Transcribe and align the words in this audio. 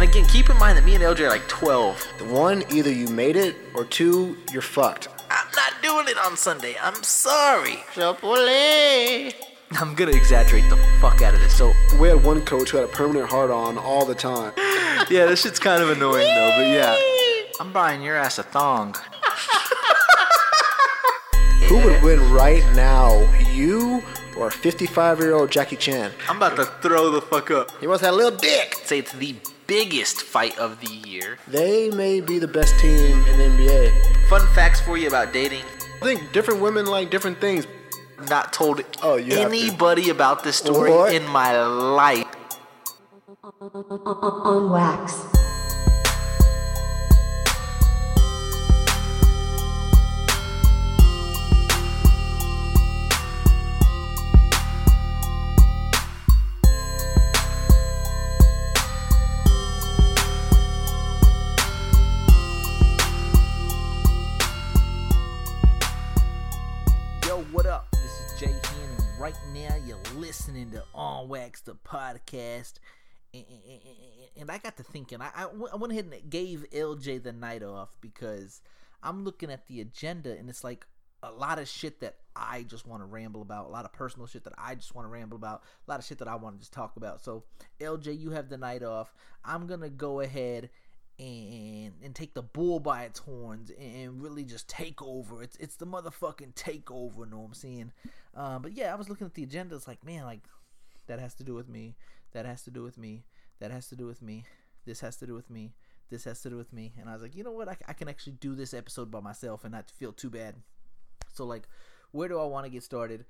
And 0.00 0.08
again, 0.08 0.24
keep 0.24 0.48
in 0.48 0.56
mind 0.56 0.78
that 0.78 0.84
me 0.86 0.94
and 0.94 1.04
LJ 1.04 1.26
are 1.26 1.28
like 1.28 1.46
12. 1.46 2.30
One, 2.30 2.64
either 2.72 2.90
you 2.90 3.06
made 3.08 3.36
it, 3.36 3.54
or 3.74 3.84
two, 3.84 4.34
you're 4.50 4.62
fucked. 4.62 5.08
I'm 5.28 5.46
not 5.54 5.74
doing 5.82 6.08
it 6.08 6.16
on 6.16 6.38
Sunday. 6.38 6.74
I'm 6.80 7.02
sorry. 7.02 7.84
Chipotle. 7.92 9.34
I'm 9.72 9.94
gonna 9.94 10.12
exaggerate 10.12 10.70
the 10.70 10.78
fuck 11.02 11.20
out 11.20 11.34
of 11.34 11.40
this. 11.40 11.54
So 11.54 11.74
We 12.00 12.08
had 12.08 12.24
one 12.24 12.40
coach 12.46 12.70
who 12.70 12.78
had 12.78 12.88
a 12.88 12.90
permanent 12.90 13.28
heart 13.28 13.50
on 13.50 13.76
all 13.76 14.06
the 14.06 14.14
time. 14.14 14.54
yeah, 15.10 15.26
this 15.26 15.42
shit's 15.42 15.58
kind 15.58 15.82
of 15.82 15.90
annoying 15.90 16.34
though. 16.34 16.52
But 16.56 16.68
yeah, 16.68 16.96
I'm 17.60 17.70
buying 17.70 18.00
your 18.00 18.16
ass 18.16 18.38
a 18.38 18.42
thong. 18.42 18.96
Who 21.68 21.76
would 21.76 22.02
win 22.02 22.32
right 22.32 22.64
now, 22.74 23.30
you 23.50 24.02
or 24.34 24.50
55 24.50 25.18
year 25.18 25.34
old 25.34 25.50
Jackie 25.50 25.76
Chan? 25.76 26.10
I'm 26.26 26.38
about 26.38 26.56
to 26.56 26.64
throw 26.64 27.10
the 27.10 27.20
fuck 27.20 27.50
up. 27.50 27.70
He 27.80 27.86
wants 27.86 28.02
that 28.02 28.14
little 28.14 28.38
dick. 28.38 28.76
Say 28.82 29.00
it's 29.00 29.12
the 29.12 29.36
biggest 29.70 30.22
fight 30.22 30.58
of 30.58 30.80
the 30.80 30.92
year. 31.08 31.38
They 31.46 31.90
may 31.92 32.20
be 32.20 32.40
the 32.40 32.48
best 32.48 32.76
team 32.80 33.24
in 33.28 33.38
the 33.38 33.44
NBA. 33.44 34.26
Fun 34.28 34.44
facts 34.52 34.80
for 34.80 34.98
you 34.98 35.06
about 35.06 35.32
dating. 35.32 35.62
I 36.02 36.04
think 36.06 36.32
different 36.32 36.60
women 36.60 36.86
like 36.86 37.08
different 37.08 37.40
things. 37.40 37.68
Not 38.28 38.52
told 38.52 38.82
Oh, 39.00 39.14
you 39.14 39.36
have 39.38 39.48
to. 39.52 39.56
anybody 39.56 40.10
about 40.10 40.42
this 40.42 40.56
story 40.56 40.90
What? 40.90 41.14
in 41.14 41.24
my 41.28 41.62
life. 41.62 42.26
on 43.62 44.70
wax. 44.72 45.39
Now 69.70 69.76
you're 69.86 69.98
listening 70.16 70.68
to 70.72 70.82
On 70.96 71.28
Wax 71.28 71.60
the 71.60 71.76
podcast. 71.76 72.74
And, 73.32 74.50
I 74.50 74.58
got 74.58 74.76
to 74.78 74.82
thinking, 74.82 75.20
I 75.20 75.46
went 75.54 75.92
ahead 75.92 76.06
and 76.06 76.28
gave 76.28 76.66
LJ 76.72 77.22
the 77.22 77.32
night 77.32 77.62
off 77.62 77.96
because 78.00 78.62
I'm 79.00 79.22
looking 79.22 79.48
at 79.48 79.68
the 79.68 79.80
agenda 79.80 80.36
and 80.36 80.48
it's 80.48 80.64
like 80.64 80.86
a 81.22 81.30
lot 81.30 81.60
of 81.60 81.68
shit 81.68 82.00
that 82.00 82.16
I 82.34 82.64
just 82.64 82.84
want 82.84 83.02
to 83.02 83.06
ramble 83.06 83.42
about, 83.42 83.66
a 83.66 83.68
lot 83.68 83.84
of 83.84 83.92
personal 83.92 84.26
shit 84.26 84.42
that 84.44 84.54
I 84.58 84.74
just 84.74 84.92
want 84.94 85.06
to 85.06 85.10
ramble 85.10 85.36
about, 85.36 85.62
a 85.86 85.90
lot 85.90 86.00
of 86.00 86.04
shit 86.06 86.18
that 86.18 86.26
I 86.26 86.34
want 86.34 86.56
to 86.56 86.60
just 86.60 86.72
talk 86.72 86.96
about. 86.96 87.20
So, 87.20 87.44
LJ, 87.80 88.18
you 88.18 88.32
have 88.32 88.48
the 88.48 88.58
night 88.58 88.82
off. 88.82 89.14
I'm 89.44 89.68
going 89.68 89.80
to 89.80 89.90
go 89.90 90.18
ahead 90.18 90.70
and 91.20 91.92
and 92.02 92.14
take 92.14 92.32
the 92.32 92.42
bull 92.42 92.80
by 92.80 93.02
its 93.04 93.18
horns 93.18 93.70
and 93.78 94.22
really 94.22 94.42
just 94.42 94.68
take 94.68 95.02
over. 95.02 95.42
It's 95.42 95.56
it's 95.56 95.76
the 95.76 95.86
motherfucking 95.86 96.54
takeover. 96.54 97.30
Know 97.30 97.40
what 97.40 97.46
I'm 97.48 97.54
saying? 97.54 97.92
Um, 98.34 98.62
but 98.62 98.72
yeah, 98.72 98.92
I 98.92 98.96
was 98.96 99.08
looking 99.08 99.26
at 99.26 99.34
the 99.34 99.42
agenda. 99.42 99.74
It's 99.76 99.86
like, 99.86 100.04
man, 100.04 100.24
like 100.24 100.40
that 101.06 101.18
has 101.18 101.34
to 101.34 101.44
do 101.44 101.54
with 101.54 101.68
me. 101.68 101.96
That 102.32 102.46
has 102.46 102.62
to 102.62 102.70
do 102.70 102.82
with 102.82 102.96
me. 102.96 103.24
That 103.58 103.70
has 103.70 103.88
to 103.88 103.96
do 103.96 104.06
with 104.06 104.22
me. 104.22 104.46
This 104.86 105.00
has 105.00 105.16
to 105.16 105.26
do 105.26 105.34
with 105.34 105.50
me. 105.50 105.74
This 106.08 106.24
has 106.24 106.40
to 106.42 106.50
do 106.50 106.56
with 106.56 106.72
me. 106.72 106.94
And 106.98 107.08
I 107.08 107.12
was 107.12 107.22
like, 107.22 107.36
you 107.36 107.44
know 107.44 107.52
what? 107.52 107.68
I, 107.68 107.76
I 107.86 107.92
can 107.92 108.08
actually 108.08 108.32
do 108.34 108.54
this 108.54 108.72
episode 108.72 109.10
by 109.10 109.20
myself 109.20 109.64
and 109.64 109.72
not 109.72 109.90
feel 109.90 110.12
too 110.12 110.30
bad. 110.30 110.54
So 111.32 111.44
like, 111.44 111.68
where 112.12 112.28
do 112.28 112.40
I 112.40 112.44
want 112.44 112.64
to 112.64 112.70
get 112.70 112.82
started? 112.82 113.26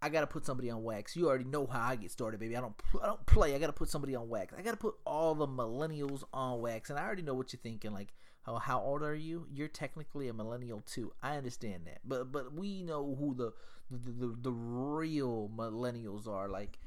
I 0.00 0.08
gotta 0.08 0.26
put 0.26 0.46
somebody 0.46 0.70
on 0.70 0.82
wax. 0.84 1.16
You 1.16 1.28
already 1.28 1.44
know 1.44 1.66
how 1.66 1.88
I 1.88 1.96
get 1.96 2.10
started, 2.10 2.38
baby. 2.38 2.56
I 2.56 2.60
don't, 2.60 2.74
I 3.02 3.06
don't 3.06 3.26
play. 3.26 3.54
I 3.54 3.58
gotta 3.58 3.72
put 3.72 3.88
somebody 3.88 4.14
on 4.14 4.28
wax. 4.28 4.54
I 4.56 4.62
gotta 4.62 4.76
put 4.76 4.94
all 5.04 5.34
the 5.34 5.46
millennials 5.46 6.22
on 6.32 6.60
wax, 6.60 6.90
and 6.90 6.98
I 6.98 7.04
already 7.04 7.22
know 7.22 7.34
what 7.34 7.52
you're 7.52 7.60
thinking. 7.60 7.92
Like, 7.92 8.14
how 8.42 8.56
how 8.56 8.80
old 8.80 9.02
are 9.02 9.14
you? 9.14 9.46
You're 9.52 9.68
technically 9.68 10.28
a 10.28 10.32
millennial 10.32 10.82
too. 10.82 11.12
I 11.22 11.36
understand 11.36 11.82
that, 11.86 11.98
but 12.04 12.30
but 12.30 12.54
we 12.54 12.82
know 12.82 13.16
who 13.18 13.34
the 13.34 13.52
the, 13.90 14.26
the, 14.26 14.36
the 14.42 14.52
real 14.52 15.50
millennials 15.54 16.28
are. 16.28 16.48
Like, 16.48 16.78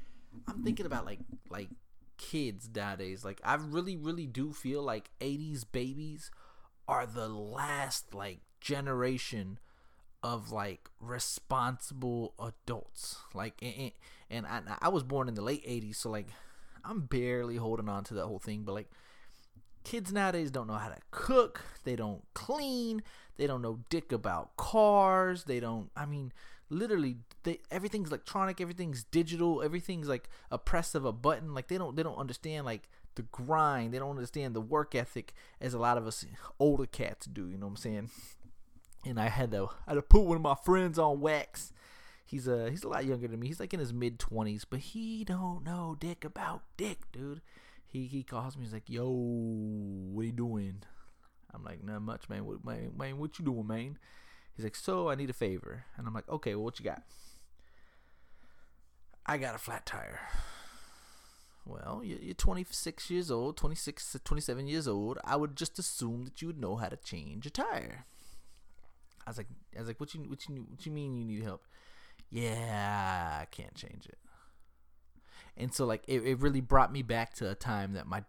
I'm 0.48 0.62
thinking 0.62 0.86
about 0.86 1.04
like 1.04 1.20
like 1.50 1.68
kids 2.16 2.70
nowadays. 2.74 3.24
Like, 3.24 3.40
I 3.44 3.54
really 3.54 3.96
really 3.96 4.26
do 4.26 4.52
feel 4.52 4.82
like 4.82 5.10
'80s 5.20 5.64
babies 5.70 6.30
are 6.88 7.04
the 7.06 7.28
last 7.28 8.14
like 8.14 8.40
generation 8.60 9.58
of 10.22 10.52
like 10.52 10.88
responsible 11.00 12.34
adults. 12.38 13.16
Like, 13.34 13.54
and, 13.62 13.92
and 14.30 14.46
I, 14.46 14.62
I 14.82 14.88
was 14.88 15.02
born 15.02 15.28
in 15.28 15.34
the 15.34 15.42
late 15.42 15.66
'80s, 15.66 15.96
so 15.96 16.10
like, 16.10 16.28
I'm 16.84 17.02
barely 17.02 17.56
holding 17.56 17.88
on 17.88 18.04
to 18.04 18.14
that 18.14 18.26
whole 18.26 18.38
thing. 18.38 18.62
But 18.62 18.74
like, 18.74 18.90
kids 19.84 20.12
nowadays 20.12 20.50
don't 20.50 20.66
know 20.66 20.74
how 20.74 20.88
to 20.88 20.98
cook. 21.10 21.62
They 21.84 21.96
don't 21.96 22.22
clean. 22.34 23.02
They 23.36 23.46
don't 23.46 23.62
know 23.62 23.80
dick 23.90 24.12
about 24.12 24.56
cars. 24.56 25.44
They 25.44 25.60
don't. 25.60 25.90
I 25.96 26.06
mean, 26.06 26.32
literally, 26.70 27.16
they 27.42 27.60
everything's 27.70 28.08
electronic. 28.08 28.60
Everything's 28.60 29.04
digital. 29.04 29.62
Everything's 29.62 30.08
like 30.08 30.28
a 30.50 30.58
press 30.58 30.94
of 30.94 31.04
a 31.04 31.12
button. 31.12 31.54
Like 31.54 31.68
they 31.68 31.78
don't. 31.78 31.96
They 31.96 32.02
don't 32.02 32.18
understand 32.18 32.66
like 32.66 32.88
the 33.14 33.22
grind. 33.22 33.92
They 33.92 33.98
don't 33.98 34.10
understand 34.10 34.54
the 34.54 34.60
work 34.60 34.94
ethic 34.94 35.34
as 35.60 35.74
a 35.74 35.78
lot 35.78 35.98
of 35.98 36.06
us 36.06 36.24
older 36.58 36.86
cats 36.86 37.26
do. 37.26 37.48
You 37.48 37.58
know 37.58 37.66
what 37.66 37.72
I'm 37.72 37.76
saying? 37.76 38.10
and 39.04 39.18
I 39.20 39.28
had 39.28 39.50
to 39.52 39.68
I 39.86 39.90
had 39.90 39.94
to 39.94 40.02
put 40.02 40.22
one 40.22 40.36
of 40.36 40.42
my 40.42 40.54
friends 40.54 40.98
on 40.98 41.20
wax. 41.20 41.72
He's 42.24 42.48
uh 42.48 42.68
he's 42.70 42.84
a 42.84 42.88
lot 42.88 43.04
younger 43.04 43.28
than 43.28 43.40
me. 43.40 43.48
He's 43.48 43.60
like 43.60 43.74
in 43.74 43.80
his 43.80 43.92
mid 43.92 44.18
twenties, 44.18 44.64
but 44.64 44.80
he 44.80 45.24
don't 45.24 45.64
know 45.64 45.96
dick 45.98 46.24
about 46.24 46.62
dick, 46.76 47.10
dude. 47.12 47.40
He 47.86 48.06
he 48.06 48.22
calls 48.22 48.56
me. 48.56 48.64
He's 48.64 48.72
like, 48.72 48.88
"Yo, 48.88 49.06
what 49.10 50.22
you 50.26 50.32
doing?" 50.32 50.82
I'm 51.54 51.62
like, 51.62 51.84
"Not 51.84 52.00
much, 52.02 52.28
man. 52.28 52.46
What 52.46 52.64
man, 52.64 52.92
man, 52.96 53.18
what 53.18 53.38
you 53.38 53.44
doing, 53.44 53.66
man?" 53.66 53.98
He's 54.56 54.64
like, 54.64 54.76
"So 54.76 55.10
I 55.10 55.14
need 55.14 55.28
a 55.30 55.34
favor," 55.34 55.84
and 55.96 56.06
I'm 56.06 56.14
like, 56.14 56.28
"Okay, 56.28 56.54
well, 56.54 56.64
what 56.64 56.78
you 56.78 56.84
got?" 56.86 57.02
I 59.26 59.38
got 59.38 59.54
a 59.54 59.58
flat 59.58 59.86
tire. 59.86 60.20
Well, 61.64 62.02
you- 62.02 62.18
you're 62.20 62.34
26 62.34 63.08
years 63.10 63.30
old, 63.30 63.56
26 63.56 64.10
to 64.12 64.18
27 64.18 64.66
years 64.66 64.88
old. 64.88 65.18
I 65.22 65.36
would 65.36 65.54
just 65.56 65.78
assume 65.78 66.24
that 66.24 66.42
you 66.42 66.48
would 66.48 66.58
know 66.58 66.76
how 66.76 66.88
to 66.88 66.96
change 66.96 67.46
a 67.46 67.50
tire. 67.50 68.06
I 69.26 69.30
was 69.30 69.38
like, 69.38 69.48
I 69.76 69.80
was 69.80 69.88
like, 69.88 70.00
what 70.00 70.14
you, 70.14 70.20
what 70.22 70.48
you, 70.48 70.66
what 70.68 70.84
you 70.84 70.92
mean 70.92 71.16
you 71.16 71.24
need 71.24 71.42
help? 71.42 71.64
Yeah, 72.30 73.38
I 73.40 73.44
can't 73.46 73.74
change 73.74 74.06
it. 74.06 74.18
And 75.56 75.72
so 75.72 75.84
like, 75.84 76.02
it, 76.08 76.22
it 76.24 76.40
really 76.40 76.60
brought 76.60 76.92
me 76.92 77.02
back 77.02 77.34
to 77.34 77.50
a 77.50 77.54
time 77.54 77.92
that 77.92 78.06
my, 78.06 78.22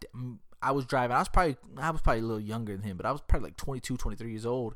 I 0.62 0.72
was 0.72 0.86
driving. 0.86 1.14
I 1.14 1.20
was 1.20 1.28
probably, 1.28 1.56
I 1.78 1.90
was 1.90 2.00
probably 2.00 2.20
a 2.20 2.24
little 2.24 2.40
younger 2.40 2.72
than 2.74 2.82
him, 2.82 2.96
but 2.96 3.06
I 3.06 3.12
was 3.12 3.20
probably 3.20 3.48
like 3.48 3.56
22, 3.56 3.96
23 3.96 4.30
years 4.30 4.46
old, 4.46 4.74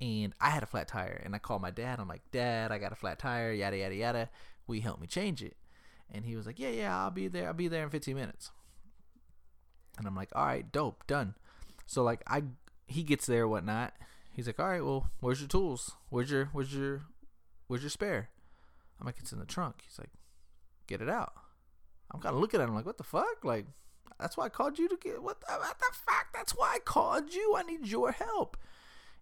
and 0.00 0.34
I 0.40 0.50
had 0.50 0.62
a 0.62 0.66
flat 0.66 0.88
tire. 0.88 1.20
And 1.24 1.34
I 1.34 1.38
called 1.38 1.62
my 1.62 1.70
dad. 1.70 2.00
I'm 2.00 2.08
like, 2.08 2.22
Dad, 2.32 2.72
I 2.72 2.78
got 2.78 2.92
a 2.92 2.96
flat 2.96 3.18
tire. 3.18 3.52
Yada 3.52 3.76
yada 3.76 3.94
yada. 3.94 4.30
Will 4.66 4.74
you 4.74 4.82
help 4.82 5.00
me 5.00 5.06
change 5.06 5.42
it? 5.42 5.56
And 6.10 6.24
he 6.24 6.36
was 6.36 6.44
like, 6.44 6.58
Yeah, 6.58 6.70
yeah, 6.70 6.98
I'll 6.98 7.10
be 7.10 7.28
there. 7.28 7.46
I'll 7.46 7.54
be 7.54 7.68
there 7.68 7.84
in 7.84 7.90
15 7.90 8.14
minutes. 8.14 8.50
And 9.96 10.06
I'm 10.06 10.16
like, 10.16 10.30
All 10.34 10.44
right, 10.44 10.70
dope, 10.70 11.06
done. 11.06 11.34
So 11.86 12.02
like, 12.02 12.22
I, 12.26 12.42
he 12.86 13.02
gets 13.02 13.26
there, 13.26 13.46
whatnot. 13.46 13.94
He's 14.32 14.46
like, 14.46 14.58
all 14.58 14.68
right, 14.68 14.84
well, 14.84 15.10
where's 15.20 15.40
your 15.40 15.48
tools? 15.48 15.92
Where's 16.08 16.30
your, 16.30 16.46
where's 16.52 16.74
your, 16.74 17.02
where's 17.66 17.82
your 17.82 17.90
spare? 17.90 18.30
I'm 18.98 19.06
like, 19.06 19.16
it's 19.18 19.32
in 19.32 19.38
the 19.38 19.44
trunk. 19.44 19.82
He's 19.86 19.98
like, 19.98 20.10
get 20.86 21.02
it 21.02 21.08
out. 21.08 21.34
I'm 22.12 22.20
kind 22.20 22.34
of 22.34 22.40
looking 22.40 22.60
at 22.60 22.68
him 22.68 22.74
like, 22.74 22.86
what 22.86 22.98
the 22.98 23.04
fuck? 23.04 23.44
Like, 23.44 23.66
that's 24.18 24.36
why 24.36 24.46
I 24.46 24.48
called 24.48 24.78
you 24.78 24.88
to 24.88 24.96
get 24.96 25.22
what 25.22 25.40
the, 25.40 25.46
what 25.52 25.78
the 25.78 25.86
fuck? 25.92 26.28
That's 26.32 26.52
why 26.52 26.74
I 26.74 26.78
called 26.78 27.34
you. 27.34 27.54
I 27.56 27.62
need 27.62 27.86
your 27.86 28.12
help. 28.12 28.56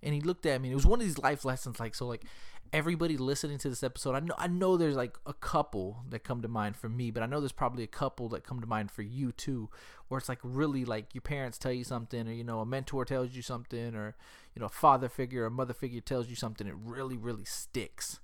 And 0.03 0.15
he 0.15 0.21
looked 0.21 0.47
at 0.47 0.61
me. 0.61 0.69
And 0.69 0.73
it 0.73 0.77
was 0.77 0.87
one 0.87 1.01
of 1.01 1.07
these 1.07 1.19
life 1.19 1.45
lessons. 1.45 1.81
Like, 1.81 1.95
so 1.95 2.07
like 2.07 2.25
everybody 2.73 3.17
listening 3.17 3.59
to 3.59 3.69
this 3.69 3.83
episode, 3.83 4.15
I 4.15 4.21
know, 4.21 4.35
I 4.39 4.47
know 4.47 4.77
there's 4.77 4.97
like 4.97 5.19
a 5.27 5.33
couple 5.33 6.05
that 6.11 6.25
come 6.25 6.43
to 6.43 6.49
mind 6.49 6.77
for 6.77 6.89
me, 6.89 7.11
but 7.11 7.23
I 7.23 7.27
know 7.27 7.41
there's 7.41 7.53
probably 7.53 7.85
a 7.85 7.89
couple 7.89 8.29
that 8.31 8.45
come 8.45 8.61
to 8.61 8.67
mind 8.67 8.91
for 8.91 9.03
you 9.03 9.33
too, 9.33 9.71
where 10.09 10.19
it's 10.19 10.29
like 10.29 10.39
really 10.43 10.85
like 10.85 11.15
your 11.15 11.23
parents 11.23 11.59
tell 11.59 11.73
you 11.73 11.85
something, 11.85 12.29
or 12.29 12.33
you 12.33 12.45
know, 12.45 12.61
a 12.61 12.67
mentor 12.67 13.05
tells 13.05 13.33
you 13.33 13.43
something, 13.43 13.95
or 13.95 14.17
you 14.55 14.61
know, 14.61 14.67
a 14.67 14.71
father 14.71 15.09
figure 15.09 15.45
or 15.45 15.47
a 15.47 15.51
mother 15.51 15.75
figure 15.75 16.01
tells 16.01 16.29
you 16.29 16.37
something, 16.37 16.67
it 16.67 16.75
really, 16.77 17.17
really 17.17 17.45
sticks. 17.45 18.21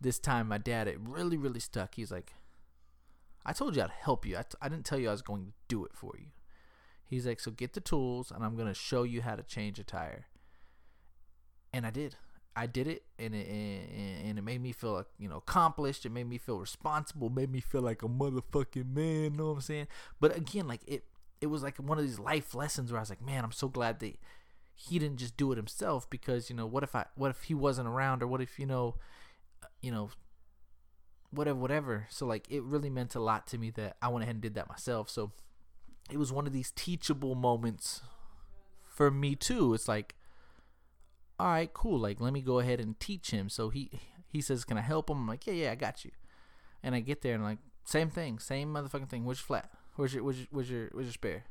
This 0.00 0.18
time, 0.18 0.48
my 0.48 0.58
dad, 0.58 0.88
it 0.88 0.98
really, 1.00 1.36
really 1.36 1.60
stuck. 1.60 1.94
He's 1.94 2.10
like, 2.10 2.34
I 3.44 3.52
told 3.52 3.76
you 3.76 3.82
I'd 3.82 3.90
help 3.90 4.26
you. 4.26 4.36
I, 4.36 4.42
t- 4.42 4.58
I 4.60 4.68
didn't 4.68 4.84
tell 4.84 4.98
you 4.98 5.08
I 5.08 5.12
was 5.12 5.22
going 5.22 5.46
to 5.46 5.52
do 5.68 5.84
it 5.84 5.92
for 5.94 6.14
you. 6.18 6.26
He's 7.06 7.26
like, 7.26 7.40
so 7.40 7.50
get 7.50 7.72
the 7.72 7.80
tools, 7.80 8.30
and 8.30 8.44
I'm 8.44 8.54
going 8.54 8.68
to 8.68 8.74
show 8.74 9.02
you 9.02 9.22
how 9.22 9.34
to 9.34 9.42
change 9.42 9.78
a 9.78 9.84
tire. 9.84 10.26
And 11.72 11.86
I 11.86 11.90
did. 11.90 12.16
I 12.54 12.66
did 12.66 12.86
it, 12.86 13.04
and 13.18 13.34
it, 13.34 13.48
and, 13.48 14.28
and 14.28 14.38
it 14.38 14.42
made 14.42 14.60
me 14.60 14.72
feel 14.72 14.92
like, 14.92 15.06
you 15.18 15.28
know, 15.28 15.38
accomplished. 15.38 16.04
It 16.04 16.10
made 16.10 16.28
me 16.28 16.38
feel 16.38 16.58
responsible. 16.58 17.30
Made 17.30 17.50
me 17.50 17.60
feel 17.60 17.82
like 17.82 18.02
a 18.02 18.08
motherfucking 18.08 18.94
man. 18.94 19.24
You 19.24 19.30
know 19.30 19.46
what 19.48 19.54
I'm 19.54 19.60
saying? 19.60 19.88
But 20.20 20.36
again, 20.36 20.68
like 20.68 20.82
it, 20.86 21.04
it 21.40 21.46
was 21.46 21.62
like 21.62 21.78
one 21.78 21.98
of 21.98 22.04
these 22.04 22.18
life 22.18 22.54
lessons 22.54 22.90
where 22.90 22.98
I 22.98 23.02
was 23.02 23.10
like, 23.10 23.24
man, 23.24 23.44
I'm 23.44 23.52
so 23.52 23.68
glad 23.68 24.00
that 24.00 24.16
he 24.88 24.98
didn't 24.98 25.18
just 25.18 25.36
do 25.36 25.52
it 25.52 25.56
himself 25.56 26.08
because 26.08 26.48
you 26.48 26.56
know, 26.56 26.66
what 26.66 26.82
if 26.82 26.94
I, 26.94 27.06
what 27.14 27.30
if 27.30 27.42
he 27.44 27.54
wasn't 27.54 27.88
around, 27.88 28.22
or 28.22 28.26
what 28.26 28.40
if 28.40 28.58
you 28.58 28.66
know, 28.66 28.96
uh, 29.62 29.66
you 29.82 29.90
know, 29.90 30.10
whatever, 31.30 31.58
whatever. 31.58 32.06
So 32.08 32.26
like, 32.26 32.46
it 32.50 32.62
really 32.62 32.90
meant 32.90 33.14
a 33.14 33.20
lot 33.20 33.46
to 33.48 33.58
me 33.58 33.70
that 33.72 33.96
I 34.00 34.08
went 34.08 34.22
ahead 34.22 34.36
and 34.36 34.42
did 34.42 34.54
that 34.54 34.68
myself. 34.68 35.10
So 35.10 35.32
it 36.10 36.16
was 36.16 36.32
one 36.32 36.46
of 36.46 36.52
these 36.52 36.72
teachable 36.74 37.34
moments 37.34 38.00
for 38.82 39.10
me 39.10 39.34
too. 39.34 39.74
It's 39.74 39.86
like, 39.88 40.14
all 41.38 41.48
right, 41.48 41.72
cool. 41.72 41.98
Like, 41.98 42.20
let 42.20 42.32
me 42.32 42.40
go 42.40 42.58
ahead 42.58 42.80
and 42.80 42.98
teach 42.98 43.30
him. 43.30 43.48
So 43.48 43.68
he 43.68 43.90
he 44.28 44.40
says, 44.40 44.64
"Can 44.64 44.78
I 44.78 44.82
help 44.82 45.10
him?" 45.10 45.18
I'm 45.18 45.28
like, 45.28 45.46
"Yeah, 45.46 45.54
yeah, 45.54 45.72
I 45.72 45.74
got 45.74 46.04
you." 46.04 46.10
And 46.82 46.94
I 46.94 47.00
get 47.00 47.20
there 47.20 47.34
and 47.34 47.44
like, 47.44 47.58
same 47.84 48.08
thing, 48.08 48.38
same 48.38 48.72
motherfucking 48.72 49.08
thing. 49.08 49.24
Where's 49.24 49.40
your 49.40 49.46
flat? 49.46 49.70
Where's 49.96 50.14
your 50.14 50.22
where's 50.22 50.38
your 50.38 50.46
where's 50.50 50.70
your, 50.70 50.88
where's 50.92 51.06
your 51.06 51.12
spare? 51.12 51.44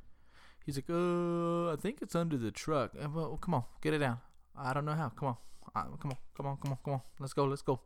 He's 0.69 0.77
like, 0.77 0.92
uh, 0.92 1.74
I 1.74 1.77
think 1.77 1.98
it's 2.00 2.13
under 2.13 2.38
the 2.38 2.51
truck. 2.51 2.92
Uh, 2.94 3.10
well, 3.10 3.39
come 3.42 3.56
on, 3.56 3.63
get 3.81 3.95
it 3.95 3.98
down. 3.98 4.19
I 4.56 4.71
don't 4.71 4.86
know 4.86 4.94
how. 4.94 5.10
Come 5.10 5.30
on, 5.30 5.38
uh, 5.75 5.98
come 5.98 6.12
on, 6.12 6.18
come 6.38 6.45
on, 6.45 6.57
come 6.57 6.71
on, 6.74 6.77
come 6.86 6.94
on. 6.94 7.01
Let's 7.19 7.33
go, 7.33 7.45
let's 7.45 7.63
go. 7.63 7.80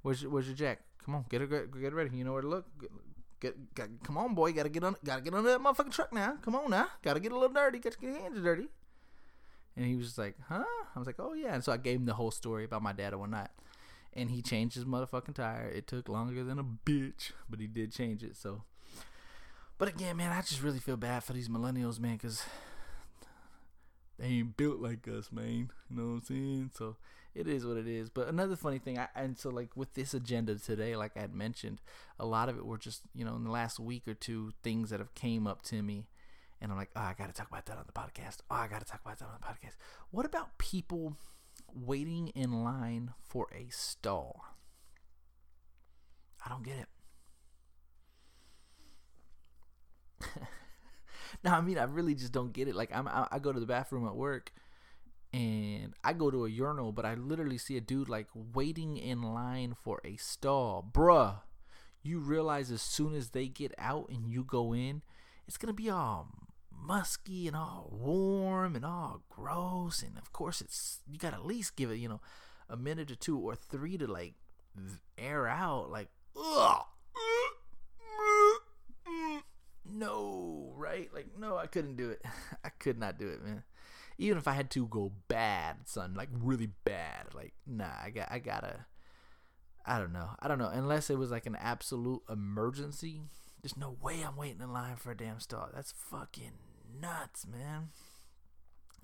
Where's 0.00 0.22
your, 0.22 0.30
where's 0.30 0.46
your 0.46 0.56
jack? 0.56 0.80
Come 1.04 1.16
on, 1.16 1.26
get 1.28 1.42
it, 1.42 1.50
get 1.50 1.92
it 1.92 1.94
ready. 1.94 2.16
You 2.16 2.24
know 2.24 2.32
where 2.32 2.40
to 2.40 2.48
look. 2.48 2.64
Get, 3.40 3.74
get, 3.74 3.90
come 4.02 4.16
on, 4.16 4.34
boy. 4.34 4.54
Gotta 4.54 4.70
get 4.70 4.84
on, 4.84 4.96
gotta 5.04 5.20
get 5.20 5.34
under 5.34 5.50
that 5.50 5.60
motherfucking 5.60 5.92
truck 5.92 6.10
now. 6.10 6.38
Come 6.40 6.54
on 6.54 6.70
now. 6.70 6.86
Gotta 7.02 7.20
get 7.20 7.30
a 7.30 7.34
little 7.34 7.52
dirty. 7.52 7.78
Gotta 7.78 7.98
Get 8.00 8.08
your 8.08 8.18
hands 8.22 8.40
dirty. 8.42 8.68
And 9.76 9.84
he 9.84 9.94
was 9.94 10.06
just 10.06 10.18
like, 10.18 10.36
huh? 10.48 10.64
I 10.96 10.98
was 10.98 11.06
like, 11.06 11.16
oh 11.18 11.34
yeah. 11.34 11.52
And 11.52 11.62
so 11.62 11.72
I 11.72 11.76
gave 11.76 11.98
him 11.98 12.06
the 12.06 12.14
whole 12.14 12.30
story 12.30 12.64
about 12.64 12.80
my 12.80 12.94
dad 12.94 13.12
and 13.12 13.20
whatnot. 13.20 13.50
And 14.14 14.30
he 14.30 14.40
changed 14.40 14.76
his 14.76 14.86
motherfucking 14.86 15.34
tire. 15.34 15.68
It 15.68 15.86
took 15.86 16.08
longer 16.08 16.42
than 16.42 16.58
a 16.58 16.64
bitch, 16.64 17.32
but 17.50 17.60
he 17.60 17.66
did 17.66 17.92
change 17.92 18.22
it. 18.22 18.34
So, 18.34 18.62
but 19.78 19.88
again, 19.88 20.16
man, 20.16 20.32
I 20.32 20.42
just 20.42 20.62
really 20.62 20.78
feel 20.78 20.96
bad 20.96 21.24
for 21.24 21.32
these 21.32 21.48
millennials, 21.48 21.98
man, 21.98 22.16
because 22.16 22.44
they 24.18 24.26
ain't 24.26 24.56
built 24.56 24.80
like 24.80 25.06
us, 25.08 25.30
man. 25.32 25.70
You 25.90 25.96
know 25.96 26.02
what 26.02 26.14
I'm 26.14 26.22
saying? 26.24 26.70
So 26.76 26.96
it 27.34 27.46
is 27.46 27.64
what 27.64 27.76
it 27.76 27.86
is. 27.86 28.10
But 28.10 28.28
another 28.28 28.56
funny 28.56 28.78
thing, 28.78 28.98
I, 28.98 29.08
and 29.14 29.38
so 29.38 29.50
like 29.50 29.76
with 29.76 29.94
this 29.94 30.12
agenda 30.14 30.56
today, 30.56 30.96
like 30.96 31.16
I 31.16 31.20
had 31.20 31.34
mentioned, 31.34 31.80
a 32.18 32.26
lot 32.26 32.48
of 32.48 32.58
it 32.58 32.66
were 32.66 32.78
just 32.78 33.02
you 33.14 33.24
know 33.24 33.36
in 33.36 33.44
the 33.44 33.50
last 33.50 33.78
week 33.78 34.06
or 34.06 34.14
two 34.14 34.52
things 34.62 34.90
that 34.90 35.00
have 35.00 35.14
came 35.14 35.46
up 35.46 35.62
to 35.62 35.82
me 35.82 36.06
and 36.60 36.72
I'm 36.72 36.78
like, 36.78 36.90
oh, 36.96 37.00
I 37.00 37.14
got 37.16 37.28
to 37.28 37.32
talk 37.32 37.48
about 37.48 37.66
that 37.66 37.76
on 37.76 37.84
the 37.86 37.92
podcast. 37.92 38.38
Oh, 38.50 38.56
I 38.56 38.66
got 38.66 38.80
to 38.80 38.86
talk 38.86 39.00
about 39.04 39.18
that 39.18 39.26
on 39.26 39.36
the 39.40 39.46
podcast. 39.46 39.76
What 40.10 40.26
about 40.26 40.58
people 40.58 41.16
waiting 41.72 42.28
in 42.28 42.64
line 42.64 43.12
for 43.20 43.46
a 43.54 43.68
stall? 43.70 44.44
I 46.44 46.48
don't 46.48 46.64
get 46.64 46.78
it. 46.78 46.86
no, 51.44 51.52
I 51.52 51.60
mean, 51.60 51.78
I 51.78 51.84
really 51.84 52.14
just 52.14 52.32
don't 52.32 52.52
get 52.52 52.68
it. 52.68 52.74
Like, 52.74 52.90
I'm, 52.94 53.08
I, 53.08 53.28
I 53.32 53.38
go 53.38 53.52
to 53.52 53.60
the 53.60 53.66
bathroom 53.66 54.06
at 54.06 54.16
work 54.16 54.52
and 55.32 55.94
I 56.02 56.12
go 56.12 56.30
to 56.30 56.46
a 56.46 56.48
urinal, 56.48 56.92
but 56.92 57.04
I 57.04 57.14
literally 57.14 57.58
see 57.58 57.76
a 57.76 57.80
dude 57.80 58.08
like 58.08 58.28
waiting 58.34 58.96
in 58.96 59.22
line 59.22 59.76
for 59.82 60.00
a 60.04 60.16
stall. 60.16 60.88
Bruh, 60.90 61.40
you 62.02 62.18
realize 62.18 62.70
as 62.70 62.82
soon 62.82 63.14
as 63.14 63.30
they 63.30 63.48
get 63.48 63.74
out 63.78 64.08
and 64.08 64.26
you 64.26 64.44
go 64.44 64.74
in, 64.74 65.02
it's 65.46 65.58
gonna 65.58 65.72
be 65.72 65.90
all 65.90 66.28
musky 66.70 67.46
and 67.46 67.56
all 67.56 67.90
warm 67.92 68.74
and 68.74 68.84
all 68.84 69.22
gross. 69.28 70.02
And 70.02 70.16
of 70.16 70.32
course, 70.32 70.60
it's 70.60 71.00
you 71.06 71.18
gotta 71.18 71.36
at 71.36 71.46
least 71.46 71.76
give 71.76 71.90
it, 71.90 71.96
you 71.96 72.08
know, 72.08 72.20
a 72.68 72.76
minute 72.76 73.10
or 73.10 73.16
two 73.16 73.38
or 73.38 73.54
three 73.54 73.98
to 73.98 74.06
like 74.06 74.34
air 75.18 75.46
out. 75.46 75.90
Like, 75.90 76.08
ugh, 76.36 76.84
no, 79.90 80.72
right? 80.76 81.08
Like, 81.12 81.38
no, 81.38 81.56
I 81.56 81.66
couldn't 81.66 81.96
do 81.96 82.10
it. 82.10 82.22
I 82.64 82.70
could 82.70 82.98
not 82.98 83.18
do 83.18 83.28
it, 83.28 83.42
man. 83.42 83.64
Even 84.18 84.38
if 84.38 84.48
I 84.48 84.52
had 84.52 84.70
to 84.72 84.86
go 84.86 85.12
bad, 85.28 85.76
son, 85.84 86.14
like 86.14 86.28
really 86.32 86.70
bad, 86.84 87.34
like, 87.34 87.54
nah, 87.66 87.90
I 88.02 88.10
got, 88.10 88.28
I 88.30 88.38
gotta. 88.38 88.86
I 89.86 89.98
don't 89.98 90.12
know. 90.12 90.30
I 90.40 90.48
don't 90.48 90.58
know. 90.58 90.68
Unless 90.70 91.08
it 91.08 91.18
was 91.18 91.30
like 91.30 91.46
an 91.46 91.56
absolute 91.56 92.20
emergency, 92.28 93.22
there's 93.62 93.76
no 93.76 93.96
way 94.02 94.22
I'm 94.22 94.36
waiting 94.36 94.60
in 94.60 94.72
line 94.72 94.96
for 94.96 95.12
a 95.12 95.16
damn 95.16 95.40
stall. 95.40 95.70
That's 95.72 95.92
fucking 95.92 96.52
nuts, 97.00 97.46
man. 97.46 97.88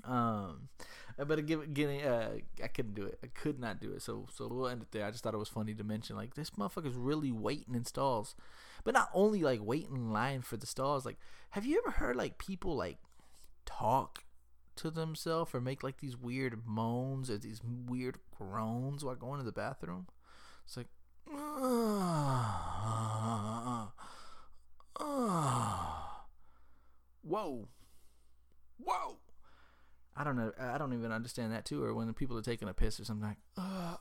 Um, 0.06 0.68
but 1.16 1.38
again, 1.38 1.72
getting 1.72 2.02
uh, 2.02 2.32
I 2.62 2.66
couldn't 2.68 2.94
do 2.94 3.04
it. 3.04 3.18
I 3.22 3.28
could 3.28 3.60
not 3.60 3.80
do 3.80 3.92
it. 3.92 4.02
So, 4.02 4.26
so 4.32 4.48
we'll 4.48 4.68
end 4.68 4.82
it 4.82 4.90
there. 4.90 5.06
I 5.06 5.10
just 5.10 5.22
thought 5.22 5.34
it 5.34 5.38
was 5.38 5.48
funny 5.48 5.74
to 5.74 5.84
mention, 5.84 6.16
like, 6.16 6.34
this 6.34 6.50
motherfucker's 6.50 6.96
really 6.96 7.30
waiting 7.30 7.74
in 7.74 7.84
stalls, 7.84 8.34
but 8.82 8.94
not 8.94 9.10
only 9.14 9.42
like 9.42 9.60
waiting 9.62 9.96
in 9.96 10.12
line 10.12 10.42
for 10.42 10.56
the 10.56 10.66
stalls. 10.66 11.06
Like, 11.06 11.18
have 11.50 11.64
you 11.64 11.80
ever 11.84 11.98
heard 11.98 12.16
like 12.16 12.38
people 12.38 12.74
like 12.76 12.98
talk 13.64 14.24
to 14.76 14.90
themselves 14.90 15.54
or 15.54 15.60
make 15.60 15.84
like 15.84 15.98
these 15.98 16.16
weird 16.16 16.62
moans 16.66 17.30
or 17.30 17.38
these 17.38 17.60
weird 17.64 18.18
groans 18.36 19.04
while 19.04 19.14
going 19.14 19.38
to 19.38 19.44
the 19.44 19.52
bathroom? 19.52 20.08
It's 20.64 20.76
like, 20.76 20.88
uh, 21.32 21.36
uh, 24.98 24.98
whoa, 27.22 27.68
whoa. 28.78 29.18
I 30.16 30.25
don't 30.25 30.37
know. 30.37 30.52
I 30.58 30.78
don't 30.78 30.93
even 30.93 31.12
understand 31.12 31.52
that 31.52 31.64
too. 31.64 31.82
Or 31.82 31.94
when 31.94 32.12
people 32.14 32.38
are 32.38 32.43
taking 32.43 32.69
a 32.69 32.75
piss 32.75 33.00
or 33.00 33.05
something 33.05 33.28
like, 33.28 33.38
uh, 33.56 33.96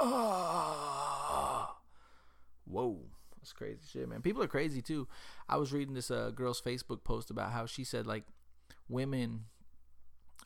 uh. 0.00 1.66
whoa, 2.64 2.98
that's 3.36 3.52
crazy 3.52 3.80
shit, 3.90 4.08
man. 4.08 4.22
People 4.22 4.42
are 4.42 4.48
crazy 4.48 4.80
too. 4.82 5.06
I 5.48 5.56
was 5.56 5.72
reading 5.72 5.94
this 5.94 6.10
uh, 6.10 6.30
girl's 6.34 6.60
Facebook 6.60 7.04
post 7.04 7.30
about 7.30 7.52
how 7.52 7.66
she 7.66 7.84
said 7.84 8.06
like 8.06 8.24
women 8.88 9.44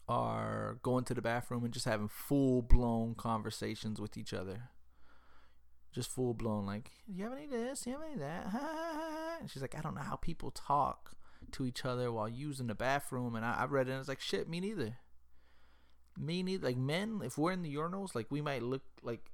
are 0.09 0.79
going 0.83 1.05
to 1.05 1.15
the 1.15 1.23
bathroom 1.23 1.65
and 1.65 1.73
just 1.73 1.87
having 1.87 2.09
full 2.09 2.63
blown 2.63 3.15
conversations 3.15 4.01
with 4.01 4.17
each 4.17 4.35
other. 4.35 4.71
Just 5.93 6.11
full 6.11 6.35
blown, 6.35 6.67
like, 6.67 6.91
you 7.07 7.23
have 7.23 7.33
any 7.33 7.45
of 7.45 7.51
this? 7.51 7.87
You 7.87 7.93
have 7.93 8.03
any 8.03 8.15
of 8.15 8.21
that? 8.21 8.47
And 9.41 9.51
she's 9.51 9.63
like, 9.63 9.77
I 9.77 9.81
don't 9.81 9.97
know 9.97 10.01
how 10.01 10.15
people 10.15 10.53
talk 10.53 11.13
to 11.53 11.67
each 11.67 11.85
other 11.85 12.13
while 12.13 12.29
using 12.29 12.69
the 12.69 12.75
bathroom. 12.75 13.35
And 13.35 13.45
I, 13.45 13.55
I 13.61 13.65
read 13.65 13.89
it 13.89 13.93
and 13.93 14.01
it's 14.01 14.09
like, 14.09 14.21
shit, 14.21 14.49
me 14.49 14.61
neither. 14.61 14.97
Me 16.19 16.43
neither. 16.43 16.69
Like 16.69 16.77
men, 16.77 17.21
if 17.25 17.39
we're 17.39 17.53
in 17.53 17.63
the 17.63 17.75
urinals, 17.75 18.15
like 18.15 18.27
we 18.31 18.41
might 18.41 18.63
look 18.63 18.83
like 19.03 19.31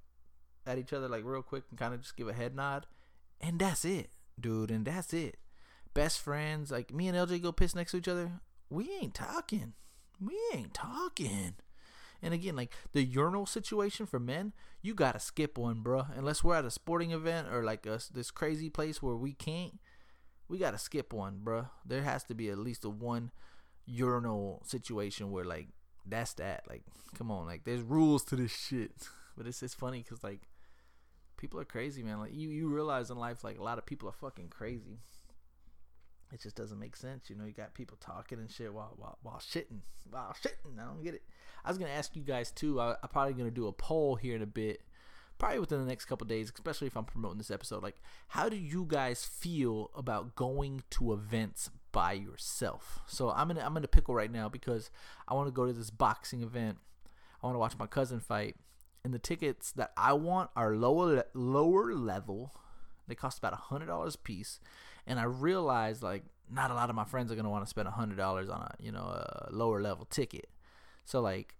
at 0.67 0.79
each 0.79 0.93
other 0.93 1.09
like 1.09 1.25
real 1.25 1.43
quick 1.43 1.65
and 1.71 1.79
kind 1.79 1.95
of 1.95 2.01
just 2.01 2.17
give 2.17 2.29
a 2.29 2.33
head 2.33 2.55
nod, 2.55 2.87
and 3.41 3.59
that's 3.59 3.85
it, 3.85 4.11
dude. 4.39 4.71
And 4.71 4.85
that's 4.85 5.13
it. 5.13 5.39
Best 5.95 6.21
friends, 6.21 6.71
like 6.71 6.93
me 6.93 7.09
and 7.09 7.17
LJ 7.17 7.43
go 7.43 7.53
piss 7.53 7.75
next 7.75 7.93
to 7.93 7.99
each 7.99 8.09
other. 8.09 8.41
We 8.69 8.89
ain't 9.01 9.15
talking. 9.15 9.73
We 10.21 10.39
ain't 10.55 10.75
talking. 10.75 11.55
And 12.23 12.35
again, 12.35 12.55
like 12.55 12.73
the 12.93 13.03
urinal 13.03 13.47
situation 13.47 14.07
for 14.07 14.21
men, 14.21 14.53
you 14.83 14.95
gotta 14.95 15.19
skip 15.19 15.57
one, 15.57 15.81
bro. 15.81 16.07
Unless 16.15 16.45
we're 16.45 16.57
at 16.57 16.65
a 16.65 16.71
sporting 16.71 17.13
event 17.13 17.49
or 17.51 17.65
like 17.65 17.87
us 17.87 18.09
this 18.09 18.31
crazy 18.31 18.69
place 18.69 19.03
where 19.03 19.17
we 19.17 19.33
can't, 19.33 19.81
we 20.49 20.59
gotta 20.59 20.79
skip 20.79 21.13
one, 21.13 21.41
bro. 21.43 21.67
There 21.85 22.03
has 22.03 22.23
to 22.25 22.35
be 22.35 22.51
at 22.51 22.59
least 22.59 22.85
a 22.85 22.91
one 22.91 23.31
urinal 23.87 24.63
situation 24.67 25.31
where 25.31 25.45
like 25.45 25.69
that's 26.07 26.35
that. 26.35 26.65
Like, 26.69 26.83
come 27.17 27.31
on, 27.31 27.47
like 27.47 27.65
there's 27.65 27.83
rules 27.83 28.25
to 28.25 28.37
this 28.37 28.53
shit. 28.53 28.93
But 29.37 29.47
it's 29.47 29.63
it's 29.63 29.73
funny 29.73 30.03
because 30.03 30.23
like 30.23 30.49
people 31.39 31.59
are 31.61 31.65
crazy, 31.65 32.03
man. 32.03 32.19
Like 32.19 32.35
you 32.35 32.51
you 32.51 32.69
realize 32.69 33.11
in 33.11 33.17
life 33.17 33.43
like 33.43 33.59
a 33.59 33.63
lot 33.63 33.79
of 33.79 33.87
people 33.87 34.07
are 34.07 34.13
fucking 34.13 34.49
crazy. 34.49 34.99
It 36.33 36.43
just 36.43 36.57
doesn't 36.57 36.79
make 36.79 36.95
sense, 36.95 37.31
you 37.31 37.37
know. 37.37 37.45
You 37.45 37.53
got 37.53 37.73
people 37.73 37.97
talking 38.01 38.39
and 38.39 38.51
shit 38.51 38.75
while 38.75 38.93
while 38.97 39.19
while 39.23 39.39
shitting, 39.39 39.81
while 40.11 40.35
shitting. 40.45 40.79
I 40.79 40.85
don't 40.85 41.03
get 41.03 41.15
it. 41.15 41.23
I 41.65 41.71
was 41.71 41.79
gonna 41.79 41.93
ask 41.93 42.15
you 42.15 42.23
guys 42.23 42.51
too. 42.51 42.81
I, 42.81 42.97
I'm 43.03 43.09
probably 43.09 43.33
gonna 43.33 43.51
do 43.51 43.69
a 43.69 43.73
poll 43.73 44.17
here 44.17 44.37
in 44.37 44.43
a 44.43 44.47
bit, 44.47 44.83
probably 45.39 45.61
within 45.61 45.81
the 45.81 45.89
next 45.89 46.05
couple 46.05 46.27
days, 46.27 46.53
especially 46.55 46.89
if 46.89 46.97
I'm 46.97 47.07
promoting 47.07 47.39
this 47.39 47.51
episode. 47.51 47.83
Like, 47.83 48.03
how 48.29 48.49
do 48.51 48.57
you 48.57 48.85
guys 48.87 49.25
feel 49.25 49.91
about 49.97 50.37
going 50.37 50.83
to 50.91 51.15
events 51.15 51.71
by 51.93 52.13
yourself? 52.13 53.01
So 53.07 53.31
I'm 53.31 53.49
gonna 53.49 53.63
I'm 53.65 53.75
gonna 53.75 53.89
pickle 53.89 54.15
right 54.15 54.31
now 54.31 54.49
because 54.49 54.91
I 55.29 55.35
want 55.35 55.49
to 55.49 55.53
go 55.53 55.67
to 55.67 55.73
this 55.73 55.91
boxing 55.91 56.43
event. 56.43 56.79
I 57.43 57.47
want 57.47 57.55
to 57.55 57.59
watch 57.61 57.79
my 57.79 57.87
cousin 57.87 58.21
fight, 58.21 58.57
and 59.05 59.15
the 59.15 59.19
tickets 59.19 59.73
that 59.73 59.93
I 59.97 60.13
want 60.13 60.51
are 60.57 60.75
lower 60.75 61.25
lower 61.35 61.95
level. 61.95 62.55
They 63.09 63.15
cost 63.15 63.39
about 63.39 63.53
a 63.53 63.57
hundred 63.57 63.87
dollars 63.87 64.15
a 64.15 64.19
piece, 64.19 64.61
and 65.07 65.19
I 65.19 65.25
realized 65.25 66.03
like 66.03 66.25
not 66.51 66.71
a 66.71 66.75
lot 66.75 66.91
of 66.91 66.97
my 66.97 67.05
friends 67.05 67.31
are 67.31 67.37
gonna 67.37 67.51
want 67.51 67.65
to 67.65 67.71
spend 67.71 67.89
a 67.89 67.93
hundred 67.93 68.17
dollars 68.17 68.49
on 68.49 68.61
a 68.61 68.75
you 68.83 68.93
know 68.93 69.03
a 69.03 69.49
lower 69.51 69.81
level 69.81 70.05
ticket. 70.05 70.49
So 71.05 71.21
like, 71.21 71.55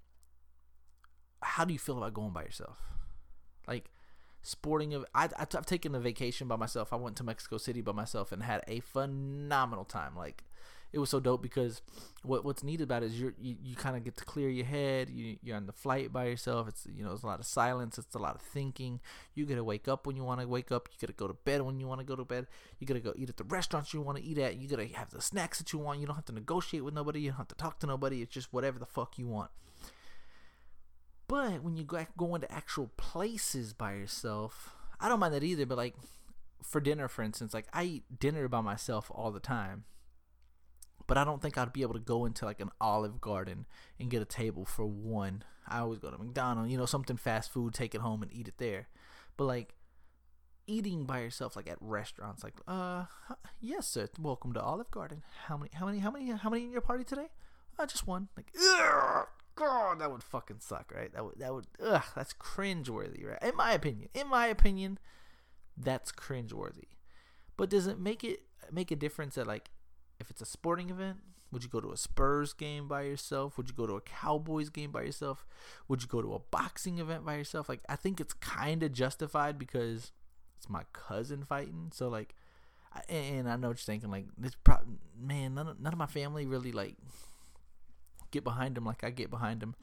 how 1.43 1.65
do 1.65 1.73
you 1.73 1.79
feel 1.79 1.99
about 1.99 2.15
going 2.15 2.33
by 2.33 2.43
yourself? 2.43 2.79
Like 3.67 3.91
sporting 4.43 4.95
of 4.95 5.05
I've 5.15 5.67
taken 5.67 5.95
a 5.95 6.01
vacation 6.01 6.49
by 6.49 6.57
myself. 6.57 6.93
I 6.93 6.97
went 6.97 7.17
to 7.17 7.25
Mexico 7.25 7.59
City 7.59 7.81
by 7.81 7.93
myself 7.93 8.33
and 8.33 8.43
had 8.43 8.63
a 8.67 8.81
phenomenal 8.81 9.85
time. 9.85 10.17
Like 10.17 10.45
it 10.93 10.99
was 10.99 11.11
so 11.11 11.21
dope 11.21 11.43
because 11.43 11.83
what 12.23 12.45
what's 12.45 12.65
neat 12.65 12.81
about 12.81 13.03
it 13.03 13.07
is 13.07 13.21
you 13.21 13.33
you 13.39 13.77
kind 13.77 13.97
of 13.97 14.03
get 14.05 14.17
to 14.17 14.25
clear 14.25 14.49
your 14.49 14.67
head. 14.67 15.09
You 15.09 15.37
you're 15.43 15.57
on 15.57 15.67
the 15.67 15.73
flight 15.73 16.13
by 16.13 16.25
yourself. 16.27 16.69
It's 16.69 16.87
you 16.93 17.05
know 17.05 17.13
it's 17.13 17.23
a 17.23 17.27
lot 17.27 17.39
of 17.39 17.47
silence. 17.47 17.99
It's 17.99 18.15
a 18.15 18.19
lot 18.19 18.35
of 18.35 18.41
thinking. 18.41 19.01
You 19.35 19.47
get 19.47 19.57
to 19.57 19.65
wake 19.65 19.87
up 19.89 20.07
when 20.07 20.17
you 20.17 20.25
want 20.25 20.41
to 20.41 20.49
wake 20.49 20.73
up. 20.73 20.89
You 20.91 20.99
got 21.01 21.13
to 21.13 21.17
go 21.17 21.29
to 21.29 21.35
bed 21.35 21.63
when 21.63 21.79
you 21.79 21.87
want 21.87 22.01
to 22.01 22.07
go 22.07 22.17
to 22.17 22.25
bed. 22.25 22.47
You 22.79 22.87
got 22.87 22.95
to 22.95 23.01
go 23.01 23.13
eat 23.17 23.29
at 23.29 23.37
the 23.37 23.45
restaurants 23.45 23.95
you 23.95 24.01
want 24.01 24.19
to 24.19 24.25
eat 24.25 24.39
at. 24.39 24.57
You 24.57 24.69
got 24.69 24.81
to 24.81 24.89
have 24.89 25.11
the 25.11 25.21
snacks 25.21 25.59
that 25.59 25.73
you 25.73 25.79
want. 25.79 26.01
You 26.01 26.07
don't 26.07 26.17
have 26.17 26.25
to 26.27 26.35
negotiate 26.35 26.85
with 26.85 26.95
nobody. 26.95 27.21
You 27.21 27.31
don't 27.31 27.39
have 27.39 27.49
to 27.49 27.55
talk 27.55 27.79
to 27.81 27.87
nobody. 27.87 28.23
It's 28.23 28.33
just 28.33 28.53
whatever 28.53 28.79
the 28.79 28.87
fuck 28.87 29.19
you 29.19 29.29
want. 29.29 29.51
But 31.31 31.63
when 31.63 31.77
you 31.77 31.85
go 31.85 32.05
go 32.17 32.35
into 32.35 32.51
actual 32.53 32.91
places 32.97 33.73
by 33.73 33.95
yourself, 33.95 34.75
I 35.01 35.09
don't 35.09 35.21
mind 35.21 35.35
that 35.35 35.45
either. 35.45 35.65
But 35.65 35.79
like 35.79 35.95
for 36.63 36.81
dinner, 36.81 37.09
for 37.09 37.23
instance, 37.23 37.55
like 37.55 37.69
I 37.73 37.85
eat 37.85 38.19
dinner 38.19 38.49
by 38.49 38.61
myself 38.61 39.11
all 39.15 39.31
the 39.31 39.41
time 39.41 39.85
but 41.11 41.19
I 41.19 41.25
don't 41.25 41.43
think 41.43 41.59
I'd 41.59 41.73
be 41.73 41.83
able 41.83 41.95
to 41.95 41.99
go 41.99 42.25
into 42.25 42.45
like 42.45 42.61
an 42.61 42.71
Olive 42.81 43.21
Garden 43.21 43.67
and 43.99 44.09
get 44.09 44.23
a 44.23 44.25
table 44.25 44.65
for 44.65 44.87
one. 44.87 45.43
I 45.67 45.81
always 45.81 45.99
go 45.99 46.09
to 46.09 46.17
McDonald's, 46.17 46.71
you 46.71 46.79
know, 46.79 46.87
something 46.87 47.17
fast 47.17 47.53
food, 47.53 47.75
take 47.75 47.97
it 47.97 48.01
home 48.01 48.23
and 48.23 48.33
eat 48.33 48.47
it 48.47 48.59
there. 48.59 48.87
But 49.37 49.47
like 49.47 49.75
eating 50.69 51.07
by 51.07 51.19
yourself, 51.19 51.57
like 51.57 51.69
at 51.69 51.79
restaurants, 51.81 52.45
like, 52.45 52.61
uh, 52.69 53.07
yes, 53.61 53.89
sir, 53.89 54.09
welcome 54.21 54.53
to 54.53 54.63
Olive 54.63 54.93
Garden. 54.93 55.25
How 55.47 55.57
many, 55.57 55.71
how 55.75 55.87
many, 55.87 55.99
how 55.99 56.13
many, 56.13 56.31
how 56.31 56.49
many 56.49 56.63
in 56.63 56.71
your 56.71 56.81
party 56.81 57.03
today? 57.03 57.27
Uh, 57.77 57.87
just 57.87 58.07
one. 58.07 58.29
Like, 58.37 58.53
ugh, 58.57 59.27
God, 59.61 60.01
that 60.01 60.11
would 60.11 60.23
fucking 60.23 60.61
suck, 60.61 60.91
right? 60.95 61.13
That 61.13 61.25
would, 61.25 61.39
that 61.39 61.53
would, 61.53 61.67
ugh, 61.85 62.05
that's 62.17 62.33
cringeworthy, 62.33 63.27
right? 63.27 63.43
In 63.43 63.57
my 63.57 63.73
opinion, 63.73 64.09
in 64.15 64.27
my 64.29 64.47
opinion, 64.47 64.99
that's 65.77 66.11
cringeworthy. 66.13 66.89
But 67.57 67.69
does 67.69 67.87
it 67.87 67.99
make 68.01 68.25
it 68.25 68.41
make 68.73 68.91
a 68.91 68.97
difference 68.97 69.35
that 69.35 69.47
like 69.47 69.71
if 70.19 70.31
it's 70.31 70.41
a 70.41 70.47
sporting 70.47 70.89
event, 70.89 71.19
would 71.53 71.63
you 71.63 71.69
go 71.69 71.81
to 71.81 71.93
a 71.93 71.97
Spurs 71.97 72.55
game 72.55 72.89
by 72.89 73.03
yourself? 73.03 73.59
Would 73.59 73.69
you 73.69 73.75
go 73.75 73.87
to 73.87 73.97
a 73.97 74.01
Cowboys 74.01 74.71
game 74.71 74.93
by 74.93 75.03
yourself? 75.03 75.45
Would 75.89 76.01
you 76.01 76.09
go 76.09 76.23
to 76.23 76.35
a 76.35 76.39
boxing 76.39 76.99
event 76.99 77.27
by 77.27 77.37
yourself? 77.37 77.69
Like 77.69 77.81
I 77.89 77.97
think 77.97 78.19
it's 78.19 78.33
kind 78.33 78.83
of 78.83 78.93
justified 78.93 79.59
because 79.59 80.13
it's 80.57 80.71
my 80.71 80.85
cousin 80.95 81.45
fighting. 81.45 81.91
So 81.93 82.09
like, 82.09 82.35
and 83.11 83.49
I 83.49 83.57
know 83.57 83.69
what 83.69 83.79
you're 83.79 83.85
thinking. 83.85 84.11
Like 84.11 84.27
this, 84.39 84.57
pro- 84.65 84.79
man, 85.19 85.55
none 85.55 85.69
of, 85.69 85.81
none 85.81 85.93
of 85.93 85.99
my 85.99 86.07
family 86.07 86.47
really 86.47 86.73
like 86.73 86.97
get 88.31 88.45
behind 88.45 88.77
him 88.77 88.85
like 88.85 89.05
I 89.05 89.11
get 89.11 89.31
behind 89.31 89.63
him. 89.63 89.75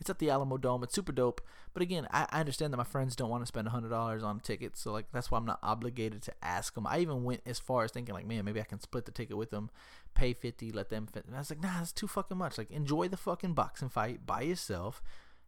It's 0.00 0.08
at 0.08 0.20
the 0.20 0.30
Alamo 0.30 0.58
Dome. 0.58 0.84
It's 0.84 0.94
super 0.94 1.10
dope. 1.10 1.40
But 1.74 1.82
again, 1.82 2.06
I, 2.12 2.26
I 2.30 2.40
understand 2.40 2.72
that 2.72 2.78
my 2.78 2.84
friends 2.84 3.16
don't 3.16 3.30
want 3.30 3.42
to 3.42 3.48
spend 3.48 3.68
hundred 3.68 3.88
dollars 3.88 4.22
on 4.22 4.40
tickets, 4.40 4.80
so 4.80 4.92
like 4.92 5.06
that's 5.12 5.30
why 5.30 5.38
I'm 5.38 5.46
not 5.46 5.58
obligated 5.62 6.22
to 6.22 6.34
ask 6.42 6.74
them. 6.74 6.86
I 6.86 7.00
even 7.00 7.24
went 7.24 7.42
as 7.46 7.58
far 7.58 7.84
as 7.84 7.90
thinking 7.90 8.14
like, 8.14 8.26
man, 8.26 8.44
maybe 8.44 8.60
I 8.60 8.64
can 8.64 8.80
split 8.80 9.06
the 9.06 9.12
ticket 9.12 9.36
with 9.36 9.50
them, 9.50 9.70
pay 10.14 10.32
fifty, 10.32 10.70
let 10.70 10.88
them. 10.88 11.06
Fit. 11.06 11.24
And 11.26 11.34
I 11.34 11.40
was 11.40 11.50
like, 11.50 11.60
nah, 11.60 11.78
that's 11.78 11.92
too 11.92 12.06
fucking 12.06 12.38
much. 12.38 12.58
Like, 12.58 12.70
enjoy 12.70 13.08
the 13.08 13.16
fucking 13.16 13.54
boxing 13.54 13.88
fight 13.88 14.24
by 14.24 14.42
yourself. 14.42 15.02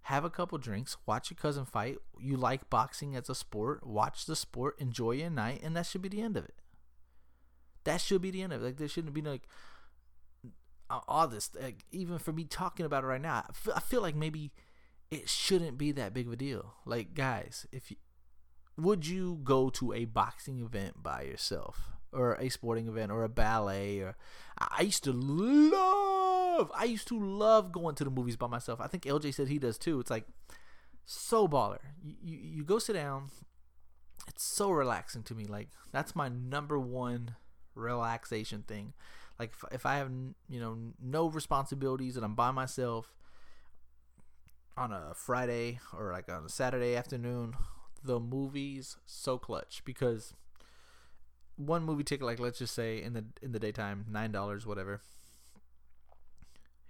Have 0.04 0.24
a 0.24 0.30
couple 0.30 0.58
drinks, 0.58 0.96
watch 1.06 1.30
your 1.30 1.36
cousin 1.36 1.64
fight. 1.64 1.98
You 2.18 2.36
like 2.36 2.70
boxing 2.70 3.14
as 3.14 3.28
a 3.28 3.34
sport, 3.34 3.86
watch 3.86 4.26
the 4.26 4.34
sport, 4.34 4.80
enjoy 4.80 5.12
your 5.12 5.30
night, 5.30 5.60
and 5.62 5.76
that 5.76 5.86
should 5.86 6.02
be 6.02 6.08
the 6.08 6.22
end 6.22 6.36
of 6.36 6.44
it. 6.44 6.54
That 7.84 8.00
should 8.00 8.22
be 8.22 8.30
the 8.30 8.42
end 8.42 8.52
of 8.52 8.62
it. 8.62 8.64
Like 8.64 8.76
there 8.78 8.88
shouldn't 8.88 9.14
be 9.14 9.22
like 9.22 9.42
all 11.08 11.28
this. 11.28 11.50
Like, 11.60 11.84
even 11.90 12.18
for 12.18 12.32
me 12.32 12.44
talking 12.44 12.86
about 12.86 13.04
it 13.04 13.08
right 13.08 13.20
now, 13.20 13.44
I 13.48 13.52
feel, 13.52 13.74
I 13.76 13.80
feel 13.80 14.02
like 14.02 14.16
maybe 14.16 14.52
it 15.10 15.28
shouldn't 15.28 15.76
be 15.76 15.92
that 15.92 16.14
big 16.14 16.26
of 16.26 16.32
a 16.32 16.36
deal. 16.36 16.74
Like 16.86 17.14
guys, 17.14 17.66
if 17.72 17.90
you 17.90 17.96
would 18.76 19.06
you 19.06 19.40
go 19.42 19.68
to 19.70 19.92
a 19.92 20.04
boxing 20.04 20.60
event 20.60 21.02
by 21.02 21.22
yourself 21.22 21.90
or 22.12 22.34
a 22.34 22.48
sporting 22.48 22.88
event 22.88 23.12
or 23.12 23.24
a 23.24 23.28
ballet 23.28 23.98
or 24.00 24.16
I 24.58 24.82
used 24.82 25.04
to 25.04 25.12
love 25.12 26.70
I 26.74 26.84
used 26.84 27.08
to 27.08 27.18
love 27.18 27.72
going 27.72 27.94
to 27.96 28.04
the 28.04 28.10
movies 28.10 28.36
by 28.36 28.46
myself. 28.46 28.80
I 28.80 28.86
think 28.86 29.04
LJ 29.04 29.34
said 29.34 29.48
he 29.48 29.58
does 29.58 29.78
too. 29.78 30.00
It's 30.00 30.10
like 30.10 30.26
so 31.04 31.48
baller. 31.48 31.78
You, 32.02 32.14
you, 32.22 32.38
you 32.38 32.64
go 32.64 32.78
sit 32.78 32.92
down. 32.92 33.30
It's 34.28 34.44
so 34.44 34.70
relaxing 34.70 35.24
to 35.24 35.34
me. 35.34 35.44
Like 35.44 35.70
that's 35.92 36.14
my 36.14 36.28
number 36.28 36.78
one 36.78 37.34
relaxation 37.74 38.62
thing. 38.62 38.92
Like 39.40 39.52
if, 39.54 39.64
if 39.72 39.86
I 39.86 39.96
have 39.96 40.10
you 40.50 40.60
know 40.60 40.76
no 41.02 41.30
responsibilities 41.30 42.16
and 42.16 42.26
I'm 42.26 42.34
by 42.34 42.50
myself 42.50 43.14
on 44.76 44.92
a 44.92 45.14
Friday 45.14 45.80
or 45.96 46.12
like 46.12 46.30
on 46.30 46.44
a 46.44 46.48
Saturday 46.50 46.94
afternoon, 46.94 47.54
the 48.04 48.20
movies 48.20 48.98
so 49.06 49.38
clutch 49.38 49.80
because 49.86 50.34
one 51.56 51.84
movie 51.84 52.04
ticket 52.04 52.26
like 52.26 52.38
let's 52.38 52.58
just 52.58 52.74
say 52.74 53.02
in 53.02 53.14
the 53.14 53.24
in 53.40 53.52
the 53.52 53.58
daytime 53.58 54.04
nine 54.10 54.30
dollars 54.30 54.66
whatever. 54.66 55.00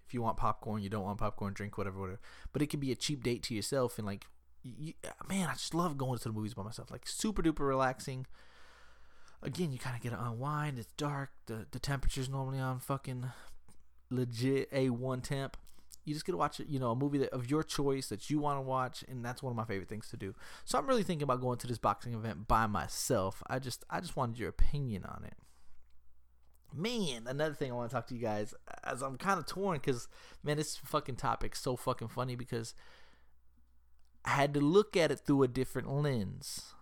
If 0.08 0.12
you 0.12 0.20
want 0.20 0.36
popcorn 0.36 0.82
you 0.82 0.88
don't 0.88 1.04
want 1.04 1.20
popcorn 1.20 1.52
drink 1.52 1.78
whatever 1.78 2.00
whatever. 2.00 2.20
But 2.52 2.62
it 2.62 2.66
could 2.66 2.80
be 2.80 2.90
a 2.90 2.96
cheap 2.96 3.22
date 3.22 3.44
to 3.44 3.54
yourself 3.54 3.96
and 3.96 4.04
like 4.08 4.26
you, 4.64 4.92
man 5.28 5.48
i 5.48 5.52
just 5.52 5.72
love 5.72 5.96
going 5.96 6.18
to 6.18 6.24
the 6.24 6.34
movies 6.34 6.54
by 6.54 6.64
myself. 6.64 6.90
Like 6.90 7.06
super 7.06 7.44
duper 7.44 7.60
relaxing 7.60 8.26
again 9.42 9.72
you 9.72 9.78
kind 9.78 9.96
of 9.96 10.02
get 10.02 10.10
to 10.10 10.22
unwind 10.22 10.78
it's 10.78 10.92
dark 10.96 11.30
the 11.46 11.66
the 11.70 11.78
temperature's 11.78 12.28
normally 12.28 12.58
on 12.58 12.78
fucking 12.78 13.26
legit 14.10 14.70
a1 14.72 15.22
temp. 15.22 15.56
You 16.04 16.14
just 16.14 16.26
get 16.26 16.32
to 16.32 16.38
watch 16.38 16.60
you 16.66 16.78
know 16.78 16.90
a 16.90 16.96
movie 16.96 17.18
that, 17.18 17.30
of 17.30 17.50
your 17.50 17.62
choice 17.62 18.08
that 18.08 18.28
you 18.28 18.38
want 18.40 18.58
to 18.58 18.62
watch 18.62 19.04
and 19.08 19.24
that's 19.24 19.42
one 19.42 19.52
of 19.52 19.56
my 19.56 19.64
favorite 19.64 19.88
things 19.88 20.08
to 20.08 20.16
do. 20.16 20.34
So 20.64 20.78
i'm 20.78 20.86
really 20.86 21.02
thinking 21.02 21.22
about 21.22 21.40
going 21.40 21.58
to 21.58 21.66
this 21.66 21.78
boxing 21.78 22.14
event 22.14 22.48
by 22.48 22.66
myself. 22.66 23.42
I 23.46 23.58
just 23.58 23.84
i 23.88 24.00
just 24.00 24.16
wanted 24.16 24.38
your 24.38 24.48
opinion 24.48 25.04
on 25.04 25.24
it. 25.24 25.34
Man 26.74 27.26
another 27.26 27.54
thing 27.54 27.72
i 27.72 27.74
want 27.74 27.90
to 27.90 27.94
talk 27.94 28.06
to 28.08 28.14
you 28.14 28.20
guys 28.20 28.54
as 28.84 29.02
i'm 29.02 29.16
kind 29.16 29.40
of 29.40 29.46
torn 29.46 29.78
because 29.78 30.06
man 30.44 30.56
this 30.56 30.76
fucking 30.76 31.16
topic's 31.16 31.58
so 31.60 31.74
fucking 31.74 32.06
funny 32.06 32.36
because 32.36 32.74
i 34.24 34.30
had 34.30 34.54
to 34.54 34.60
look 34.60 34.96
at 34.96 35.10
it 35.10 35.18
through 35.20 35.42
a 35.42 35.48
different 35.48 35.90
lens. 35.90 36.74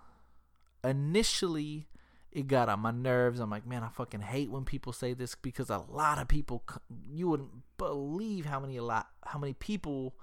Initially 0.84 1.88
it 2.30 2.47
got 2.47 2.68
on 2.68 2.80
my 2.80 2.90
nerves. 2.90 3.40
I'm 3.40 3.50
like, 3.50 3.66
man, 3.66 3.82
I 3.82 3.88
fucking 3.88 4.20
hate 4.20 4.50
when 4.50 4.64
people 4.64 4.92
say 4.92 5.14
this 5.14 5.35
because 5.35 5.70
a 5.70 5.85
lot 5.88 6.18
of 6.18 6.28
people, 6.28 6.62
you 7.11 7.28
wouldn't 7.28 7.50
believe 7.78 8.47
how 8.47 8.61
many 8.61 8.76
a 8.76 8.82
lot, 8.82 9.08
how 9.25 9.38
many 9.38 9.54
people 9.54 10.14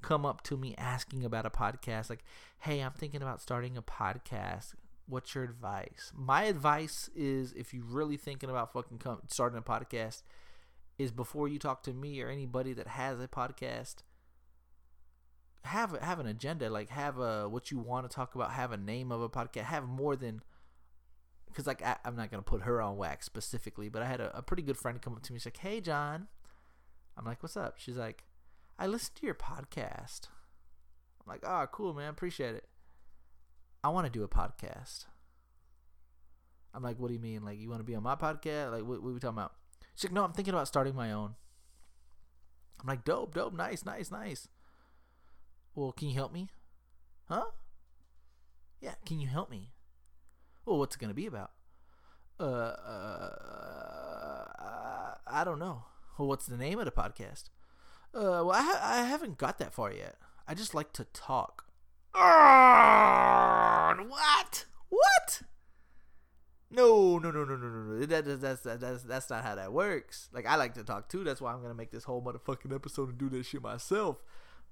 come 0.00 0.26
up 0.26 0.42
to 0.42 0.56
me 0.56 0.74
asking 0.76 1.24
about 1.24 1.46
a 1.46 1.50
podcast. 1.50 2.10
Like, 2.10 2.24
hey, 2.60 2.80
I'm 2.80 2.92
thinking 2.92 3.22
about 3.22 3.40
starting 3.40 3.76
a 3.76 3.82
podcast. 3.82 4.74
What's 5.06 5.34
your 5.34 5.44
advice? 5.44 6.12
My 6.14 6.44
advice 6.44 7.10
is, 7.14 7.52
if 7.52 7.74
you're 7.74 7.84
really 7.84 8.16
thinking 8.16 8.50
about 8.50 8.72
fucking 8.72 8.98
come, 8.98 9.20
starting 9.28 9.58
a 9.58 9.62
podcast, 9.62 10.22
is 10.98 11.10
before 11.10 11.48
you 11.48 11.58
talk 11.58 11.82
to 11.84 11.92
me 11.92 12.20
or 12.20 12.28
anybody 12.28 12.72
that 12.72 12.86
has 12.86 13.20
a 13.20 13.28
podcast, 13.28 13.96
have 15.64 15.98
have 16.00 16.18
an 16.18 16.26
agenda. 16.26 16.70
Like, 16.70 16.90
have 16.90 17.18
a 17.18 17.48
what 17.48 17.70
you 17.70 17.78
want 17.78 18.08
to 18.08 18.14
talk 18.14 18.34
about. 18.34 18.52
Have 18.52 18.72
a 18.72 18.76
name 18.76 19.12
of 19.12 19.20
a 19.20 19.28
podcast. 19.28 19.64
Have 19.64 19.84
more 19.84 20.16
than 20.16 20.42
because 21.52 21.66
like 21.66 21.82
I, 21.82 21.96
am 22.04 22.16
not 22.16 22.30
gonna 22.30 22.42
put 22.42 22.62
her 22.62 22.80
on 22.80 22.96
wax 22.96 23.26
specifically, 23.26 23.88
but 23.88 24.02
I 24.02 24.06
had 24.06 24.20
a, 24.20 24.36
a 24.36 24.42
pretty 24.42 24.62
good 24.62 24.76
friend 24.76 25.00
come 25.00 25.14
up 25.14 25.22
to 25.22 25.32
me. 25.32 25.38
She's 25.38 25.46
like, 25.46 25.58
"Hey, 25.58 25.80
John," 25.80 26.28
I'm 27.16 27.24
like, 27.24 27.42
"What's 27.42 27.56
up?" 27.56 27.74
She's 27.78 27.96
like, 27.96 28.24
"I 28.78 28.86
listened 28.86 29.16
to 29.16 29.26
your 29.26 29.34
podcast." 29.34 30.28
I'm 31.20 31.28
like, 31.28 31.44
"Oh, 31.44 31.66
cool, 31.70 31.94
man, 31.94 32.08
appreciate 32.08 32.54
it." 32.54 32.68
I 33.84 33.90
want 33.90 34.06
to 34.06 34.12
do 34.12 34.24
a 34.24 34.28
podcast. 34.28 35.06
I'm 36.74 36.82
like, 36.82 36.98
"What 36.98 37.08
do 37.08 37.14
you 37.14 37.20
mean? 37.20 37.44
Like, 37.44 37.58
you 37.58 37.68
want 37.68 37.80
to 37.80 37.84
be 37.84 37.94
on 37.94 38.02
my 38.02 38.14
podcast? 38.14 38.72
Like, 38.72 38.84
what, 38.84 39.02
what 39.02 39.10
are 39.10 39.14
we 39.14 39.20
talking 39.20 39.38
about?" 39.38 39.54
She's 39.94 40.04
like, 40.04 40.14
"No, 40.14 40.24
I'm 40.24 40.32
thinking 40.32 40.54
about 40.54 40.68
starting 40.68 40.94
my 40.94 41.12
own." 41.12 41.34
I'm 42.80 42.88
like, 42.88 43.04
"Dope, 43.04 43.34
dope, 43.34 43.54
nice, 43.54 43.84
nice, 43.84 44.10
nice." 44.10 44.48
Well, 45.74 45.92
can 45.92 46.08
you 46.08 46.14
help 46.14 46.32
me? 46.32 46.48
Huh? 47.28 47.46
Yeah, 48.80 48.94
can 49.06 49.20
you 49.20 49.28
help 49.28 49.50
me? 49.50 49.70
Well, 50.64 50.78
what's 50.78 50.96
it 50.96 50.98
going 50.98 51.10
to 51.10 51.14
be 51.14 51.26
about? 51.26 51.50
Uh, 52.38 52.44
uh, 52.44 53.34
I 55.26 55.44
don't 55.44 55.58
know. 55.58 55.84
Well, 56.18 56.28
what's 56.28 56.46
the 56.46 56.56
name 56.56 56.78
of 56.78 56.84
the 56.84 56.90
podcast? 56.90 57.50
Uh, 58.14 58.44
well, 58.44 58.52
I, 58.52 58.62
ha- 58.62 58.80
I 58.82 59.04
haven't 59.04 59.38
got 59.38 59.58
that 59.58 59.72
far 59.74 59.92
yet. 59.92 60.16
I 60.46 60.54
just 60.54 60.74
like 60.74 60.92
to 60.94 61.04
talk. 61.12 61.64
Uh, 62.14 63.94
what? 63.94 64.66
What? 64.88 65.42
No, 66.70 67.18
no, 67.18 67.30
no, 67.30 67.44
no, 67.44 67.56
no, 67.56 67.68
no, 67.68 67.82
no. 67.94 68.06
That, 68.06 68.24
that's, 68.40 68.62
that's, 68.62 68.80
that's, 68.80 69.02
that's 69.02 69.30
not 69.30 69.44
how 69.44 69.54
that 69.54 69.72
works. 69.72 70.28
Like, 70.32 70.46
I 70.46 70.56
like 70.56 70.74
to 70.74 70.84
talk 70.84 71.08
too. 71.08 71.24
That's 71.24 71.40
why 71.40 71.52
I'm 71.52 71.58
going 71.58 71.70
to 71.70 71.76
make 71.76 71.90
this 71.90 72.04
whole 72.04 72.22
motherfucking 72.22 72.74
episode 72.74 73.10
and 73.10 73.18
do 73.18 73.28
that 73.30 73.44
shit 73.44 73.62
myself. 73.62 74.22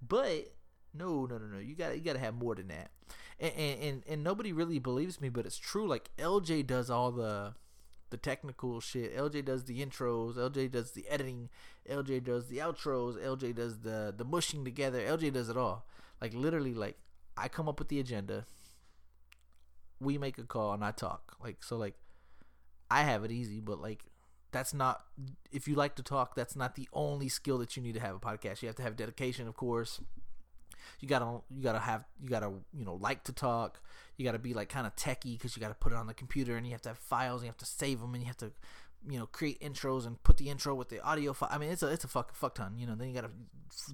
But 0.07 0.53
no, 0.95 1.27
no, 1.27 1.39
no, 1.39 1.47
no. 1.47 1.59
You 1.59 1.75
got 1.75 1.95
you 1.95 2.03
got 2.03 2.15
to 2.15 2.19
have 2.19 2.35
more 2.35 2.55
than 2.55 2.69
that. 2.69 2.91
And, 3.39 3.81
and 3.83 4.03
and 4.09 4.25
nobody 4.25 4.53
really 4.53 4.79
believes 4.79 5.21
me, 5.21 5.29
but 5.29 5.47
it's 5.47 5.59
true. 5.59 5.87
Like 5.87 6.11
LJ 6.19 6.67
does 6.67 6.91
all 6.91 7.11
the 7.11 7.55
the 8.11 8.17
technical 8.17 8.81
shit. 8.81 9.17
LJ 9.17 9.45
does 9.45 9.65
the 9.65 9.85
intros. 9.85 10.37
LJ 10.37 10.71
does 10.71 10.93
the 10.93 11.07
editing. 11.09 11.49
LJ 11.89 12.25
does 12.25 12.49
the 12.49 12.59
outros. 12.59 13.17
LJ 13.17 13.55
does 13.55 13.81
the 13.81 14.13
the 14.17 14.25
mushing 14.25 14.65
together. 14.65 15.01
LJ 15.01 15.33
does 15.33 15.49
it 15.49 15.57
all. 15.57 15.87
Like 16.21 16.35
literally, 16.35 16.75
like 16.75 16.99
I 17.37 17.49
come 17.49 17.69
up 17.69 17.79
with 17.79 17.89
the 17.89 18.01
agenda. 18.01 18.45
We 20.01 20.19
make 20.19 20.39
a 20.39 20.45
call 20.45 20.73
and 20.73 20.85
I 20.85 20.91
talk. 20.91 21.37
Like 21.43 21.63
so, 21.63 21.77
like 21.77 21.95
I 22.91 23.03
have 23.03 23.25
it 23.25 23.31
easy, 23.31 23.61
but 23.61 23.81
like 23.81 24.05
that's 24.53 24.75
not 24.75 25.05
if 25.53 25.69
you 25.69 25.75
like 25.75 25.95
to 25.95 26.03
talk 26.03 26.35
that's 26.35 26.57
not 26.57 26.75
the 26.75 26.89
only 26.93 27.29
skill 27.29 27.59
that 27.59 27.77
you 27.77 27.83
need 27.83 27.95
to 27.95 28.01
have 28.01 28.17
a 28.17 28.19
podcast 28.19 28.63
you 28.63 28.69
have 28.69 28.77
to 28.77 28.83
have 28.83 28.97
dedication 28.97 29.47
of 29.47 29.55
course 29.55 30.01
you 31.01 31.09
gotta 31.09 31.41
you 31.51 31.63
gotta 31.63 31.79
have 31.79 32.05
you 32.23 32.29
gotta 32.29 32.53
you 32.73 32.85
know 32.85 32.95
like 32.95 33.25
to 33.25 33.33
talk 33.33 33.81
you 34.17 34.25
gotta 34.25 34.39
be 34.39 34.55
like 34.55 34.69
kind 34.69 34.87
of 34.87 34.95
techie 34.97 35.33
because 35.33 35.57
you 35.57 35.61
gotta 35.61 35.75
put 35.75 35.93
it 35.93 35.97
on 35.97 36.07
the 36.07 36.15
computer 36.15 36.57
and 36.57 36.67
you 36.67 36.73
have 36.73 36.83
to 36.83 36.91
have 36.91 36.99
files 36.99 37.41
and 37.41 37.47
you 37.47 37.51
have 37.51 37.57
to 37.57 37.67
save 37.67 38.01
them 38.01 38.15
and 38.15 38.23
you 38.23 38.27
have 38.27 38.37
to 38.37 38.53
you 39.09 39.19
know 39.19 39.27
create 39.27 39.61
intros 39.61 40.07
and 40.07 40.23
put 40.23 40.37
the 40.37 40.49
intro 40.51 40.75
with 40.75 40.89
the 40.89 41.01
audio 41.01 41.33
file. 41.33 41.49
I 41.51 41.59
mean, 41.59 41.71
it's 41.71 41.83
a 41.83 41.89
it's 41.89 42.05
a 42.05 42.09
fuck 42.09 42.35
fuck 42.35 42.55
ton. 42.55 42.77
You 42.77 42.87
know, 42.87 42.95
then 42.95 43.09
you 43.09 43.15
gotta 43.15 43.31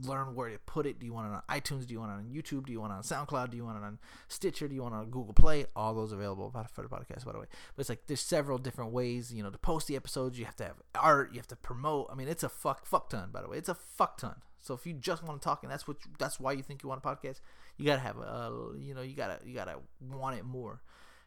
learn 0.03 0.35
where 0.35 0.49
to 0.49 0.59
put 0.59 0.87
it. 0.87 0.99
Do 0.99 1.07
you 1.07 1.13
want 1.13 1.33
it 1.33 1.35
on 1.35 1.43
iTunes? 1.61 1.87
Do 1.87 1.95
you 1.95 2.01
want 2.01 2.13
it 2.13 2.15
on 2.15 2.25
YouTube? 2.25 2.67
Do 2.67 2.73
you 2.73 2.81
want 2.81 2.93
it 2.93 2.97
on 2.97 3.03
SoundCloud? 3.03 3.51
Do 3.51 3.57
you 3.57 3.65
want 3.65 3.79
it 3.79 3.85
on 3.85 3.99
Stitcher? 4.29 4.69
Do 4.69 4.75
you 4.75 4.83
want 4.83 4.95
it 4.95 4.99
on 4.99 5.11
Google 5.11 5.35
Play? 5.35 5.67
All 5.77 5.95
those 5.95 6.13
available 6.13 6.53
for 6.73 6.83
the 6.83 6.89
podcast, 6.89 7.25
by 7.25 7.33
the 7.33 7.39
way. 7.39 7.47
But 7.75 7.81
it's 7.81 7.89
like 7.89 8.07
there's 8.07 8.21
several 8.21 8.59
different 8.59 8.93
ways. 8.93 9.33
You 9.33 9.43
know, 9.43 9.51
to 9.51 9.59
post 9.59 9.87
the 9.87 9.97
episodes, 9.97 10.39
you 10.39 10.45
have 10.45 10.57
to 10.57 10.65
have 10.65 10.77
art. 10.95 11.33
You 11.33 11.39
have 11.39 11.49
to 11.49 11.57
promote. 11.57 12.09
I 12.11 12.15
mean, 12.15 12.29
it's 12.29 12.43
a 12.43 12.49
fuck 12.49 12.87
fuck 12.87 13.11
ton. 13.11 13.31
By 13.33 13.43
the 13.43 13.49
way, 13.49 13.59
it's 13.59 13.69
a 13.69 13.75
fuck 13.75 14.19
ton. 14.19 14.37
So 14.67 14.75
if 14.75 14.87
you 14.87 14.95
just 14.95 15.23
want 15.23 15.41
to 15.41 15.45
talk 15.45 15.63
and 15.63 15.71
that's 15.71 15.87
what 15.87 15.99
you, 16.05 16.11
that's 16.19 16.41
why 16.41 16.53
you 16.53 16.63
think 16.63 16.83
you 16.83 16.89
want 16.89 17.03
a 17.05 17.09
podcast, 17.09 17.41
you 17.77 17.87
gotta 17.87 18.01
have 18.01 18.19
a 18.19 18.73
you 18.79 18.95
know 18.95 19.03
you 19.03 19.15
gotta 19.15 19.39
you 19.45 19.55
gotta 19.55 19.77
want 20.01 20.39
it 20.39 20.45
more. 20.45 20.83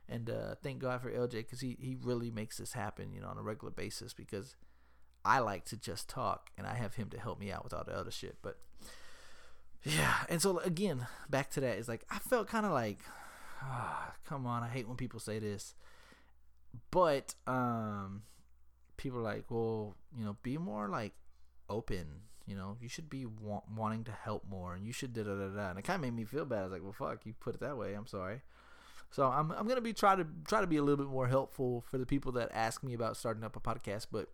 And 0.08 0.30
uh, 0.30 0.56
thank 0.64 0.80
God 0.80 1.02
for 1.02 1.12
LJ 1.12 1.32
because 1.32 1.62
he, 1.62 1.78
he 1.80 1.96
really 2.02 2.32
makes 2.32 2.58
this 2.58 2.74
happen, 2.74 3.14
you 3.14 3.22
know, 3.22 3.28
on 3.28 3.38
a 3.38 3.44
regular 3.44 3.72
basis 3.72 4.12
because 4.12 4.56
I 5.24 5.40
like 5.40 5.66
to 5.66 5.78
just 5.78 6.10
talk 6.10 6.50
and 6.58 6.66
I 6.66 6.74
have 6.74 6.96
him 6.96 7.10
to 7.12 7.20
help 7.20 7.40
me 7.40 7.52
out 7.52 7.64
with 7.64 7.74
all 7.74 7.84
the 7.84 7.94
other 7.96 8.10
shit. 8.10 8.38
But 8.42 8.58
yeah, 9.84 10.16
and 10.28 10.42
so 10.42 10.58
again, 10.60 11.08
back 11.30 11.52
to 11.52 11.62
that 11.62 11.78
is 11.78 11.88
like 11.88 12.04
I 12.10 12.20
felt 12.20 12.48
kind 12.48 12.66
of 12.66 12.72
like, 12.72 13.00
oh, 13.64 14.14
come 14.26 14.46
on, 14.46 14.64
I 14.64 14.68
hate 14.68 14.88
when 14.88 14.98
people 14.98 15.20
say 15.20 15.40
this, 15.40 15.76
but 16.92 17.36
um, 17.48 18.24
people 18.98 19.20
are 19.20 19.24
like, 19.24 19.46
well, 19.50 19.96
you 20.18 20.26
know, 20.26 20.38
be 20.44 20.58
more 20.58 20.90
like 20.90 21.14
open. 21.70 22.08
You 22.50 22.56
know, 22.56 22.78
you 22.82 22.90
should 22.90 23.10
be 23.10 23.28
wa- 23.28 23.62
wanting 23.78 24.04
to 24.06 24.12
help 24.12 24.44
more, 24.50 24.74
and 24.74 24.84
you 24.86 24.92
should 24.92 25.14
da 25.14 25.24
da 25.24 25.36
da 25.36 25.48
da. 25.50 25.70
And 25.70 25.78
it 25.80 25.84
kind 25.84 25.96
of 25.96 26.02
made 26.02 26.16
me 26.16 26.26
feel 26.26 26.46
bad. 26.46 26.60
I 26.60 26.64
was 26.64 26.72
like, 26.72 26.84
well, 26.84 26.94
fuck, 26.94 27.26
you 27.26 27.34
put 27.40 27.54
it 27.54 27.62
that 27.62 27.78
way. 27.78 27.94
I'm 27.94 28.08
sorry. 28.08 28.42
So 29.12 29.28
I'm 29.28 29.52
I'm 29.52 29.68
gonna 29.68 29.82
be 29.82 29.94
try 29.94 30.16
to 30.16 30.26
try 30.48 30.62
to 30.62 30.68
be 30.68 30.78
a 30.78 30.84
little 30.84 31.04
bit 31.04 31.12
more 31.12 31.28
helpful 31.28 31.84
for 31.90 32.00
the 32.00 32.06
people 32.06 32.32
that 32.34 32.50
ask 32.52 32.84
me 32.84 32.94
about 32.94 33.18
starting 33.18 33.44
up 33.44 33.56
a 33.56 33.60
podcast, 33.60 34.08
but 34.12 34.30